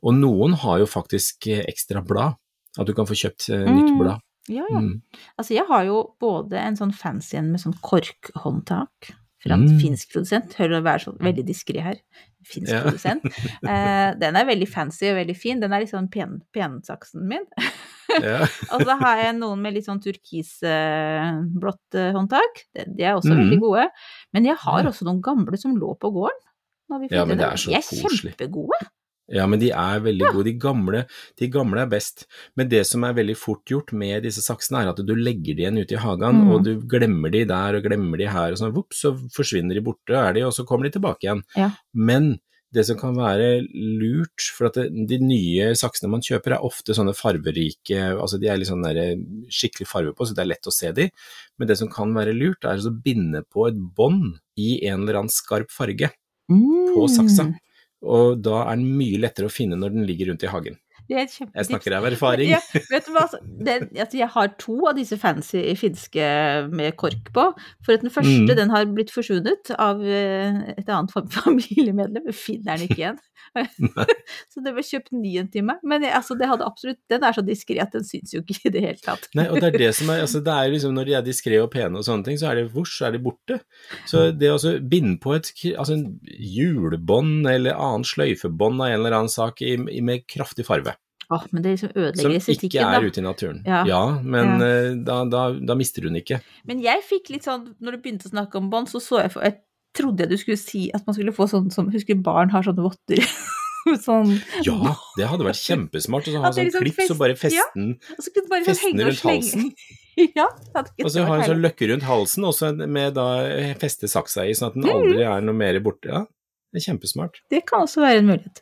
og 0.03 0.15
noen 0.19 0.53
har 0.61 0.83
jo 0.83 0.89
faktisk 0.89 1.47
eh, 1.51 1.63
ekstra 1.71 2.03
blad, 2.05 2.37
at 2.79 2.88
du 2.89 2.93
kan 2.97 3.05
få 3.09 3.13
kjøpt 3.17 3.49
eh, 3.53 3.65
nytt 3.69 3.91
Mm. 3.93 3.99
blad. 3.99 4.21
ja, 4.49 4.65
ja. 4.69 4.79
Mm. 4.79 5.01
Altså 5.39 5.53
jeg 5.55 5.65
har 5.69 5.83
jo 5.86 6.15
både 6.19 6.57
en 6.59 6.75
sånn 6.75 6.93
fancy 6.93 7.38
en 7.38 7.51
med 7.51 7.62
sånn 7.62 7.75
korkhåndtak 7.81 9.13
fra 9.43 9.53
en 9.57 9.65
Mm. 9.67 9.79
finsk 9.81 10.12
produsent. 10.13 10.53
Hører 10.55 10.79
å 10.79 10.83
være 10.83 11.03
så 11.03 11.12
veldig 11.19 11.43
diskré 11.45 11.81
her. 11.83 11.97
Finsk 12.45 12.71
Ja. 12.71 12.81
produsent. 12.83 13.23
Eh, 13.63 14.13
den 14.19 14.36
er 14.36 14.45
veldig 14.45 14.67
fancy 14.67 15.09
og 15.12 15.17
veldig 15.17 15.36
fin. 15.38 15.59
Den 15.59 15.71
er 15.73 15.81
liksom 15.83 16.09
pen, 16.12 16.41
pensaksen 16.53 17.27
min. 17.27 17.43
Ja. 18.21 18.43
Og 18.73 18.81
så 18.83 18.97
har 18.99 19.17
jeg 19.17 19.36
noen 19.39 19.62
med 19.62 19.73
litt 19.73 19.86
sånn 19.88 20.01
turkisblått 20.03 21.95
eh, 21.97 22.12
håndtak. 22.15 22.63
De, 22.75 23.03
er 23.03 23.15
også 23.15 23.31
mm. 23.33 23.39
veldig 23.43 23.59
gode. 23.63 23.86
Men 24.33 24.45
jeg 24.45 24.55
har 24.63 24.83
også 24.89 25.07
noen 25.07 25.21
gamle 25.23 25.57
som 25.59 25.75
lå 25.75 25.93
på 25.99 26.12
gården. 26.13 26.39
når 26.89 26.99
vi 26.99 27.07
Ja, 27.15 27.25
men 27.25 27.38
det 27.39 27.45
er 27.47 27.55
så 27.57 27.71
koselig. 27.71 27.99
De 27.99 28.05
er 28.05 28.17
kjempegode. 28.38 28.79
Ja, 29.31 29.45
men 29.47 29.59
de 29.62 29.69
er 29.71 30.01
veldig 30.03 30.33
gode. 30.33 30.43
De 30.49 30.53
gamle, 30.59 31.05
de 31.39 31.47
gamle 31.47 31.79
er 31.86 31.88
best. 31.88 32.25
Men 32.59 32.67
det 32.69 32.86
som 32.86 33.03
er 33.07 33.13
veldig 33.15 33.38
fort 33.39 33.63
gjort 33.71 33.93
med 33.95 34.23
disse 34.23 34.43
saksene, 34.43 34.81
er 34.83 34.89
at 34.91 34.99
du 35.05 35.13
legger 35.15 35.55
de 35.55 35.63
igjen 35.63 35.79
ute 35.79 35.95
i 35.95 36.01
hagen, 36.03 36.41
Mm. 36.43 36.51
og 36.51 36.63
du 36.65 36.73
glemmer 36.81 37.31
de 37.31 37.45
der 37.45 37.75
og 37.75 37.83
glemmer 37.83 38.17
de 38.19 38.27
her, 38.27 38.51
og 38.51 38.57
sånn, 38.59 38.73
vops, 38.75 38.99
så 39.05 39.13
forsvinner 39.31 39.73
de 39.75 39.81
borte, 39.81 40.12
er 40.12 40.33
de, 40.33 40.41
og 40.43 40.51
så 40.51 40.65
kommer 40.67 40.83
de 40.83 40.91
tilbake 40.99 41.23
igjen. 41.23 41.43
Ja. 41.55 41.71
Men 41.95 42.39
det 42.73 42.86
som 42.88 42.97
kan 42.97 43.13
være 43.15 43.62
lurt, 43.71 44.41
for 44.57 44.65
at 44.65 44.73
det, 44.73 44.88
de 45.07 45.19
nye 45.19 45.71
saksene 45.77 46.09
man 46.09 46.21
kjøper 46.25 46.55
er 46.57 46.63
ofte 46.65 46.91
sånne 46.97 47.13
farverike, 47.15 48.17
altså 48.19 48.39
de 48.41 48.47
er 48.49 48.57
litt 48.57 48.67
sånn 48.67 48.83
der, 48.83 49.15
skikkelig 49.47 49.88
farve 49.88 50.13
på, 50.17 50.25
så 50.25 50.33
det 50.36 50.41
er 50.41 50.49
lett 50.51 50.67
å 50.67 50.73
se 50.73 50.91
de. 50.91 51.09
Men 51.57 51.67
det 51.69 51.77
som 51.77 51.88
kan 51.88 52.12
være 52.13 52.33
lurt, 52.36 52.65
er 52.65 52.75
å 52.81 52.91
binde 53.03 53.43
på 53.47 53.67
et 53.69 53.77
bånd 53.77 54.39
i 54.57 54.83
en 54.89 55.03
eller 55.03 55.19
annen 55.21 55.29
skarp 55.29 55.69
farge 55.71 56.09
på 56.49 57.07
saksa. 57.07 57.45
Og 58.03 58.39
da 58.43 58.65
er 58.67 58.79
den 58.79 58.97
mye 58.99 59.19
lettere 59.21 59.47
å 59.47 59.53
finne 59.53 59.79
når 59.79 59.95
den 59.95 60.07
ligger 60.09 60.31
rundt 60.31 60.43
i 60.43 60.51
hagen. 60.51 60.79
Jeg 61.11 61.67
snakker 61.67 61.97
av 61.97 62.05
erfaring. 62.07 62.49
Ja, 62.53 62.59
vet 62.89 63.07
du 63.07 63.11
hva, 63.15 63.25
det, 63.43 63.75
altså, 63.91 64.17
jeg 64.21 64.29
har 64.35 64.53
to 64.61 64.77
av 64.89 64.95
disse 64.97 65.17
fancy 65.19 65.61
finske 65.79 66.23
med 66.71 66.95
kork 66.99 67.31
på. 67.35 67.49
For 67.85 67.97
at 67.97 68.05
den 68.05 68.13
første, 68.13 68.31
Mm. 68.33 68.55
den 68.57 68.69
har 68.71 68.85
blitt 68.89 69.11
forsvunnet 69.13 69.73
av 69.77 70.01
eh, 70.01 70.73
et 70.77 70.89
annet 70.89 71.11
familiemedlem. 71.43 72.31
Jeg 72.31 72.39
finner 72.39 72.77
den 72.77 72.87
ikke 72.87 73.01
igjen. 73.01 73.21
så 74.51 74.61
det 74.63 74.71
ble 74.73 74.81
kjøpt 74.85 75.11
ny 75.13 75.35
en 75.41 75.49
time. 75.51 75.75
Men 75.83 76.05
jeg, 76.07 76.13
altså, 76.17 76.37
det 76.39 76.47
hadde 76.49 76.65
absolutt, 76.65 76.99
den 77.11 77.25
er 77.27 77.35
så 77.35 77.43
diskré 77.45 77.77
at 77.83 77.93
den 77.93 78.05
syns 78.07 78.33
jo 78.33 78.41
ikke 78.41 78.69
i 78.69 78.73
det 78.73 78.81
hele 78.85 79.01
tatt. 79.03 79.27
Nei, 79.37 79.45
og 79.51 79.59
det 79.59 79.69
er 79.69 79.77
det 79.83 79.91
som 79.99 80.09
er, 80.13 80.23
altså 80.25 80.41
det 80.43 80.53
er 80.55 80.71
liksom 80.73 80.95
Når 80.95 81.09
de 81.09 81.15
er 81.19 81.25
diskré 81.25 81.59
og 81.61 81.69
pene 81.73 81.99
og 81.99 82.07
sånne 82.07 82.25
ting, 82.27 82.39
så 82.39 82.49
er 82.49 82.61
det 82.61 82.71
vosj, 82.73 82.95
så 82.97 83.07
er 83.09 83.15
de 83.17 83.21
borte. 83.27 83.59
Så 84.09 84.25
det 84.33 84.49
å 84.49 84.55
altså 84.57 84.73
binde 84.79 85.19
på 85.21 85.35
et 85.35 85.51
altså 85.77 85.97
en 85.99 86.07
julebånd 86.23 87.47
eller 87.49 87.77
annet 87.77 88.09
sløyfebånd 88.09 88.81
av 88.81 88.89
en 88.89 88.99
eller 88.99 89.17
annen 89.19 89.31
sak 89.33 89.61
i, 89.65 89.75
i, 89.75 90.01
med 90.05 90.25
kraftig 90.29 90.65
farve, 90.67 90.92
Åh, 91.33 91.45
men 91.51 91.63
det 91.65 91.73
liksom 91.75 91.91
som 92.59 92.69
ikke 92.69 92.81
er 92.85 92.99
da. 93.01 93.07
ute 93.09 93.21
i 93.21 93.25
naturen. 93.25 93.61
Ja. 93.65 93.83
men 94.21 94.53
Ja. 94.59 94.65
eh, 94.67 94.95
Da, 95.09 95.19
da, 95.25 95.43
da 95.53 95.75
mister 95.79 96.03
hun 96.07 96.15
ikke. 96.21 96.41
Men 96.65 96.79
jeg 96.81 97.01
fikk 97.09 97.29
litt 97.33 97.43
sånn, 97.49 97.73
når 97.81 97.91
du 97.97 98.01
begynte 98.05 98.29
å 98.29 98.33
snakke 98.35 98.55
om 98.61 98.69
bånd, 98.71 98.87
så 98.91 99.01
så 99.01 99.21
jeg 99.23 99.31
for 99.33 99.41
Jeg 99.43 99.59
trodde 99.93 100.23
jeg 100.25 100.29
du 100.29 100.37
skulle 100.37 100.57
si 100.57 100.89
at 100.93 101.05
man 101.05 101.13
skulle 101.13 101.31
få 101.35 101.45
sånn 101.49 101.71
som 101.71 101.91
Husker 101.93 102.15
barn 102.21 102.49
har 102.49 102.63
sånne 102.65 102.81
votter? 102.85 103.19
sånn 104.07 104.29
Ja, 104.63 104.95
det 105.17 105.27
hadde 105.27 105.43
vært 105.45 105.59
kjempesmart 105.59 106.27
å 106.31 106.39
ha 106.41 106.51
sånn 106.55 106.69
liksom 106.69 106.81
klips 106.85 107.09
og 107.11 107.17
fest- 107.17 107.19
bare 107.19 107.35
ja. 107.35 107.41
feste 107.41 107.75
den, 107.75 107.89
Og 108.17 108.23
så 108.23 108.31
kunne 108.33 108.49
bare 108.53 108.63
feste 108.69 108.85
henge 108.87 108.97
den 108.97 109.07
rundt 109.11 109.25
halsen. 109.27 109.73
ja, 110.39 110.47
Og 111.03 111.09
så 111.11 111.25
ha 111.27 111.35
en 111.39 111.43
sånn 111.49 111.61
løkke 111.65 111.89
rundt 111.91 112.03
halsen, 112.07 112.45
og 112.47 112.53
så 112.55 112.69
med 112.87 113.13
da 113.17 113.27
feste 113.81 114.07
saksa 114.07 114.45
i, 114.47 114.53
sånn 114.55 114.69
at 114.71 114.77
den 114.77 114.83
Mm. 114.87 114.93
aldri 114.95 115.25
er 115.27 115.41
noe 115.41 115.57
mer 115.57 115.79
borte. 115.83 116.07
Ja, 116.09 116.23
det 116.73 116.81
er 116.81 116.86
kjempesmart. 116.89 117.36
Det 117.53 117.62
kan 117.69 117.86
også 117.86 118.01
være 118.01 118.17
en 118.23 118.29
mulighet. 118.31 118.57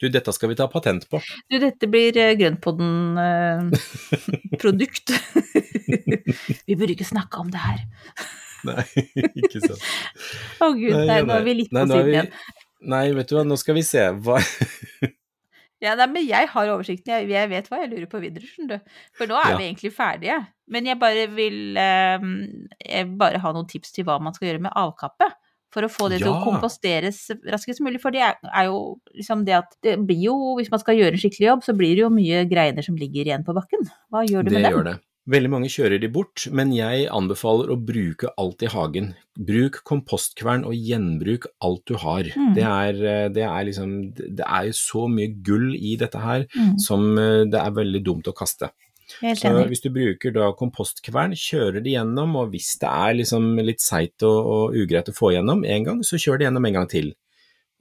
Du, 0.00 0.08
dette 0.08 0.32
skal 0.32 0.48
vi 0.48 0.56
ta 0.56 0.64
patent 0.72 1.04
på. 1.12 1.20
Du, 1.52 1.58
dette 1.60 1.84
blir 1.92 2.16
uh, 2.16 2.32
Grønnpodden-produkt. 2.40 5.12
vi 6.68 6.76
burde 6.76 6.92
ikke 6.96 7.04
snakke 7.08 7.40
om 7.42 7.50
det 7.52 7.60
her. 7.60 7.82
Nei, 8.68 8.84
ikke 9.42 9.60
sant. 9.60 9.82
Å 10.62 10.68
gud, 10.76 10.94
nei, 10.94 11.18
nå 11.26 11.34
er 11.34 11.42
vi 11.46 11.54
litt 11.64 11.72
Nei, 11.74 11.82
på 11.84 11.98
siden 11.98 12.12
igjen. 12.14 12.30
Nei, 12.92 13.02
vet 13.16 13.28
du 13.30 13.34
hva, 13.36 13.44
nå 13.46 13.56
skal 13.60 13.76
vi 13.78 13.84
se. 13.86 14.04
Hva 14.22 14.38
Ja, 15.82 15.96
nei, 15.98 16.06
men 16.14 16.22
jeg 16.22 16.46
har 16.52 16.68
oversikten. 16.70 17.10
Jeg, 17.10 17.26
jeg 17.34 17.50
vet 17.50 17.66
hva 17.70 17.80
jeg 17.82 17.90
lurer 17.90 18.06
på 18.10 18.20
videre, 18.22 18.46
skjønner 18.46 18.78
du. 18.78 18.90
For 19.18 19.26
nå 19.30 19.34
er 19.40 19.50
Ja. 19.50 19.56
vi 19.58 19.66
egentlig 19.66 19.90
ferdige. 19.96 20.38
Men 20.70 20.86
jeg 20.86 20.98
bare 21.02 21.24
vil 21.34 21.76
eh, 21.76 22.18
jeg 22.86 23.10
bare 23.18 23.42
ha 23.42 23.52
noen 23.52 23.66
tips 23.70 23.90
til 23.96 24.06
hva 24.06 24.20
man 24.22 24.34
skal 24.36 24.52
gjøre 24.52 24.62
med 24.68 24.76
avkappet. 24.78 25.34
For 25.72 25.82
å 25.86 25.88
få 25.88 26.10
det 26.12 26.18
til 26.20 26.28
å 26.28 26.34
Ja. 26.36 26.44
komposteres 26.44 27.30
raskest 27.48 27.80
mulig. 27.80 28.00
For 28.02 28.10
det 28.12 28.20
er, 28.20 28.34
er 28.54 28.66
jo 28.68 28.98
liksom 29.16 29.44
det 29.46 29.54
at 29.56 29.70
det 29.82 29.96
blir 30.06 30.20
jo, 30.28 30.34
hvis 30.58 30.70
man 30.70 30.80
skal 30.82 30.96
gjøre 31.00 31.16
en 31.16 31.22
skikkelig 31.22 31.48
jobb, 31.48 31.62
så 31.64 31.72
blir 31.76 31.94
det 31.96 32.02
jo 32.04 32.10
mye 32.12 32.44
greiner 32.50 32.84
som 32.84 32.94
ligger 32.96 33.24
igjen 33.24 33.44
på 33.46 33.54
bakken. 33.56 33.88
Hva 34.12 34.26
gjør 34.28 34.44
du 34.44 34.50
Det 34.50 34.58
med 34.60 34.62
dem? 34.68 34.72
gjør 34.76 34.84
det. 34.92 34.98
Veldig 35.32 35.50
mange 35.52 35.68
kjører 35.70 36.00
de 36.02 36.08
bort, 36.10 36.48
men 36.50 36.72
jeg 36.74 37.06
anbefaler 37.08 37.70
å 37.70 37.76
bruke 37.78 38.26
alt 38.36 38.60
i 38.66 38.66
hagen. 38.66 39.12
Bruk 39.38 39.76
kompostkvern 39.86 40.64
og 40.66 40.74
gjenbruk 40.74 41.46
alt 41.62 41.84
du 41.86 41.94
har. 41.94 42.24
Mm. 42.34 42.54
Det, 42.56 42.64
er, 42.66 42.98
eh, 43.06 43.28
det 43.30 43.44
er 43.46 43.64
liksom 43.68 43.92
Det 44.16 44.42
er 44.44 44.64
jo 44.66 44.72
så 44.74 45.06
mye 45.08 45.28
gull 45.46 45.76
i 45.78 45.94
dette 45.96 46.18
her 46.18 46.44
Mm, 46.58 46.74
som 46.78 47.16
eh, 47.16 47.44
det 47.46 47.54
er 47.54 47.70
veldig 47.70 48.02
dumt 48.04 48.26
å 48.26 48.34
kaste. 48.34 48.70
Så 49.38 49.52
hvis 49.70 49.84
du 49.84 49.90
bruker 49.94 50.34
da 50.34 50.50
kompostkvern, 50.58 51.36
kjører 51.38 51.82
det 51.84 51.94
gjennom, 51.94 52.36
og 52.40 52.52
hvis 52.54 52.74
det 52.82 52.90
er 52.90 53.18
liksom 53.20 53.52
litt 53.62 53.84
seigt 53.84 54.24
og, 54.26 54.38
og 54.54 54.78
ugreit 54.82 55.10
å 55.12 55.16
få 55.16 55.34
gjennom 55.36 55.66
en 55.66 55.88
gang, 55.88 56.06
så 56.06 56.20
kjør 56.20 56.40
det 56.40 56.48
gjennom 56.48 56.70
en 56.70 56.80
gang 56.80 56.88
til. 56.92 57.12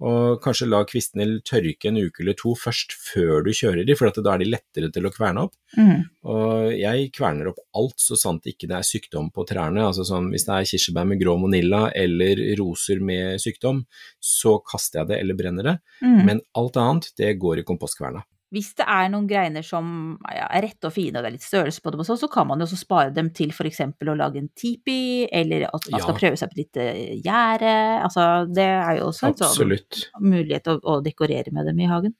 Og 0.01 0.39
kanskje 0.41 0.65
la 0.65 0.79
kvistene 0.89 1.27
tørke 1.45 1.91
en 1.91 1.99
uke 2.01 2.23
eller 2.23 2.33
to 2.37 2.55
først 2.57 2.95
før 2.97 3.43
du 3.45 3.51
kjører 3.53 3.85
de, 3.85 3.93
for 3.97 4.09
at 4.09 4.17
da 4.17 4.33
er 4.33 4.41
de 4.41 4.49
lettere 4.49 4.89
til 4.93 5.05
å 5.05 5.11
kverne 5.13 5.43
opp. 5.45 5.53
Mm. 5.77 6.07
Og 6.33 6.71
jeg 6.73 7.11
kverner 7.13 7.51
opp 7.51 7.61
alt 7.77 8.01
så 8.01 8.17
sant 8.17 8.49
ikke 8.49 8.69
det 8.71 8.79
er 8.79 8.87
sykdom 8.87 9.29
på 9.35 9.45
trærne. 9.49 9.85
Altså 9.85 10.05
sånn, 10.07 10.31
hvis 10.33 10.47
det 10.47 10.55
er 10.55 10.69
kirsebær 10.71 11.05
med 11.11 11.21
grå 11.21 11.37
monilla 11.43 11.83
eller 11.93 12.41
roser 12.57 13.03
med 13.05 13.37
sykdom, 13.43 13.83
så 14.17 14.57
kaster 14.65 15.03
jeg 15.03 15.11
det 15.13 15.21
eller 15.21 15.37
brenner 15.37 15.69
det. 15.69 15.77
Mm. 16.01 16.19
Men 16.31 16.43
alt 16.57 16.81
annet, 16.81 17.11
det 17.21 17.35
går 17.41 17.61
i 17.61 17.67
kompostkverna. 17.69 18.25
Hvis 18.51 18.73
det 18.75 18.83
er 18.83 19.07
noen 19.13 19.27
greiner 19.29 19.63
som 19.63 20.17
ja, 20.27 20.47
er 20.51 20.65
rette 20.65 20.89
og 20.89 20.91
fine, 20.91 21.15
og 21.15 21.23
det 21.23 21.29
er 21.29 21.35
litt 21.37 21.45
størrelse 21.45 21.79
på 21.83 21.93
dem 21.93 22.01
og 22.03 22.07
så, 22.09 22.17
så 22.19 22.27
kan 22.31 22.49
man 22.49 22.59
jo 22.59 22.65
også 22.67 22.79
spare 22.81 23.13
dem 23.15 23.29
til 23.31 23.53
f.eks. 23.55 23.79
å 24.03 24.15
lage 24.19 24.41
en 24.41 24.49
tipi, 24.59 25.23
eller 25.31 25.69
at 25.69 25.87
man 25.87 26.01
skal 26.03 26.11
Ja. 26.15 26.19
prøve 26.19 26.39
seg 26.41 26.51
på 26.51 26.57
et 26.57 26.63
lite 26.65 26.87
gjerde. 27.23 27.71
Altså, 28.03 28.25
det 28.51 28.67
er 28.67 28.97
jo 28.99 29.07
også 29.07 29.29
en 29.29 29.37
sånn 29.39 29.77
mulighet 30.19 30.67
å, 30.67 30.79
å 30.83 30.99
dekorere 31.05 31.53
med 31.55 31.65
dem 31.71 31.79
i 31.79 31.87
hagen. 31.87 32.13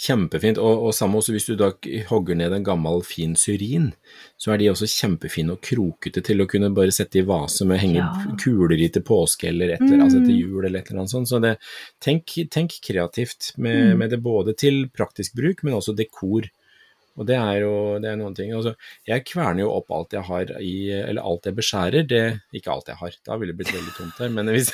Kjempefint. 0.00 0.58
Og, 0.62 0.86
og 0.88 0.94
samme 0.96 1.20
også 1.20 1.34
hvis 1.34 1.46
du 1.50 1.54
da 1.60 1.70
hogger 2.08 2.38
ned 2.38 2.54
en 2.56 2.64
gammel 2.66 3.02
fin 3.06 3.34
syrin, 3.38 3.90
så 4.40 4.54
er 4.54 4.62
de 4.62 4.70
også 4.72 4.88
kjempefine 4.90 5.54
og 5.56 5.60
krokete 5.64 6.22
til 6.24 6.42
å 6.42 6.48
kunne 6.50 6.72
bare 6.74 6.94
sette 6.94 7.20
i 7.20 7.26
vase 7.28 7.66
med 7.68 7.78
å 7.78 7.82
henge 7.82 8.00
Ja. 8.02 8.08
kuler 8.40 8.80
i 8.80 8.88
til 8.92 9.04
påske 9.06 9.50
eller 9.52 9.74
etter, 9.76 9.92
mm. 9.92 10.02
altså 10.06 10.22
etter 10.22 10.34
jul 10.34 10.64
eller 10.64 10.80
et 10.80 10.90
eller 10.90 11.04
annet 11.04 11.14
sånt. 11.14 11.28
Så 11.30 11.38
det, 11.44 11.56
tenk, 12.02 12.34
tenk 12.50 12.78
kreativt 12.82 13.52
med, 13.56 13.92
Mm. 13.92 13.98
med 13.98 14.10
det 14.10 14.22
både 14.24 14.56
til 14.56 14.86
praktisk 14.94 15.34
bruk, 15.38 15.62
men 15.62 15.74
også 15.78 15.94
dekor. 15.96 16.48
Og 17.20 17.26
det 17.28 17.36
er 17.36 17.58
jo 17.60 17.98
det 18.00 18.08
er 18.08 18.16
noen 18.16 18.32
ting. 18.34 18.54
Altså, 18.56 18.72
jeg 19.04 19.26
kverner 19.28 19.66
jo 19.66 19.72
opp 19.74 19.90
alt 19.92 20.14
jeg 20.16 20.24
har 20.24 20.52
i 20.64 20.76
Eller 20.96 21.20
alt 21.20 21.44
jeg 21.44 21.58
beskjærer, 21.58 22.06
det 22.08 22.22
Ikke 22.56 22.72
alt 22.72 22.88
jeg 22.88 22.96
har, 22.96 23.12
da 23.26 23.36
ville 23.36 23.52
det 23.52 23.58
blitt 23.60 23.74
veldig 23.74 23.92
tomt 23.98 24.22
her, 24.22 24.30
men 24.32 24.48
hvis, 24.48 24.70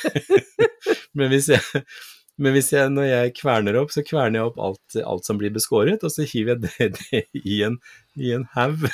men 1.19 1.33
hvis 1.35 1.49
jeg 1.51 1.83
men 2.39 2.55
jeg, 2.59 2.91
når 2.95 3.09
jeg 3.09 3.37
kverner 3.41 3.79
opp, 3.81 3.93
så 3.95 4.05
kverner 4.07 4.41
jeg 4.41 4.51
opp 4.53 4.61
alt, 4.63 4.99
alt 5.03 5.27
som 5.27 5.41
blir 5.41 5.55
beskåret, 5.55 6.05
og 6.07 6.15
så 6.15 6.27
hiver 6.29 6.57
jeg 6.57 6.65
det, 6.67 6.91
det 6.99 7.43
i 7.43 7.63
en, 7.67 7.79
i 8.19 8.35
en 8.37 8.47
haug. 8.55 8.89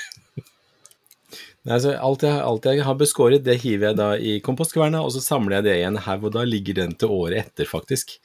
Nei, 1.65 1.79
så 1.81 1.95
alt, 1.97 2.21
jeg, 2.27 2.37
alt 2.45 2.67
jeg 2.69 2.83
har 2.85 2.97
beskåret, 3.01 3.41
det 3.41 3.55
hiver 3.63 3.87
jeg 3.89 3.97
da 3.97 4.09
i 4.21 4.35
kompostkverna, 4.45 4.99
og 5.01 5.15
så 5.15 5.23
samler 5.25 5.57
jeg 5.59 5.65
det 5.65 5.77
i 5.81 5.87
en 5.89 5.97
haug, 6.05 6.27
og 6.29 6.35
da 6.35 6.43
ligger 6.45 6.77
den 6.77 6.93
til 7.01 7.09
året 7.15 7.39
etter, 7.41 7.65
faktisk. 7.65 8.19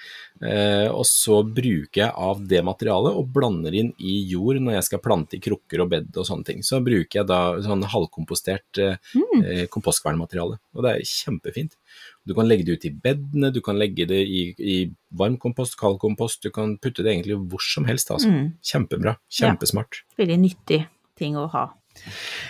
Eh, 0.43 0.89
og 0.91 1.06
så 1.08 1.38
bruker 1.47 2.02
jeg 2.02 2.12
av 2.19 2.41
det 2.52 2.60
materialet 2.67 3.15
og 3.15 3.32
blander 3.36 3.78
inn 3.80 3.93
i 3.95 4.17
jord 4.28 4.60
når 4.60 4.75
jeg 4.75 4.88
skal 4.89 5.04
plante 5.06 5.39
i 5.39 5.41
krukker 5.43 5.86
og 5.86 5.89
bed 5.95 6.19
og 6.19 6.28
sånne 6.28 6.49
ting. 6.52 6.60
Så 6.67 6.82
bruker 6.84 7.21
jeg 7.21 7.30
da 7.32 7.39
sånn 7.63 7.88
halvkompostert 7.95 8.84
eh, 8.84 8.99
Mm. 9.15 9.39
eh, 9.45 9.63
kompostkvernmateriale, 9.71 10.60
og 10.75 10.84
det 10.84 10.91
er 10.91 11.08
kjempefint. 11.08 11.80
Du 12.28 12.36
kan 12.36 12.47
legge 12.47 12.67
det 12.67 12.75
ut 12.75 12.86
i 12.86 12.91
bedene, 13.08 13.54
du 13.56 13.62
kan 13.63 13.80
legge 13.80 14.06
det 14.06 14.19
i, 14.28 14.43
i 14.60 14.78
varm 15.15 15.38
kompost, 15.39 15.80
kald 15.80 15.97
kompost, 16.04 16.43
du 16.43 16.52
kan 16.52 16.75
putte 16.78 17.08
det 17.08 17.15
egentlig 17.15 17.39
hvor 17.39 17.63
som 17.63 17.88
helst, 17.88 18.12
altså. 18.12 18.28
Mm. 18.30 18.52
Kjempebra, 18.62 19.15
kjempesmart. 19.32 20.04
Veldig 20.19 20.39
nyttig 20.43 20.84
ting 21.17 21.39
å 21.39 21.47
ha. 21.56 21.69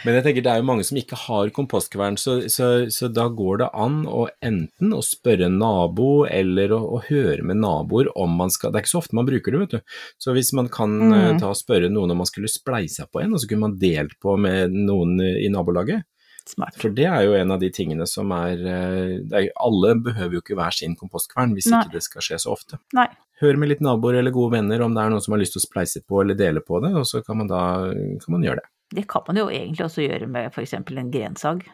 Men 0.06 0.15
jeg 0.15 0.23
tenker 0.25 0.43
det 0.45 0.52
er 0.52 0.60
jo 0.62 0.67
mange 0.69 0.84
som 0.88 0.97
ikke 0.99 1.17
har 1.25 1.49
kompostkvern, 1.56 2.17
så, 2.21 2.36
så, 2.54 2.67
så 2.93 3.10
da 3.12 3.25
går 3.34 3.62
det 3.63 3.69
an 3.73 4.04
å 4.08 4.28
enten 4.45 4.93
å 4.95 4.99
spørre 5.04 5.47
en 5.49 5.58
nabo 5.62 6.25
eller 6.30 6.71
å, 6.75 6.80
å 6.97 6.99
høre 7.08 7.43
med 7.47 7.60
naboer 7.63 8.12
om 8.19 8.36
man 8.39 8.52
skal 8.54 8.71
Det 8.71 8.80
er 8.80 8.86
ikke 8.86 8.93
så 8.93 9.02
ofte 9.02 9.17
man 9.17 9.28
bruker 9.28 9.56
det, 9.56 9.62
vet 9.63 9.73
du. 9.80 9.97
Så 10.21 10.36
hvis 10.38 10.54
man 10.58 10.69
kan 10.71 10.89
Mm. 10.99 11.13
eh, 11.15 11.34
ta 11.39 11.49
og 11.49 11.58
spørre 11.58 11.88
noen 11.91 12.12
om 12.12 12.17
man 12.21 12.28
skulle 12.30 12.49
spleise 12.52 13.06
på 13.10 13.21
en, 13.23 13.34
og 13.34 13.39
så 13.41 13.47
kunne 13.49 13.65
man 13.67 13.78
delt 13.82 14.15
på 14.21 14.34
med 14.41 14.73
noen 14.75 15.15
i 15.21 15.47
nabolaget. 15.54 16.04
Smart. 16.49 16.73
For 16.82 16.89
det 16.89 17.06
er 17.06 17.23
jo 17.28 17.36
en 17.38 17.52
av 17.54 17.60
de 17.62 17.69
tingene 17.69 18.08
som 18.10 18.32
er, 18.34 18.58
eh, 18.58 19.19
det 19.30 19.38
er 19.38 19.49
Alle 19.62 19.93
behøver 20.02 20.34
jo 20.38 20.41
ikke 20.41 20.58
hver 20.58 20.73
sin 20.73 20.95
kompostkvern 20.97 21.54
hvis 21.58 21.67
Nei. 21.69 21.84
ikke 21.86 21.93
det 21.99 22.04
skal 22.08 22.25
skje 22.25 22.39
så 22.41 22.54
ofte. 22.56 22.80
Nei. 22.97 23.06
Hør 23.41 23.56
med 23.62 23.69
litt 23.69 23.82
naboer 23.86 24.17
eller 24.19 24.34
gode 24.36 24.58
venner 24.58 24.82
om 24.84 24.93
det 24.97 25.04
er 25.04 25.13
noen 25.13 25.21
som 25.23 25.34
har 25.36 25.39
lyst 25.43 25.54
til 25.56 25.62
å 25.62 25.67
spleise 25.67 26.02
på 26.04 26.21
eller 26.23 26.36
dele 26.36 26.60
på 26.65 26.82
det, 26.84 26.91
og 26.97 27.06
så 27.08 27.21
kan 27.25 27.38
man 27.39 27.47
da 27.47 27.62
kan 27.93 28.34
man 28.36 28.43
gjøre 28.43 28.63
det. 28.63 28.69
Det 28.95 29.08
kan 29.10 29.25
man 29.28 29.38
jo 29.38 29.49
egentlig 29.54 29.86
også 29.86 30.06
gjøre 30.06 30.28
med 30.32 30.49
f.eks. 30.54 30.73
en 30.73 31.12
grensag. 31.13 31.67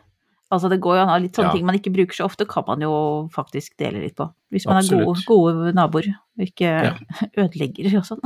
Altså 0.54 0.70
det 0.70 0.78
går 0.84 1.00
jo 1.00 1.04
an 1.04 1.14
å 1.16 1.22
litt 1.24 1.38
sånne 1.38 1.50
Ja. 1.50 1.58
ting 1.58 1.66
man 1.66 1.78
ikke 1.78 1.94
bruker 1.94 2.14
så 2.14 2.28
ofte, 2.30 2.46
kan 2.46 2.64
man 2.68 2.84
jo 2.84 2.92
faktisk 3.34 3.78
dele 3.82 4.04
litt 4.04 4.16
på. 4.16 4.28
Hvis 4.54 4.68
man 4.70 4.78
er 4.78 4.90
gode, 4.92 5.24
gode 5.26 5.74
naboer, 5.74 6.12
og 6.38 6.46
ikke 6.46 6.70
Ja. 6.70 6.94
ødelegger 7.46 7.98
og 7.98 8.06
sånn. 8.06 8.22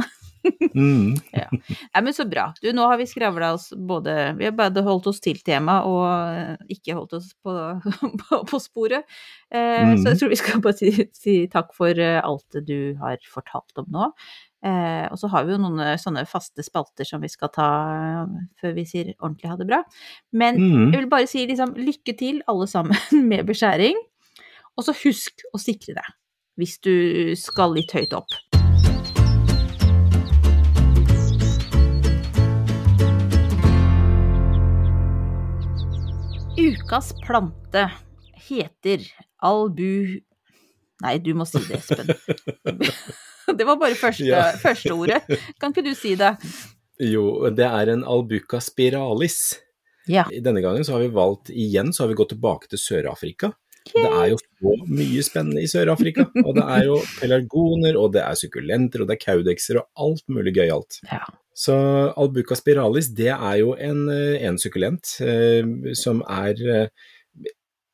Mm. 0.75 1.15
Nei, 1.93 2.01
men 2.01 2.13
så 2.15 2.25
bra. 2.29 2.49
Du, 2.61 2.69
nå 2.75 2.85
har 2.87 2.99
vi 2.99 3.07
skravla 3.09 3.53
oss 3.55 3.69
både 3.75 4.35
Vi 4.37 4.47
har 4.47 4.53
både 4.55 4.83
holdt 4.85 5.09
oss 5.11 5.19
til 5.23 5.39
tema 5.45 5.81
og 5.87 6.05
eh, 6.07 6.55
ikke 6.75 6.95
holdt 6.95 7.17
oss 7.17 7.33
på, 7.43 7.55
på, 8.23 8.41
på 8.47 8.59
sporet. 8.63 9.07
Eh, 9.51 9.89
mm. 9.91 9.97
Så 9.99 10.13
jeg 10.13 10.21
tror 10.21 10.33
vi 10.33 10.39
skal 10.39 10.63
bare 10.63 10.79
si, 10.79 10.93
si 11.15 11.35
takk 11.51 11.73
for 11.77 11.91
eh, 11.91 12.21
alt 12.23 12.45
det 12.55 12.65
du 12.69 12.95
har 13.01 13.19
fortalt 13.31 13.83
om 13.83 13.89
nå. 13.95 14.11
Eh, 14.59 15.05
og 15.07 15.15
så 15.21 15.29
har 15.31 15.45
vi 15.47 15.53
jo 15.53 15.59
noen 15.63 15.79
eh, 15.79 15.95
sånne 16.01 16.25
faste 16.27 16.63
spalter 16.65 17.07
som 17.07 17.21
vi 17.23 17.29
skal 17.31 17.51
ta 17.55 17.67
eh, 17.95 18.33
før 18.59 18.73
vi 18.75 18.83
sier 18.89 19.13
ordentlig 19.21 19.47
ha 19.53 19.55
det 19.59 19.69
bra. 19.69 19.83
Men 20.35 20.59
Mm. 20.59 20.91
jeg 20.91 20.99
vil 20.99 21.09
bare 21.11 21.27
si 21.31 21.45
liksom 21.47 21.75
lykke 21.79 22.17
til 22.19 22.41
alle 22.51 22.67
sammen 22.67 22.97
med 23.31 23.47
beskjæring. 23.47 23.95
Og 24.77 24.83
så 24.87 24.95
husk 25.05 25.45
å 25.53 25.59
sikre 25.59 25.95
deg 25.95 26.15
hvis 26.59 26.75
du 26.83 27.35
skal 27.39 27.71
litt 27.71 27.91
høyt 27.95 28.11
opp. 28.17 28.35
Ukas 36.57 37.13
plante 37.25 37.85
heter 38.49 39.05
albu... 39.41 40.19
Nei, 40.99 41.15
du 41.23 41.31
må 41.37 41.45
si 41.47 41.61
det, 41.63 41.79
Espen. 41.79 42.09
Det 43.59 43.67
var 43.67 43.79
bare 43.81 43.97
første, 43.99 44.27
Ja. 44.27 44.51
første 44.65 44.93
ordet. 44.93 45.23
Kan 45.59 45.73
ikke 45.73 45.85
du 45.87 45.93
si 45.97 46.15
det? 46.19 46.35
Jo, 46.99 47.49
det 47.55 47.65
er 47.65 47.93
en 47.93 48.03
albuca 48.03 48.59
spiralis. 48.63 49.57
Ja. 50.09 50.25
Denne 50.29 50.61
gangen 50.65 50.83
så 50.85 50.97
har 50.97 51.05
vi 51.05 51.13
valgt 51.15 51.51
igjen, 51.53 51.93
så 51.93 52.03
har 52.03 52.11
vi 52.11 52.17
gått 52.19 52.33
tilbake 52.33 52.69
til 52.71 52.81
Sør-Afrika. 52.81 53.53
Det 53.89 54.05
er 54.05 54.31
jo 54.33 54.37
så 54.37 54.73
mye 54.89 55.21
spennende 55.25 55.63
i 55.63 55.69
Sør-Afrika. 55.69 56.25
Og 56.45 56.55
det 56.57 56.65
er 56.65 56.87
jo 56.89 56.97
pelargoner, 57.19 57.97
og 57.97 58.13
det 58.13 58.23
er 58.25 58.37
sukkulenter, 58.37 59.03
og 59.03 59.09
det 59.09 59.17
er 59.17 59.23
kaudekser, 59.23 59.79
og 59.81 60.09
alt 60.09 60.25
mulig 60.29 60.53
gøyalt. 60.57 60.99
Ja. 61.09 61.23
Så 61.59 61.75
albuca 62.19 62.55
spiralis, 62.55 63.09
det 63.15 63.31
er 63.33 63.55
jo 63.59 63.73
en, 63.75 64.05
eh, 64.13 64.37
en 64.47 64.59
sukkulent 64.61 65.17
eh, 65.25 65.65
som 65.97 66.21
er 66.23 66.61
eh, 66.63 67.09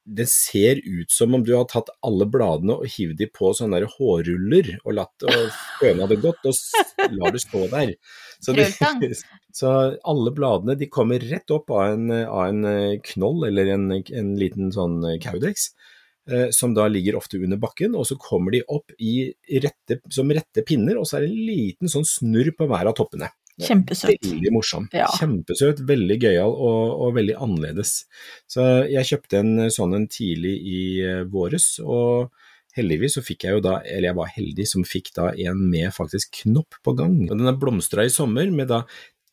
det 0.06 0.28
ser 0.30 0.80
ut 0.86 1.12
som 1.12 1.34
om 1.34 1.44
du 1.44 1.56
har 1.56 1.66
tatt 1.70 1.90
alle 2.06 2.28
bladene 2.30 2.78
og 2.78 2.90
hivd 2.94 3.18
de 3.18 3.28
på 3.34 3.50
sånne 3.58 3.80
der 3.82 3.90
hårruller 3.96 4.70
og 4.84 4.94
latt 5.00 5.26
og 5.26 5.56
føna 5.80 6.06
det 6.12 6.20
godt, 6.22 6.46
og 6.46 7.10
lar 7.16 7.34
det 7.34 7.42
stå 7.42 7.64
der. 7.72 7.96
Så, 8.38 8.54
de, 8.54 8.68
så 9.60 9.72
alle 10.06 10.34
bladene 10.36 10.78
de 10.78 10.90
kommer 10.94 11.26
rett 11.26 11.50
opp 11.56 11.74
av 11.74 11.96
en, 11.96 12.12
av 12.14 12.44
en 12.46 12.70
eh, 12.70 13.00
knoll 13.14 13.48
eller 13.50 13.74
en, 13.74 13.88
en 13.98 14.32
liten 14.38 14.70
sånn 14.76 15.00
kaudex, 15.24 15.72
eh, 16.30 16.48
som 16.54 16.78
da 16.78 16.86
ligger 16.92 17.18
ofte 17.18 17.42
under 17.42 17.60
bakken, 17.62 17.98
og 17.98 18.06
så 18.06 18.20
kommer 18.22 18.54
de 18.54 18.62
opp 18.70 18.94
i 19.02 19.32
rette, 19.64 20.04
som 20.14 20.30
rette 20.30 20.66
pinner, 20.70 21.02
og 21.02 21.10
så 21.10 21.18
er 21.18 21.26
det 21.26 21.34
en 21.34 21.50
liten 21.50 21.92
sånn 21.92 22.06
snurr 22.06 22.54
på 22.54 22.70
hver 22.70 22.94
av 22.94 22.98
toppene. 23.02 23.34
Kjempesøt. 23.62 24.18
Veldig 24.20 24.52
morsom. 24.52 24.88
Ja. 24.96 25.08
Kjempesøt, 25.16 25.84
veldig 25.88 26.18
gøyal 26.20 26.52
og, 26.52 26.82
og 27.06 27.14
veldig 27.16 27.38
annerledes. 27.46 28.02
Så 28.52 28.66
jeg 28.92 29.08
kjøpte 29.12 29.40
en 29.40 29.70
sånn 29.72 29.96
en 29.96 30.10
tidlig 30.12 30.56
i 30.60 30.82
eh, 31.06 31.24
våres, 31.32 31.78
og 31.80 32.34
heldigvis 32.76 33.16
så 33.16 33.24
fikk 33.24 33.48
jeg 33.48 33.58
jo 33.58 33.64
da, 33.64 33.78
eller 33.88 34.10
jeg 34.10 34.20
var 34.20 34.32
heldig 34.36 34.68
som 34.68 34.88
fikk 34.88 35.14
da 35.16 35.30
en 35.48 35.62
med 35.72 35.94
faktisk 35.96 36.42
knopp 36.44 36.82
på 36.84 36.96
gang. 37.00 37.22
Og 37.30 37.36
den 37.38 37.48
er 37.48 37.60
blomstra 37.60 38.04
i 38.04 38.12
sommer 38.12 38.52
med 38.52 38.74
da 38.74 38.84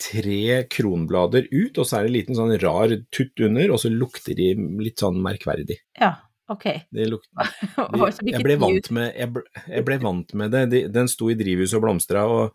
tre 0.02 0.62
kronblader 0.70 1.48
ut, 1.50 1.78
og 1.78 1.86
så 1.86 1.98
er 1.98 2.06
det 2.06 2.12
en 2.12 2.16
liten 2.16 2.38
sånn 2.38 2.54
rar 2.62 2.94
tutt 3.14 3.42
under, 3.42 3.74
og 3.74 3.82
så 3.82 3.90
lukter 3.90 4.38
de 4.38 4.52
litt 4.82 5.02
sånn 5.02 5.18
merkverdig. 5.22 5.78
Ja, 5.98 6.16
ok. 6.48 6.64
Det 6.92 7.06
lukta 7.08 7.44
de, 7.44 8.32
jeg 8.32 8.42
ble, 8.44 8.56
vant 8.60 8.90
med, 8.90 9.12
jeg, 9.16 9.30
ble, 9.32 9.42
jeg 9.68 9.84
ble 9.86 9.98
vant 10.02 10.34
med 10.34 10.50
det. 10.50 10.64
De- 10.72 10.88
Den 10.88 11.08
sto 11.08 11.30
i 11.30 11.36
drivhuset 11.38 11.78
og 11.78 11.82
blomstra, 11.86 12.24
og 12.26 12.52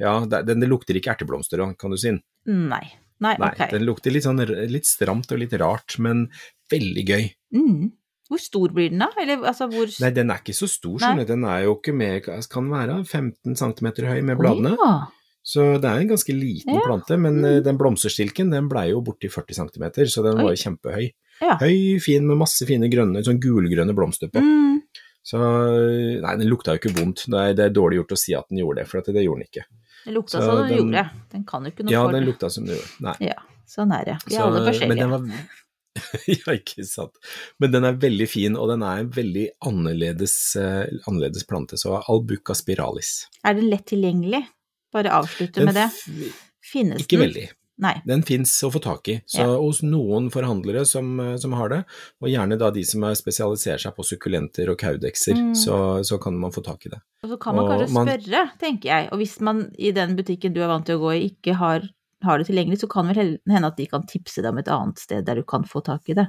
ja, 0.00 0.16
den, 0.26 0.60
det 0.60 0.68
lukter 0.68 0.96
ikke 0.98 1.14
erteblomster, 1.14 1.62
kan 1.78 1.90
du 1.90 1.96
si. 2.00 2.12
Nei. 2.46 2.82
Nei, 3.20 3.34
Nei, 3.36 3.50
ok. 3.52 3.66
den 3.74 3.84
lukter 3.84 4.10
litt, 4.14 4.24
sånn, 4.24 4.40
litt 4.72 4.86
stramt 4.88 5.28
og 5.32 5.38
litt 5.42 5.52
rart, 5.60 5.98
men 6.00 6.30
veldig 6.72 7.02
gøy. 7.04 7.26
Mm. 7.52 7.90
Hvor 8.30 8.38
stor 8.40 8.72
blir 8.72 8.88
den 8.92 9.02
da? 9.02 9.08
Eller 9.20 9.42
altså 9.44 9.66
hvor 9.68 9.90
Nei, 10.00 10.08
den 10.16 10.30
er 10.32 10.38
ikke 10.40 10.54
så 10.56 10.68
stor, 10.70 10.96
skjønner 11.02 11.26
du. 11.26 11.32
Den 11.34 11.44
er 11.44 11.64
jo 11.66 11.74
ikke 11.76 11.92
mer, 11.92 12.20
kan 12.22 12.70
være 12.72 13.00
15 13.04 13.56
cm 13.60 13.88
høy 14.06 14.20
med 14.24 14.38
bladene. 14.40 14.72
Oh, 14.78 14.86
ja. 14.86 15.16
Så 15.50 15.66
det 15.82 15.88
er 15.90 16.00
en 16.04 16.10
ganske 16.12 16.32
liten 16.36 16.76
Ja. 16.78 16.80
plante, 16.86 17.16
men 17.20 17.40
Mm. 17.40 17.44
eh, 17.50 17.60
den 17.64 17.76
blomsterstilken 17.80 18.50
den 18.52 18.68
blei 18.72 18.90
jo 18.90 19.00
borti 19.04 19.28
40 19.28 19.54
cm, 19.58 19.86
så 20.08 20.22
den 20.24 20.36
var 20.40 20.52
jo 20.54 20.62
kjempehøy. 20.64 21.10
Ja. 21.40 21.56
Høy, 21.60 21.98
fin 22.04 22.26
med 22.28 22.36
masse 22.40 22.66
fine 22.68 22.88
grønne, 22.92 23.22
sånn 23.24 23.40
gulgrønne 23.40 23.94
blomster 23.96 24.28
på. 24.32 24.42
Mm. 24.44 24.80
Så 25.24 25.38
nei, 26.20 26.34
den 26.40 26.48
lukta 26.48 26.74
jo 26.74 26.80
ikke 26.80 26.94
vondt. 26.98 27.26
Det 27.30 27.38
er, 27.40 27.54
det 27.56 27.64
er 27.68 27.74
dårlig 27.76 28.00
gjort 28.00 28.12
å 28.16 28.18
si 28.20 28.34
at 28.36 28.48
den 28.50 28.60
gjorde 28.62 28.80
det, 28.82 28.88
for 28.90 29.00
det 29.04 29.24
gjorde 29.24 29.40
den 29.44 29.48
ikke. 29.48 29.64
Den 30.06 30.14
lukta 30.16 30.38
Så 30.38 30.44
så 30.46 30.56
den, 30.58 30.68
den- 30.68 30.78
gjorde. 30.78 31.04
Den 31.32 31.44
kan 31.48 31.64
jo 31.64 31.72
ikke 31.74 31.84
noe 31.86 31.92
Ja, 31.92 32.04
for 32.04 32.12
den 32.16 32.24
lukta 32.28 32.50
som 32.50 32.66
den 32.66 32.76
gjorde. 32.76 32.92
Nei. 33.08 33.16
Ja, 33.28 33.36
sånn 33.68 33.92
er 33.96 34.04
det. 34.08 34.16
Vi 34.26 34.34
er 34.34 34.38
Så- 34.38 34.46
alle 34.46 34.60
Men 34.64 34.68
forskjellige. 34.72 34.98
den 34.98 35.10
var 35.10 35.20
Ja, 36.30 36.52
ikke 36.54 36.84
sant. 36.86 37.12
Men 37.58 37.72
den 37.72 37.84
er 37.84 37.96
veldig 38.00 38.28
fin, 38.30 38.56
og 38.56 38.68
den 38.70 38.82
er 38.86 39.00
en 39.02 39.10
veldig 39.10 39.46
annerledes, 39.66 40.36
uh, 40.56 40.86
annerledes 41.08 41.44
plante. 41.48 41.76
Så 41.80 41.96
albuca 42.08 42.54
spiralis. 42.54 43.26
Er 43.44 43.54
den 43.58 43.68
lett 43.72 43.86
tilgjengelig? 43.90 44.44
Bare 44.92 45.10
avslutte 45.20 45.60
Den 45.60 45.66
med 45.70 45.74
det. 45.80 45.88
Finnes 46.00 46.46
Finnes 46.70 47.02
Ikke 47.02 47.16
den? 47.18 47.24
veldig. 47.28 47.48
Nei. 47.80 47.94
Den 48.04 48.20
fins 48.22 48.52
å 48.66 48.68
få 48.74 48.80
tak 48.84 49.08
i. 49.08 49.14
Så 49.26 49.40
Ja. 49.40 49.56
hos 49.56 49.80
noen 49.82 50.28
forhandlere 50.30 50.82
som, 50.86 51.18
eh, 51.20 51.36
som 51.40 51.52
har 51.56 51.68
det, 51.72 51.84
og 52.20 52.28
gjerne 52.28 52.58
da 52.60 52.70
de 52.70 52.82
som 52.84 53.02
er 53.04 53.14
spesialiserer 53.16 53.80
seg 53.80 53.94
på 53.96 54.04
sukkulenter 54.04 54.68
og 54.68 54.76
kaudekser, 54.78 55.32
Mm. 55.34 55.54
så, 55.56 56.04
så 56.04 56.20
kan 56.20 56.36
man 56.38 56.50
få 56.52 56.62
tak 56.62 56.84
i 56.86 56.90
det. 56.90 57.00
Og 57.24 57.30
så 57.30 57.38
kan 57.40 57.56
man 57.56 57.64
Og 57.64 57.70
kanskje 57.80 57.92
man- 57.94 58.06
spørre, 58.06 58.50
tenker 58.60 58.84
jeg. 58.92 59.08
Og 59.12 59.18
hvis 59.18 59.40
man 59.40 59.70
i 59.78 59.90
den 59.92 60.14
butikken 60.16 60.52
du 60.52 60.60
er 60.60 60.68
vant 60.68 60.84
til 60.84 60.98
å 60.98 61.00
gå 61.00 61.14
i, 61.16 61.30
ikke 61.30 61.56
har, 61.56 61.88
har 62.22 62.36
det 62.38 62.48
tilgjengelig, 62.48 62.80
så 62.82 62.88
kan 62.90 63.06
vel 63.08 63.38
hende 63.48 63.64
at 63.66 63.76
de 63.78 63.86
kan 63.86 64.02
tipse 64.02 64.42
deg 64.42 64.50
om 64.52 64.58
et 64.58 64.68
annet 64.68 64.98
sted 64.98 65.24
der 65.24 65.36
du 65.36 65.42
kan 65.42 65.64
få 65.64 65.82
tak 65.82 66.02
i 66.10 66.12
det. 66.12 66.26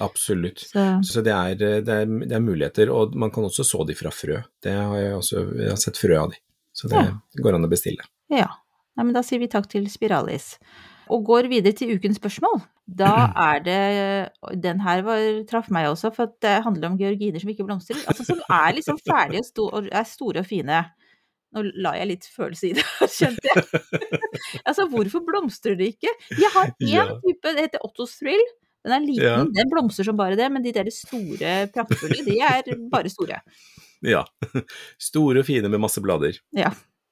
Absolutt. 0.00 0.58
Så 0.58 1.00
Så 1.02 1.22
det 1.24 1.32
er, 1.32 1.54
det, 1.54 1.88
er, 1.88 2.04
det 2.04 2.32
er 2.32 2.40
muligheter, 2.44 2.92
og 2.92 3.14
man 3.14 3.30
kan 3.30 3.44
også 3.44 3.64
så 3.64 3.86
de 3.86 3.94
fra 3.94 4.10
frø. 4.10 4.42
Det 4.62 4.72
har 4.76 4.96
jeg 4.96 5.12
også 5.16 5.56
jeg 5.56 5.68
har 5.70 5.76
sett 5.76 5.96
frø 5.96 6.16
av 6.24 6.30
de, 6.30 6.36
så 6.74 6.88
det 6.90 6.96
Ja. 7.06 7.12
går 7.42 7.54
an 7.54 7.64
å 7.64 7.70
bestille. 7.70 8.04
ja. 8.30 8.48
Nei, 8.96 9.04
men 9.04 9.14
da 9.14 9.20
sier 9.22 9.38
vi 9.38 9.46
takk 9.46 9.66
til 9.70 9.84
Spiralis. 9.86 10.58
Og 11.10 11.24
går 11.26 11.48
videre 11.50 11.72
til 11.76 11.96
ukens 11.96 12.20
spørsmål. 12.20 12.60
Da 12.86 13.10
er 13.50 13.60
det 13.66 13.80
Den 14.62 14.80
her 14.84 15.02
var, 15.06 15.24
traff 15.50 15.70
meg 15.74 15.88
også, 15.90 16.12
for 16.14 16.28
at 16.28 16.36
det 16.44 16.56
handler 16.66 16.92
om 16.92 16.98
georginer 17.00 17.42
som 17.42 17.50
ikke 17.52 17.66
blomstrer. 17.66 17.98
Altså 18.10 18.26
som 18.28 18.40
er 18.46 18.76
liksom 18.78 18.98
ferdige 19.02 19.42
og, 19.42 19.48
sto, 19.50 19.66
og 19.68 19.90
er 19.90 20.06
store 20.08 20.44
og 20.44 20.48
fine. 20.48 20.80
Nå 21.50 21.64
la 21.82 21.96
jeg 21.98 22.06
litt 22.12 22.26
følelse 22.30 22.68
i 22.70 22.76
det, 22.78 22.84
skjønte 23.16 23.50
jeg. 23.50 23.64
altså, 24.68 24.86
hvorfor 24.92 25.24
blomstrer 25.26 25.74
de 25.78 25.88
ikke? 25.90 26.12
Jeg 26.38 26.50
har 26.54 26.70
én 26.94 27.14
type, 27.24 27.54
det 27.56 27.64
heter 27.66 27.82
Ottos 27.86 28.14
Thrill. 28.20 28.44
Den 28.86 28.94
er 28.96 29.02
liten, 29.04 29.26
Ja. 29.26 29.40
den 29.44 29.68
blomstrer 29.72 30.06
som 30.08 30.16
bare 30.16 30.38
det, 30.38 30.46
men 30.54 30.62
de 30.64 30.72
der 30.72 30.88
store, 30.94 31.66
praktfulle, 31.74 32.22
de 32.24 32.38
er 32.40 32.70
bare 32.92 33.10
store. 33.12 33.40
Ja. 34.06 34.22
Store 34.96 35.42
og 35.42 35.44
fine 35.50 35.68
med 35.68 35.82
masse 35.82 36.00
blader. 36.00 36.38
Ja. 36.56 36.70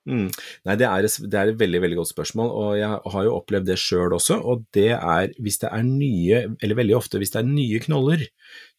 Mm. 0.09 0.29
Nei, 0.64 0.77
det 0.81 0.87
er, 0.88 1.05
det 1.05 1.38
er, 1.38 1.53
et 1.53 1.61
veldig 1.61 1.83
veldig 1.85 2.01
godt 2.01 2.12
spørsmål, 2.14 2.51
og 2.62 2.71
jeg 2.79 2.88
har 3.12 3.27
jo 3.27 3.37
opplevd 3.37 3.68
det 3.68 3.79
sjøl 3.83 4.16
også. 4.16 4.40
Og 4.40 4.65
det 4.75 4.90
er 4.96 5.35
hvis 5.37 5.61
det 5.63 5.71
er 5.71 5.85
nye, 5.85 6.42
eller 6.65 6.81
veldig 6.81 6.96
ofte 6.96 7.21
hvis 7.21 7.35
det 7.35 7.42
er 7.42 7.50
nye 7.50 7.83
knoller, 7.85 8.25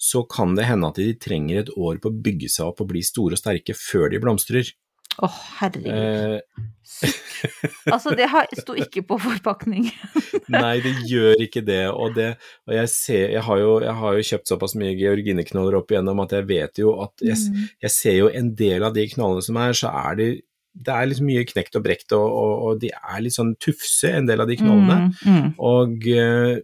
så 0.02 0.26
kan 0.30 0.58
det 0.58 0.68
hende 0.70 0.90
at 0.90 1.00
de 1.02 1.14
trenger 1.22 1.64
et 1.64 1.74
år 1.78 2.02
på 2.02 2.12
å 2.12 2.22
bygge 2.28 2.50
seg 2.52 2.72
opp 2.72 2.82
og 2.84 2.92
bli 2.94 3.06
store 3.06 3.38
og 3.38 3.44
sterke 3.44 3.78
før 3.78 4.10
de 4.14 4.24
blomstrer. 4.24 4.74
Å, 5.20 5.28
oh, 5.28 5.40
herregud. 5.60 5.90
Eh. 5.92 6.68
altså, 7.94 8.14
det 8.16 8.28
sto 8.62 8.76
ikke 8.80 9.04
på 9.10 9.18
forpakning. 9.20 9.90
Nei, 10.54 10.80
det 10.84 10.94
gjør 11.10 11.44
ikke 11.44 11.64
det. 11.66 11.82
Og, 11.92 12.14
det, 12.16 12.30
og 12.70 12.76
jeg, 12.78 12.92
ser, 12.94 13.26
jeg, 13.34 13.44
har 13.46 13.60
jo, 13.60 13.74
jeg, 13.84 13.96
har 14.00 14.16
jo, 14.16 14.28
kjøpt 14.32 14.54
såpass 14.54 14.76
mye 14.80 14.96
georgineknoller 15.00 15.80
opp 15.82 15.92
igjennom 15.92 16.24
at 16.24 16.38
jeg 16.38 16.48
vet 16.50 16.82
jo 16.82 16.96
at 17.04 17.26
jeg, 17.26 17.36
mm. 17.36 17.66
jeg, 17.86 17.96
ser 17.96 18.18
jo 18.22 18.30
en 18.32 18.54
del 18.64 18.86
av 18.88 18.96
de 18.96 19.06
knollene 19.12 19.44
som 19.46 19.60
er, 19.60 19.76
så 19.76 19.92
er 20.06 20.20
de 20.22 20.30
det 20.74 20.96
er 20.96 21.08
liksom 21.10 21.30
mye 21.30 21.46
knekt 21.50 21.78
og 21.80 21.86
brekt, 21.86 22.14
og, 22.16 22.26
og, 22.26 22.52
og, 22.66 22.82
de 22.84 22.92
er 22.96 23.24
litt 23.24 23.36
sånn 23.36 23.56
tufse, 23.62 24.12
en 24.14 24.30
del 24.30 24.44
av 24.44 24.50
de 24.50 24.60
knollene. 24.60 25.00
Mm, 25.20 25.38
mm. 25.38 25.48
Og 25.70 26.10
uh, 26.14 26.60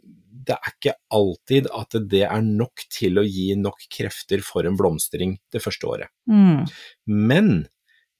det 0.45 0.55
er 0.55 0.73
ikke 0.75 0.95
alltid 1.17 1.69
at 1.73 1.97
det 2.11 2.25
er 2.27 2.43
nok 2.45 2.85
til 2.93 3.17
å 3.17 3.25
gi 3.25 3.47
nok 3.57 3.87
krefter 3.91 4.43
for 4.45 4.67
en 4.69 4.77
blomstring 4.77 5.39
det 5.53 5.63
første 5.63 5.89
året. 5.89 6.13
Mm. 6.29 6.67
Men 7.09 7.55
Eh, 7.63 7.74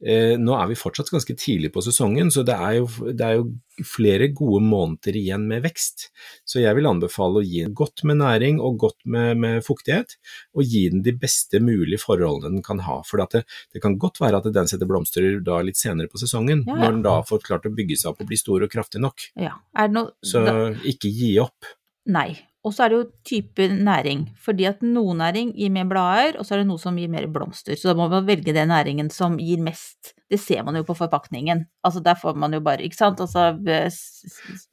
nå 0.06 0.54
er 0.54 0.68
vi 0.70 0.78
fortsatt 0.78 1.10
ganske 1.10 1.34
tidlig 1.40 1.72
på 1.74 1.82
sesongen, 1.82 2.30
så 2.34 2.44
det 2.46 2.54
er, 2.54 2.76
jo, 2.78 3.10
det 3.10 3.26
er, 3.26 3.40
jo, 3.40 3.48
flere 3.86 4.30
gode 4.32 4.62
måneder 4.64 5.18
igjen 5.18 5.48
med 5.50 5.64
vekst. 5.66 6.10
Så 6.48 6.62
jeg 6.62 6.78
vil 6.78 6.88
anbefale 6.88 7.42
å 7.42 7.46
gi 7.46 7.64
den 7.66 7.74
godt 7.76 8.06
med 8.08 8.22
næring 8.22 8.62
og 8.64 8.78
godt 8.86 9.02
med, 9.10 9.42
med 9.42 9.66
fuktighet, 9.66 10.16
og 10.56 10.64
gi 10.70 10.86
den 10.94 11.04
de 11.06 11.16
beste 11.20 11.60
mulige 11.64 12.00
forholdene 12.04 12.60
den 12.60 12.66
kan 12.66 12.84
ha. 12.86 13.02
For 13.08 13.24
det, 13.24 13.44
det, 13.74 13.82
kan 13.84 13.98
godt 14.02 14.22
være 14.22 14.44
at 14.44 14.52
den 14.54 14.70
setter 14.72 14.90
blomster 14.90 15.28
da 15.46 15.60
litt 15.66 15.82
senere 15.82 16.12
på 16.12 16.22
sesongen, 16.22 16.64
ja, 16.68 16.76
ja. 16.76 16.82
når 16.84 16.98
den 16.98 17.06
da 17.08 17.18
har 17.20 17.30
fått 17.30 17.48
klart 17.50 17.66
å 17.68 17.74
bygge 17.76 17.98
seg 18.00 18.14
opp 18.14 18.22
og 18.24 18.30
bli 18.30 18.40
stor 18.40 18.68
og 18.68 18.72
kraftig 18.72 19.02
nok. 19.04 19.30
Ja. 19.42 19.58
Noe, 19.92 20.14
så 20.24 20.46
da... 20.46 20.58
ikke 20.88 21.12
gi 21.12 21.36
opp. 21.42 21.74
Nei, 22.14 22.30
og 22.66 22.74
så 22.74 22.86
er 22.86 22.92
det 22.92 22.98
jo 22.98 23.06
type 23.30 23.68
næring, 23.70 24.24
fordi 24.42 24.66
at 24.66 24.82
noe 24.82 25.14
næring 25.18 25.52
gir 25.54 25.70
mer 25.74 25.86
blader, 25.90 26.40
og 26.40 26.48
så 26.48 26.56
er 26.56 26.64
det 26.64 26.70
noe 26.72 26.82
som 26.82 26.98
gir 26.98 27.12
mer 27.14 27.28
blomster. 27.30 27.78
Så 27.78 27.92
da 27.92 27.94
må 27.98 28.08
man 28.10 28.26
velge 28.26 28.56
den 28.56 28.72
næringen 28.74 29.12
som 29.14 29.38
gir 29.38 29.62
mest. 29.62 30.16
Det 30.26 30.40
ser 30.42 30.64
man 30.66 30.80
jo 30.80 30.82
på 30.88 30.96
forpakningen. 30.98 31.62
Altså 31.86 32.02
der 32.02 32.18
får 32.18 32.34
man 32.42 32.58
jo 32.58 32.64
bare, 32.66 32.82
ikke 32.82 32.98
sant. 32.98 33.22
Altså 33.22 33.52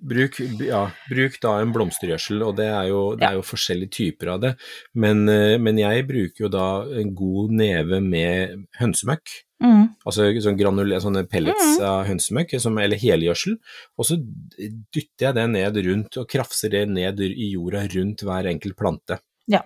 Bruk, 0.00 0.40
ja, 0.64 0.86
bruk 1.10 1.36
da 1.44 1.54
en 1.60 1.76
blomstergjødsel, 1.76 2.40
og 2.46 2.56
det 2.56 2.70
er, 2.72 2.88
jo, 2.88 3.02
det 3.20 3.28
er 3.28 3.36
jo 3.36 3.44
forskjellige 3.44 3.96
typer 3.98 4.32
av 4.38 4.42
det. 4.46 4.54
Men, 4.96 5.26
eh, 5.28 5.58
men 5.60 5.80
jeg 5.82 6.08
bruker 6.08 6.46
jo 6.46 6.52
da 6.52 6.66
en 7.02 7.12
god 7.18 7.52
neve 7.60 8.00
med 8.00 8.64
hønsemøkk. 8.80 9.36
Mm. 9.62 9.84
Altså 10.04 10.28
sånn 10.44 10.58
granul, 10.58 10.96
sånne 11.02 11.24
pellets 11.30 11.76
mm. 11.78 11.84
av 11.88 12.00
hønsemøkk, 12.08 12.56
eller 12.58 13.02
helgjødsel. 13.02 13.58
Og 13.98 14.08
så 14.08 14.18
dytter 14.18 15.28
jeg 15.28 15.38
det 15.38 15.46
ned 15.54 15.78
rundt, 15.88 16.18
og 16.22 16.30
krafser 16.30 16.74
det 16.74 16.88
ned 16.90 17.22
i 17.28 17.52
jorda 17.52 17.86
rundt 17.94 18.26
hver 18.26 18.50
enkelt 18.50 18.78
plante. 18.78 19.22
Ja. 19.50 19.62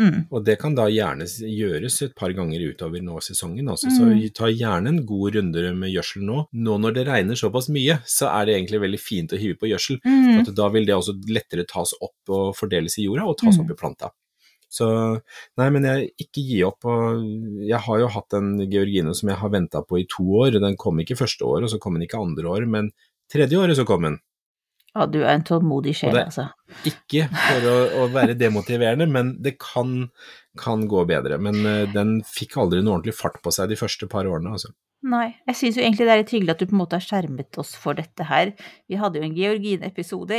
Mm. 0.00 0.24
Og 0.32 0.44
det 0.46 0.56
kan 0.60 0.74
da 0.76 0.86
gjerne 0.90 1.26
gjøres 1.26 1.98
et 2.06 2.14
par 2.18 2.32
ganger 2.36 2.62
utover 2.72 3.02
nå 3.04 3.18
sesongen. 3.24 3.68
Altså. 3.72 3.90
Så 3.92 4.06
mm. 4.08 4.22
ta 4.36 4.48
gjerne 4.50 4.92
en 4.92 5.02
god 5.06 5.36
runde 5.36 5.66
med 5.78 5.92
gjødsel 5.92 6.24
nå. 6.26 6.46
Nå 6.52 6.78
når 6.82 6.96
det 6.96 7.06
regner 7.08 7.38
såpass 7.38 7.68
mye, 7.72 7.98
så 8.08 8.30
er 8.32 8.48
det 8.48 8.56
egentlig 8.56 8.82
veldig 8.86 9.02
fint 9.02 9.34
å 9.34 9.40
hive 9.40 9.58
på 9.60 9.70
gjødsel. 9.70 10.00
Mm. 10.06 10.42
For 10.46 10.56
da 10.62 10.70
vil 10.74 10.88
det 10.88 10.96
også 10.96 11.16
lettere 11.30 11.68
tas 11.68 11.94
opp 12.00 12.34
og 12.34 12.56
fordeles 12.58 12.98
i 12.98 13.06
jorda, 13.08 13.28
og 13.28 13.38
tas 13.42 13.58
mm. 13.58 13.64
opp 13.64 13.74
i 13.74 13.78
planta. 13.78 14.12
Så 14.72 14.88
nei, 15.60 15.68
men 15.74 15.84
jeg 15.84 16.10
ikke 16.24 16.44
gi 16.48 16.60
opp. 16.64 16.86
Og 16.88 17.24
jeg 17.68 17.80
har 17.86 18.02
jo 18.02 18.10
hatt 18.14 18.36
en 18.38 18.54
georgine 18.64 19.12
som 19.16 19.32
jeg 19.32 19.40
har 19.42 19.52
venta 19.52 19.82
på 19.84 20.00
i 20.00 20.08
to 20.10 20.24
år. 20.44 20.56
Den 20.62 20.78
kom 20.80 21.02
ikke 21.02 21.18
første 21.20 21.44
år, 21.48 21.66
og 21.66 21.72
så 21.72 21.80
kom 21.82 21.98
den 21.98 22.06
ikke 22.08 22.22
andre 22.22 22.48
år, 22.56 22.68
men 22.68 22.92
tredje 23.32 23.60
året 23.60 23.78
så 23.78 23.86
kom 23.88 24.08
den. 24.08 24.20
Ja, 24.92 25.06
du 25.08 25.22
er 25.22 25.32
en 25.32 25.44
tålmodig 25.48 25.94
sjel, 25.96 26.18
altså. 26.20 26.50
Ikke 26.88 27.24
for 27.32 27.66
å, 27.70 27.76
å, 28.02 28.06
være 28.12 28.36
demotiverende, 28.36 29.06
men 29.08 29.34
det 29.44 29.54
kan, 29.62 30.10
kan 30.60 30.84
gå 30.88 31.06
bedre. 31.08 31.38
Men 31.40 31.60
uh, 31.64 31.84
den 31.92 32.18
fikk 32.28 32.58
aldri 32.60 32.82
noe 32.82 32.98
ordentlig 32.98 33.16
fart 33.16 33.38
på 33.44 33.54
seg 33.54 33.72
de 33.72 33.78
første 33.80 34.08
par 34.12 34.28
årene, 34.28 34.52
altså. 34.52 34.74
Nei, 35.02 35.32
jeg 35.48 35.58
syns 35.58 35.78
jo 35.78 35.82
egentlig 35.82 36.06
det 36.06 36.12
er 36.14 36.20
litt 36.20 36.30
hyggelig 36.30 36.52
at 36.52 36.60
du 36.60 36.68
på 36.68 36.76
en 36.76 36.80
måte 36.84 36.98
har 37.00 37.02
skjermet 37.02 37.58
oss 37.58 37.72
for 37.80 37.98
dette 37.98 38.26
her. 38.28 38.52
Vi 38.86 38.98
hadde 39.00 39.18
jo 39.18 39.26
en 39.26 39.34
Georgine-episode. 39.34 40.36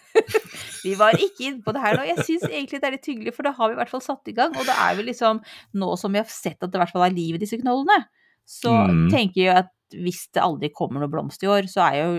vi 0.86 0.94
var 0.96 1.18
ikke 1.18 1.50
inne 1.50 1.60
på 1.66 1.74
det 1.76 1.82
her 1.82 1.98
nå. 1.98 2.06
Jeg 2.08 2.24
syns 2.24 2.46
egentlig 2.46 2.80
det 2.80 2.88
er 2.88 2.96
litt 2.96 3.10
hyggelig, 3.10 3.34
for 3.36 3.44
da 3.44 3.52
har 3.58 3.68
vi 3.68 3.76
i 3.76 3.80
hvert 3.82 3.92
fall 3.92 4.04
satt 4.06 4.32
i 4.32 4.36
gang. 4.38 4.56
Og 4.56 4.64
det 4.64 4.78
er 4.86 4.96
vel 4.96 5.10
liksom 5.10 5.42
nå 5.82 5.90
som 6.00 6.16
vi 6.16 6.22
har 6.22 6.30
sett 6.32 6.62
at 6.62 6.70
det 6.70 6.80
i 6.80 6.84
hvert 6.84 6.94
fall 6.94 7.04
er 7.10 7.18
liv 7.18 7.36
i 7.36 7.42
disse 7.42 7.60
knollene, 7.60 8.06
så 8.48 8.72
mm. 8.88 9.04
tenker 9.12 9.42
jeg 9.42 9.60
at 9.66 9.72
hvis 10.00 10.24
det 10.32 10.42
aldri 10.42 10.72
kommer 10.72 11.04
noe 11.04 11.12
blomst 11.12 11.44
i 11.44 11.50
år, 11.52 11.68
så 11.68 11.84
er 11.84 11.98
jo 12.00 12.16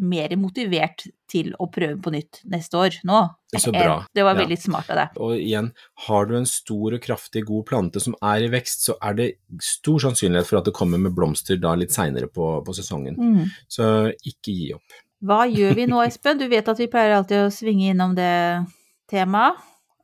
mer 0.00 0.32
motivert 0.40 1.04
til 1.30 1.52
å 1.60 1.68
prøve 1.72 1.98
på 2.02 2.12
nytt 2.14 2.40
neste 2.50 2.78
år 2.80 2.96
nå. 3.06 3.20
Så 3.56 3.72
bra. 3.74 4.00
Det 4.14 4.24
var 4.26 4.38
veldig 4.38 4.56
ja. 4.58 4.62
smart 4.62 4.90
av 4.92 5.00
deg. 5.00 5.20
Og 5.22 5.34
igjen, 5.36 5.70
har 6.06 6.28
du 6.30 6.36
en 6.38 6.48
stor 6.48 6.96
og 6.96 7.02
kraftig 7.04 7.44
god 7.48 7.66
plante 7.68 8.02
som 8.02 8.16
er 8.32 8.46
i 8.46 8.50
vekst, 8.52 8.86
så 8.88 8.96
er 9.04 9.16
det 9.18 9.28
stor 9.64 10.02
sannsynlighet 10.06 10.48
for 10.48 10.60
at 10.60 10.70
det 10.70 10.74
kommer 10.76 11.02
med 11.02 11.14
blomster 11.16 11.60
da 11.60 11.74
litt 11.78 11.94
seinere 11.94 12.30
på, 12.30 12.52
på, 12.66 12.76
sesongen. 12.76 13.18
Mm. 13.18 13.50
Så 13.70 13.86
ikke 14.16 14.54
gi 14.54 14.70
opp. 14.76 15.00
Hva 15.26 15.42
gjør 15.50 15.76
vi 15.76 15.88
nå, 15.90 16.00
Espen? 16.06 16.40
Du 16.40 16.46
vet 16.48 16.68
at 16.70 16.78
vi 16.80 16.88
pleier 16.90 17.18
alltid 17.18 17.44
å 17.44 17.52
svinge 17.52 17.90
innom 17.92 18.14
det 18.16 18.32
temaet. 19.10 19.60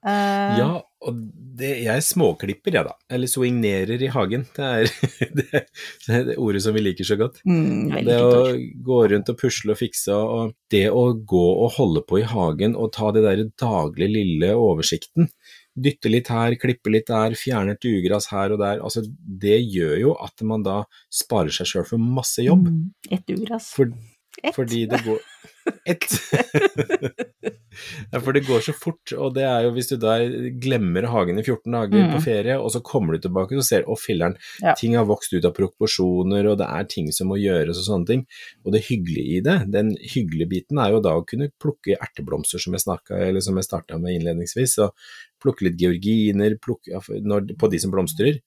Uh... 0.07 0.59
Ja, 0.61 0.71
og 1.05 1.17
det, 1.57 1.71
jeg 1.85 2.05
småklipper, 2.05 2.79
jeg, 2.79 2.87
da. 2.89 2.95
Eller 3.13 3.31
swingnerer 3.31 4.01
i 4.03 4.09
hagen. 4.13 4.47
Det 4.57 4.65
er 4.65 4.89
det, 5.39 5.45
det, 6.07 6.15
er 6.17 6.31
ordet 6.41 6.63
som 6.65 6.77
vi 6.77 6.83
liker 6.83 7.09
så 7.09 7.19
godt. 7.21 7.43
Mm, 7.49 7.93
det 8.07 8.17
å 8.23 8.41
gå 8.87 9.03
rundt 9.13 9.31
og 9.33 9.39
pusle 9.41 9.75
og 9.75 9.81
fikse, 9.81 10.17
og 10.17 10.57
det 10.73 10.87
å 10.91 11.05
gå 11.21 11.45
og 11.53 11.77
holde 11.77 12.03
på 12.09 12.23
i 12.23 12.27
hagen 12.27 12.79
og 12.81 12.95
ta 12.97 13.13
det 13.15 13.27
derre 13.27 13.49
daglige 13.61 14.15
lille 14.17 14.51
oversikten. 14.57 15.31
Dytte 15.77 16.09
litt 16.09 16.33
her, 16.33 16.57
klippe 16.57 16.93
litt 16.93 17.11
der, 17.13 17.37
fjerne 17.37 17.77
et 17.77 17.85
ugras 17.85 18.31
her 18.33 18.55
og 18.55 18.63
der. 18.65 18.81
altså 18.81 19.05
Det 19.05 19.59
gjør 19.61 19.97
jo 20.01 20.19
at 20.25 20.45
man 20.49 20.65
da 20.65 20.83
sparer 21.13 21.53
seg 21.53 21.69
sjøl 21.69 21.89
for 21.93 22.01
masse 22.01 22.45
jobb. 22.45 22.71
Mm, 22.73 22.85
et 23.13 23.37
ugras. 23.37 23.69
For, 23.77 23.93
fordi 24.57 24.87
det 24.91 25.03
går 25.07 25.23
Ett. 25.85 26.07
ja, 28.11 28.21
for 28.21 28.33
det 28.33 28.41
går 28.47 28.61
så 28.61 28.73
fort, 28.73 29.13
og 29.13 29.35
det 29.37 29.45
er 29.47 29.67
jo 29.67 29.73
hvis 29.75 29.91
du 29.91 29.97
da 30.01 30.17
glemmer 30.63 31.09
hagen 31.11 31.41
i 31.41 31.45
14 31.45 31.75
dager 31.75 32.05
mm. 32.05 32.13
på 32.15 32.23
ferie, 32.25 32.57
og 32.61 32.71
så 32.73 32.83
kommer 32.87 33.17
du 33.17 33.25
tilbake 33.27 33.59
og 33.59 33.67
ser 33.67 33.87
å 33.91 33.97
filler'n, 33.99 34.37
ja. 34.63 34.77
ting 34.79 34.97
har 34.99 35.09
vokst 35.09 35.35
ut 35.35 35.47
av 35.47 35.55
proporsjoner, 35.57 36.49
og 36.51 36.59
det 36.63 36.71
er 36.71 36.89
ting 36.93 37.11
som 37.15 37.31
må 37.33 37.41
gjøres 37.41 37.83
og 37.83 37.89
sånne 37.89 38.11
ting. 38.11 38.25
Og 38.65 38.75
det 38.77 38.85
hyggelige 38.89 39.39
i 39.39 39.45
det, 39.47 39.59
den 39.75 39.95
hyggelige 39.99 40.53
biten 40.55 40.83
er 40.83 40.95
jo 40.95 41.03
da 41.05 41.17
å 41.19 41.27
kunne 41.29 41.51
plukke 41.63 41.99
erteblomster 41.99 42.63
som 42.63 42.77
jeg 42.77 42.87
snakka, 42.87 43.21
eller 43.29 43.45
som 43.45 43.59
jeg 43.59 43.69
starta 43.69 44.01
med 44.03 44.21
innledningsvis, 44.21 44.79
og 44.87 44.95
plukke 45.43 45.69
litt 45.69 45.81
georginer 45.83 46.59
plukke, 46.63 47.03
når, 47.27 47.57
på 47.59 47.73
de 47.73 47.83
som 47.83 47.93
blomstrer, 47.95 48.39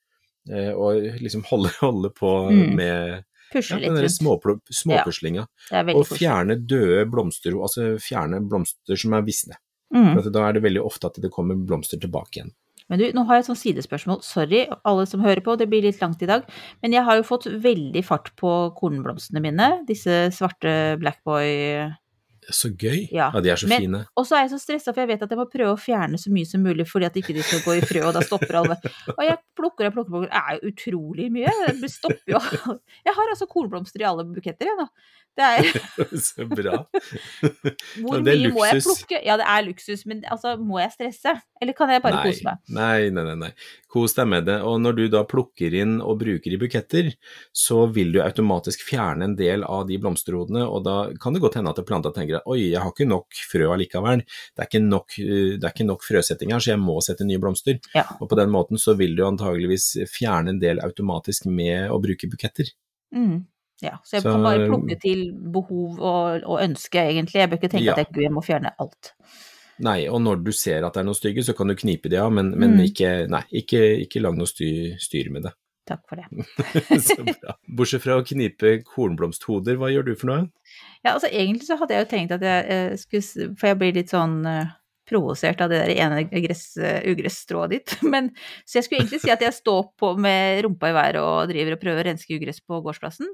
eh, 0.51 0.71
og 0.71 1.19
liksom 1.19 1.45
holde, 1.51 1.75
holde 1.83 2.15
på 2.15 2.35
mm. 2.49 2.69
med 2.79 3.25
Pusle 3.53 3.81
litt 3.81 3.95
rundt. 3.95 4.73
Småpuslinga. 4.79 5.45
Ja, 5.71 5.83
og 5.93 6.05
fjerne 6.09 6.59
døde 6.59 7.05
blomster, 7.09 7.57
altså 7.57 7.95
fjerne 8.03 8.41
blomster 8.45 8.99
som 8.99 9.15
er 9.17 9.25
visne. 9.27 9.59
Mm. 9.95 10.15
For 10.19 10.29
da 10.33 10.47
er 10.47 10.57
det 10.57 10.65
veldig 10.65 10.83
ofte 10.85 11.09
at 11.09 11.17
det 11.21 11.31
kommer 11.33 11.57
blomster 11.57 12.01
tilbake 12.01 12.39
igjen. 12.41 12.53
Men 12.89 13.01
du, 13.01 13.05
nå 13.13 13.23
har 13.29 13.37
jeg 13.37 13.43
et 13.43 13.49
sånt 13.51 13.61
sidespørsmål. 13.61 14.21
Sorry, 14.25 14.63
alle 14.89 15.05
som 15.09 15.21
hører 15.21 15.43
på, 15.45 15.53
det 15.61 15.69
blir 15.69 15.85
litt 15.85 16.01
langt 16.01 16.23
i 16.25 16.29
dag. 16.29 16.45
Men 16.81 16.95
jeg 16.95 17.05
har 17.05 17.19
jo 17.19 17.27
fått 17.27 17.45
veldig 17.61 18.01
fart 18.05 18.31
på 18.39 18.53
kornblomstene 18.77 19.43
mine. 19.45 19.67
Disse 19.89 20.27
svarte 20.33 20.97
Blackboy 21.01 21.85
så 22.55 22.71
gøy. 22.71 23.05
Ja, 23.13 23.29
ja 23.33 23.41
de 23.43 23.51
er 23.53 23.59
så 23.61 23.69
men, 23.69 23.85
fine. 23.85 24.01
Og 24.17 24.27
så 24.27 24.37
er 24.37 24.45
jeg 24.45 24.53
så 24.53 24.59
stressa, 24.63 24.93
for 24.93 25.03
jeg 25.03 25.11
vet 25.13 25.25
at 25.25 25.33
jeg 25.33 25.39
må 25.39 25.45
prøve 25.51 25.75
å 25.75 25.79
fjerne 25.79 26.19
så 26.21 26.33
mye 26.33 26.49
som 26.49 26.63
mulig 26.65 26.87
fordi 26.89 27.09
at 27.09 27.19
ikke 27.21 27.35
de 27.37 27.45
skal 27.45 27.63
gå 27.65 27.77
i 27.79 27.85
frø, 27.85 28.03
og 28.09 28.15
da 28.17 28.23
stopper 28.25 28.59
alle. 28.61 28.79
Og 29.15 29.23
jeg 29.25 29.39
plukker 29.59 29.89
og 29.89 29.95
plukker, 29.97 30.13
plukker. 30.15 30.29
Det 30.29 30.41
er 30.43 30.57
jo 30.57 30.73
utrolig 30.73 31.29
mye. 31.33 31.55
Det 31.79 31.91
stopper 31.93 32.35
jo 32.35 32.43
Jeg 33.05 33.15
har 33.15 33.33
altså 33.33 33.49
kornblomster 33.49 34.03
i 34.03 34.09
alle 34.09 34.27
buketter, 34.27 34.69
jeg 34.71 34.79
nå. 34.79 34.89
Det 35.39 35.45
er 35.45 35.63
Så 36.27 36.45
bra. 36.49 36.81
Hvor 38.01 38.23
mye 38.25 38.51
må 38.51 38.65
jeg 38.67 38.81
plukke? 38.83 39.19
Ja, 39.25 39.37
det 39.39 39.47
er 39.47 39.65
luksus, 39.67 40.05
men 40.09 40.23
altså, 40.27 40.55
må 40.57 40.81
jeg 40.81 40.91
stresse? 40.95 41.35
Eller 41.61 41.77
kan 41.77 41.91
jeg 41.93 42.03
bare 42.03 42.19
nei, 42.19 42.25
kose 42.27 42.47
meg? 42.47 42.63
Nei, 42.75 43.09
nei, 43.15 43.25
nei, 43.29 43.37
nei. 43.45 43.51
Kos 43.89 44.13
deg 44.13 44.27
med 44.29 44.45
det. 44.45 44.59
Og 44.61 44.77
når 44.83 44.97
du 44.97 45.03
da 45.09 45.23
plukker 45.25 45.73
inn 45.73 45.97
og 45.97 46.19
bruker 46.21 46.53
i 46.53 46.59
buketter, 46.61 47.09
så 47.55 47.87
vil 47.93 48.11
du 48.13 48.19
automatisk 48.21 48.83
fjerne 48.85 49.25
en 49.25 49.35
del 49.39 49.65
av 49.65 49.87
de 49.89 49.97
blomsterhodene, 50.01 50.65
og 50.69 50.83
da 50.85 50.97
kan 51.21 51.33
det 51.33 51.41
godt 51.41 51.57
hende 51.57 51.73
at 51.73 51.81
planta 51.87 52.13
tenker 52.13 52.39
at 52.39 52.49
oi, 52.49 52.59
jeg 52.69 52.83
har 52.83 52.93
ikke 52.93 53.09
nok 53.09 53.41
frø 53.49 53.71
allikevel, 53.73 54.21
det 54.21 54.63
er 54.63 54.69
ikke 54.69 54.83
nok, 54.85 55.17
det 55.17 55.63
er 55.63 55.73
ikke 55.73 55.89
nok 55.89 56.05
frøsetting 56.05 56.53
her, 56.53 56.61
så 56.61 56.75
jeg 56.75 56.83
må 56.83 56.99
sette 57.05 57.25
nye 57.25 57.41
blomster. 57.41 57.79
Ja. 57.97 58.05
Og 58.19 58.29
på 58.29 58.37
den 58.37 58.53
måten 58.53 58.81
så 58.81 58.93
vil 58.99 59.17
du 59.17 59.25
antageligvis 59.25 59.95
fjerne 60.13 60.53
en 60.53 60.61
del 60.61 60.83
automatisk 60.85 61.49
med 61.49 61.89
å 61.89 61.97
bruke 62.03 62.29
buketter. 62.29 62.69
Mm. 63.15 63.47
Ja, 63.81 63.95
så 64.03 64.17
jeg 64.17 64.25
kan 64.25 64.43
bare 64.43 64.67
plukke 64.67 64.97
til 64.99 65.29
behov 65.53 65.99
og, 65.99 66.43
og, 66.43 66.57
ønske, 66.61 66.99
egentlig. 66.99 67.39
Jeg 67.39 67.49
bør 67.49 67.61
ikke 67.61 67.71
tenke 67.71 67.93
ja. 67.93 67.95
at 68.03 68.17
jeg 68.21 68.33
må 68.35 68.43
fjerne 68.43 68.73
alt. 68.83 69.13
Nei, 69.85 69.99
og 70.11 70.21
når 70.23 70.43
du 70.43 70.51
ser 70.55 70.83
at 70.83 70.95
det 70.95 71.03
er 71.03 71.07
noe 71.07 71.17
stygge, 71.17 71.45
så 71.47 71.55
kan 71.55 71.71
du 71.71 71.77
knipe 71.79 72.11
det 72.11 72.19
av, 72.19 72.33
men, 72.35 72.51
men 72.59 72.75
mm. 72.75 72.85
ikke, 72.89 73.11
nei, 73.31 73.43
ikke, 73.61 73.81
ikke 74.05 74.23
lag 74.23 74.37
noe 74.37 74.49
styr, 74.49 74.97
styr, 75.01 75.31
med 75.33 75.47
det. 75.47 75.53
Takk 75.89 76.03
for 76.09 76.19
det. 76.19 76.27
så 77.07 77.17
bra. 77.23 77.55
Bortsett 77.65 78.03
fra 78.03 78.19
å 78.19 78.25
knipe 78.27 78.75
kornblomsthoder, 78.85 79.79
hva 79.79 79.89
gjør 79.93 80.11
du 80.11 80.13
for 80.19 80.31
noe? 80.31 80.43
Ja, 81.01 81.15
altså 81.15 81.31
egentlig 81.31 81.69
så 81.69 81.79
hadde 81.79 81.95
jeg 81.95 82.05
jo 82.05 82.09
tenkt 82.11 82.35
at 82.35 82.43
jeg 82.43 82.65
eh, 82.75 82.93
skulle 82.99 83.47
For 83.57 83.71
jeg 83.71 83.77
blir 83.79 83.95
litt 83.95 84.11
sånn 84.11 84.41
eh, 84.45 84.73
provosert 85.09 85.61
av 85.65 85.71
det 85.73 85.81
der 85.81 85.91
ene 86.05 86.23
gress, 86.29 86.63
ugressstrået 86.79 87.73
ditt. 87.73 87.95
Men, 88.13 88.29
så 88.65 88.79
jeg 88.79 88.87
skulle 88.87 89.03
egentlig 89.03 89.21
si 89.25 89.33
at 89.33 89.41
jeg 89.43 89.57
står 89.57 89.89
på 89.99 90.13
med 90.21 90.63
rumpa 90.65 90.91
i 90.91 90.95
været 90.95 91.19
og 91.21 91.49
driver 91.51 91.75
og 91.75 91.81
prøver 91.83 92.03
å 92.03 92.07
renske 92.11 92.37
ugress 92.37 92.61
på 92.61 92.81
gårdsplassen. 92.85 93.29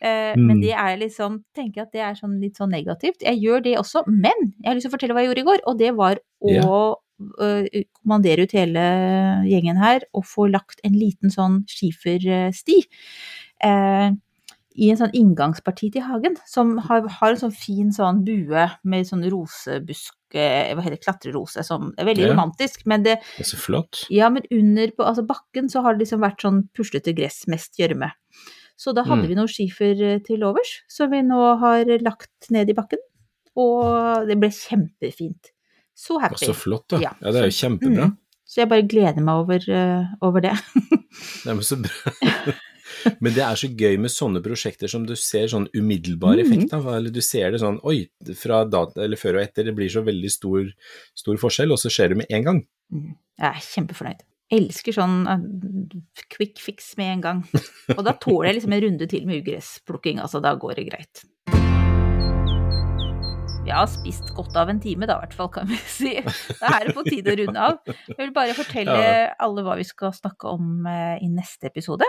Eh, 0.00 0.34
Men 0.36 0.56
Mm. 0.56 0.62
det 0.62 0.74
er 0.76 0.96
liksom 1.00 1.40
Tenker 1.56 1.82
at 1.86 1.92
det 1.92 2.00
er 2.04 2.14
sånn 2.14 2.38
litt 2.40 2.56
sånn 2.56 2.70
negativt. 2.70 3.22
Jeg 3.24 3.40
gjør 3.42 3.62
det 3.64 3.78
også, 3.80 4.04
men 4.06 4.52
jeg 4.62 4.68
har 4.70 4.74
lyst 4.78 4.86
til 4.86 4.92
å 4.92 4.96
fortelle 4.96 5.16
hva 5.16 5.24
jeg 5.24 5.30
gjorde 5.32 5.42
i 5.42 5.50
går, 5.50 5.64
og 5.66 5.78
det 5.78 5.90
var 5.96 6.20
å 6.44 6.96
eh, 7.40 7.84
kommandere 8.02 8.44
ut 8.44 8.52
hele 8.52 8.82
gjengen 9.48 9.78
her 9.80 10.04
og 10.12 10.26
få 10.28 10.50
lagt 10.52 10.82
en 10.84 10.92
liten 10.92 11.32
sånn 11.32 11.62
skifersti. 11.70 12.82
Eh, 13.64 14.10
i 14.76 14.90
en 14.92 14.98
sånn 15.00 15.14
inngangsparti 15.16 15.88
til 15.94 16.04
hagen, 16.04 16.34
som 16.44 16.74
har, 16.84 17.06
har 17.08 17.32
en 17.32 17.40
sånn 17.40 17.54
fin 17.56 17.92
sånn 17.96 18.18
bue 18.26 18.66
med 18.84 19.08
sånn 19.08 19.24
rosebusk, 19.32 20.15
hva 20.32 20.82
heter 20.82 20.96
det, 20.96 21.04
klatrerose, 21.04 21.62
som 21.64 21.92
er 21.98 22.04
veldig 22.04 22.26
Ja. 22.26 22.32
romantisk, 22.34 22.84
men 22.86 23.02
det, 23.02 23.20
Det 23.36 23.46
er 23.46 23.50
så 23.56 23.56
flott. 23.56 24.04
ja, 24.10 24.28
men 24.28 24.42
under 24.50 24.88
på 24.88 25.04
altså 25.06 25.26
bakken 25.26 25.68
så 25.70 25.82
har 25.82 25.94
det 25.94 26.06
liksom 26.06 26.20
vært 26.20 26.40
sånn 26.42 26.68
puslete 26.74 27.14
gress, 27.14 27.46
mest 27.46 27.78
gjørme. 27.78 28.10
Så 28.76 28.92
da 28.94 29.02
hadde 29.04 29.22
Mm. 29.24 29.28
vi 29.28 29.34
noe 29.34 29.46
skifer 29.48 30.02
eh, 30.02 30.18
til 30.20 30.42
overs, 30.44 30.82
som 30.88 31.10
vi 31.10 31.22
nå 31.22 31.58
har 31.60 31.84
lagt 32.00 32.50
ned 32.50 32.68
i 32.68 32.74
bakken, 32.74 32.98
og 33.56 34.26
det 34.28 34.38
ble 34.38 34.48
kjempefint. 34.50 35.52
Så 35.96 36.20
happy. 36.20 36.34
happy. 36.34 36.46
Så 36.46 36.54
flott, 36.54 36.88
da. 36.88 36.98
Ja, 37.00 37.12
Ja, 37.22 37.30
det 37.32 37.40
er 37.42 37.46
jo 37.48 37.56
kjempebra. 37.56 38.04
Mm. 38.10 38.16
Så 38.46 38.56
jeg 38.60 38.68
bare 38.68 38.82
gleder 38.86 39.22
meg 39.24 39.34
over, 39.34 39.58
uh, 39.72 40.06
over 40.22 40.40
det. 40.40 40.52
Nei, 41.46 41.54
men 41.54 41.62
så 41.62 41.80
bra. 41.80 42.52
Men 43.22 43.34
det 43.36 43.44
er 43.44 43.58
så 43.58 43.70
gøy 43.70 43.98
med 44.02 44.12
sånne 44.12 44.42
prosjekter 44.44 44.90
som 44.90 45.06
du 45.08 45.14
ser 45.18 45.50
sånn 45.52 45.68
umiddelbar 45.76 46.40
effekt 46.42 46.74
av, 46.76 46.88
eller 46.96 47.14
du 47.14 47.22
ser 47.24 47.54
det 47.54 47.62
sånn 47.62 47.80
oi, 47.86 48.00
fra 48.38 48.64
data, 48.68 49.02
eller 49.04 49.20
før 49.20 49.40
og 49.40 49.46
etter, 49.46 49.68
det 49.68 49.76
blir 49.76 49.92
så 49.92 50.04
veldig 50.06 50.32
stor, 50.32 50.72
stor 51.16 51.42
forskjell, 51.42 51.74
og 51.74 51.82
så 51.82 51.92
skjer 51.92 52.12
det 52.12 52.22
med 52.22 52.32
en 52.38 52.48
gang. 52.48 52.64
Mm. 52.94 53.12
Jeg 53.36 53.48
er 53.52 53.68
kjempefornøyd. 53.70 54.26
Elsker 54.56 54.94
sånn 54.94 55.16
eh, 55.26 55.46
quick 56.30 56.60
fix 56.62 56.92
med 57.00 57.16
en 57.16 57.24
gang. 57.24 57.40
Og 57.96 58.04
da 58.06 58.14
tåler 58.14 58.52
jeg 58.52 58.60
liksom 58.60 58.76
en 58.76 58.84
runde 58.84 59.08
til 59.10 59.26
med 59.26 59.42
ugressplukking, 59.42 60.22
altså 60.22 60.42
da 60.44 60.54
går 60.60 60.78
det 60.78 60.90
greit. 60.92 61.26
Vi 63.66 63.72
har 63.74 63.88
spist 63.90 64.28
godt 64.36 64.54
av 64.54 64.70
en 64.70 64.78
time 64.78 65.08
da, 65.10 65.16
i 65.18 65.24
hvert 65.24 65.32
fall, 65.34 65.48
kan 65.50 65.66
vi 65.66 65.78
si. 65.90 66.12
Da 66.60 66.76
er 66.76 66.86
det 66.86 66.92
på 66.94 67.02
tide 67.08 67.32
å 67.32 67.38
runde 67.40 67.64
av. 67.72 67.80
Jeg 68.12 68.20
vil 68.20 68.34
bare 68.36 68.54
fortelle 68.54 69.00
alle 69.42 69.64
hva 69.66 69.74
vi 69.80 69.86
skal 69.88 70.14
snakke 70.14 70.52
om 70.54 70.86
eh, 70.86 71.16
i 71.26 71.30
neste 71.32 71.66
episode. 71.72 72.06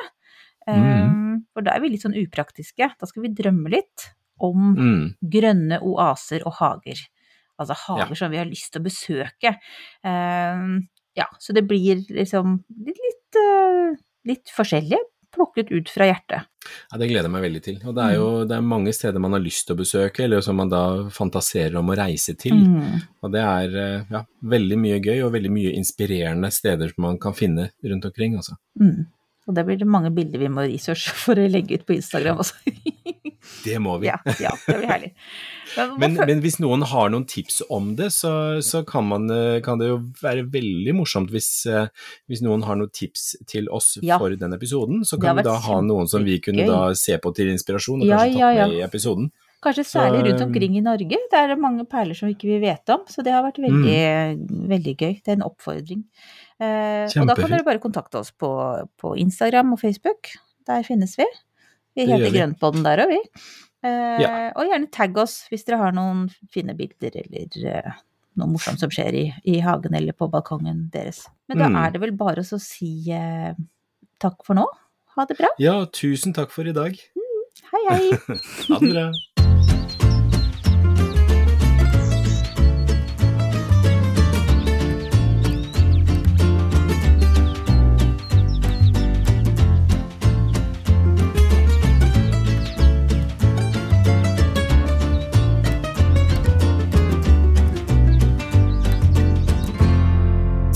Um, 0.68 1.46
For 1.54 1.62
da 1.66 1.72
er 1.76 1.80
vi 1.82 1.90
litt 1.90 2.04
sånn 2.04 2.18
upraktiske. 2.18 2.90
Da 3.00 3.06
skal 3.10 3.24
vi 3.24 3.30
drømme 3.34 3.70
litt 3.72 4.10
om 4.40 4.76
Mm. 4.76 5.16
grønne 5.24 5.80
oaser 5.82 6.44
og 6.46 6.54
hager. 6.60 7.00
Altså 7.60 7.74
hager 7.88 8.10
Ja. 8.10 8.16
som 8.16 8.32
vi 8.32 8.38
har 8.38 8.46
lyst 8.46 8.72
til 8.74 8.82
å 8.82 8.86
besøke. 8.86 9.56
Ja, 11.18 11.26
så 11.40 11.54
det 11.54 11.66
blir 11.68 12.04
liksom 12.14 12.60
litt, 12.86 12.98
litt, 13.02 13.38
eh, 13.42 13.96
litt 14.30 14.52
forskjellig, 14.54 15.00
plukket 15.34 15.72
ut 15.74 15.90
fra 15.90 16.06
hjertet. 16.06 16.46
Ja, 16.92 16.98
det 17.00 17.08
gleder 17.10 17.26
jeg 17.28 17.32
meg 17.34 17.44
veldig 17.44 17.62
til. 17.64 17.80
Og 17.88 17.96
det 17.98 18.04
er 18.04 18.14
jo 18.20 18.28
det 18.46 18.56
er 18.58 18.62
mange 18.62 18.94
steder 18.94 19.20
man 19.20 19.32
har 19.34 19.42
lyst 19.42 19.66
til 19.68 19.76
å 19.76 19.80
besøke, 19.80 20.24
eller 20.26 20.42
som 20.46 20.56
man 20.58 20.70
da 20.70 20.84
fantaserer 21.10 21.76
om 21.80 21.90
å 21.90 21.98
reise 21.98 22.36
til. 22.38 22.54
Mm. 22.54 23.02
Og 23.24 23.32
det 23.34 23.42
er 23.42 23.78
eh, 23.82 24.06
ja, 24.12 24.24
veldig 24.44 24.78
mye 24.78 25.02
gøy, 25.02 25.24
og 25.26 25.34
veldig 25.34 25.52
mye 25.58 25.74
inspirerende 25.78 26.52
steder 26.54 26.94
som 26.94 27.02
man 27.10 27.18
kan 27.18 27.34
finne 27.34 27.72
rundt 27.84 28.06
omkring, 28.06 28.36
altså. 28.38 28.58
Mm. 28.80 29.08
Og 29.48 29.56
det 29.56 29.64
blir 29.68 29.78
det 29.80 29.88
mange 29.88 30.12
bilder 30.12 30.42
vi 30.44 30.50
må 30.52 30.66
researche 30.68 31.14
for 31.26 31.40
å 31.40 31.48
legge 31.50 31.80
ut 31.80 31.86
på 31.88 31.96
Instagram 31.98 32.44
også. 32.44 32.60
Det 33.64 33.78
må 33.80 33.94
vi. 34.02 34.10
ja, 34.10 34.18
ja, 34.44 34.50
det 34.68 34.74
blir 34.76 34.90
herlig. 34.90 35.10
Men, 35.78 35.92
Men, 36.02 36.16
men 36.28 36.42
hvis 36.44 36.58
noen 36.60 36.82
har 36.90 37.12
noen 37.14 37.24
tips 37.30 37.62
om 37.72 37.94
det, 37.96 38.10
så, 38.12 38.32
så 38.66 38.82
kan, 38.88 39.08
man, 39.08 39.30
eh, 39.32 39.60
kan 39.64 39.80
det 39.80 39.88
jo 39.88 39.98
være 40.20 40.44
veldig 40.52 40.96
morsomt 40.98 41.32
hvis, 41.32 41.50
eh, 41.70 41.88
hvis 42.28 42.42
noen 42.44 42.66
har 42.68 42.80
noen 42.80 42.92
tips 42.92 43.38
til 43.48 43.70
oss 43.72 43.94
Ja. 44.04 44.18
for 44.20 44.36
den 44.36 44.56
episoden. 44.58 45.06
Så 45.08 45.20
kan 45.22 45.40
vi 45.40 45.46
da 45.48 45.56
ha 45.64 45.80
noen 45.86 46.10
som 46.12 46.26
vi 46.28 46.40
kunne 46.44 46.66
da 46.68 46.82
se 46.98 47.16
på 47.24 47.32
til 47.38 47.54
inspirasjon, 47.54 48.04
og 48.04 48.12
kanskje 48.12 48.42
tatt 48.42 48.68
med 48.68 48.80
i 48.80 48.84
episoden. 48.88 49.30
Kanskje 49.64 49.88
særlig 49.90 50.26
rundt 50.28 50.44
omkring 50.44 50.76
i 50.78 50.84
Norge. 50.86 51.18
Det 51.32 51.40
er 51.40 51.56
mange 51.58 51.86
perler 51.90 52.20
som 52.20 52.30
ikke 52.30 52.50
vi 52.52 52.60
vet 52.68 52.92
om, 52.94 53.08
så 53.10 53.24
det 53.26 53.34
har 53.34 53.46
vært 53.48 53.58
veldig, 53.64 54.68
veldig 54.76 54.94
gøy. 54.98 55.16
Det 55.24 55.34
er 55.34 55.40
en 55.40 55.48
oppfordring. 55.48 56.04
Eh, 56.60 57.06
og 57.22 57.28
da 57.30 57.36
kan 57.38 57.52
dere 57.54 57.66
bare 57.68 57.80
kontakte 57.84 58.18
oss 58.22 58.32
på, 58.34 58.50
på 58.98 59.14
Instagram 59.22 59.74
og 59.76 59.80
Facebook. 59.84 60.32
Der 60.68 60.84
finnes 60.88 61.14
vi. 61.20 61.28
Vi 61.98 62.06
heter 62.10 62.30
gjør 62.34 62.84
der 62.84 63.04
òg, 63.06 63.14
vi. 63.14 63.22
Eh, 63.86 64.22
Ja. 64.22 64.32
Og 64.58 64.66
gjerne 64.70 64.90
tagg 64.92 65.18
oss 65.22 65.44
hvis 65.52 65.64
dere 65.68 65.78
har 65.78 65.92
noen 65.94 66.28
fine 66.54 66.74
bilder 66.78 67.14
eller 67.22 67.70
eh, 67.70 67.92
noe 68.38 68.50
morsomt 68.50 68.80
som 68.82 68.90
skjer 68.94 69.14
i, 69.18 69.26
i 69.46 69.60
hagen 69.66 69.94
eller 69.98 70.14
på 70.18 70.28
balkongen 70.30 70.90
deres. 70.94 71.24
Men 71.48 71.58
da 71.62 71.70
Mm. 71.70 71.78
er 71.86 71.92
det 71.92 72.02
vel 72.02 72.12
bare 72.18 72.42
å 72.42 72.60
si 72.62 73.12
eh, 73.12 73.54
takk 74.20 74.44
for 74.46 74.58
nå. 74.58 74.66
Ha 75.16 75.26
det 75.26 75.38
bra. 75.38 75.50
Ja, 75.58 75.86
tusen 75.86 76.34
takk 76.34 76.52
for 76.54 76.66
i 76.68 76.74
dag. 76.74 76.98
Hei, 77.72 77.84
hei. 77.90 78.12
Ha 78.70 78.80
det 78.82 78.92
bra. 78.94 79.08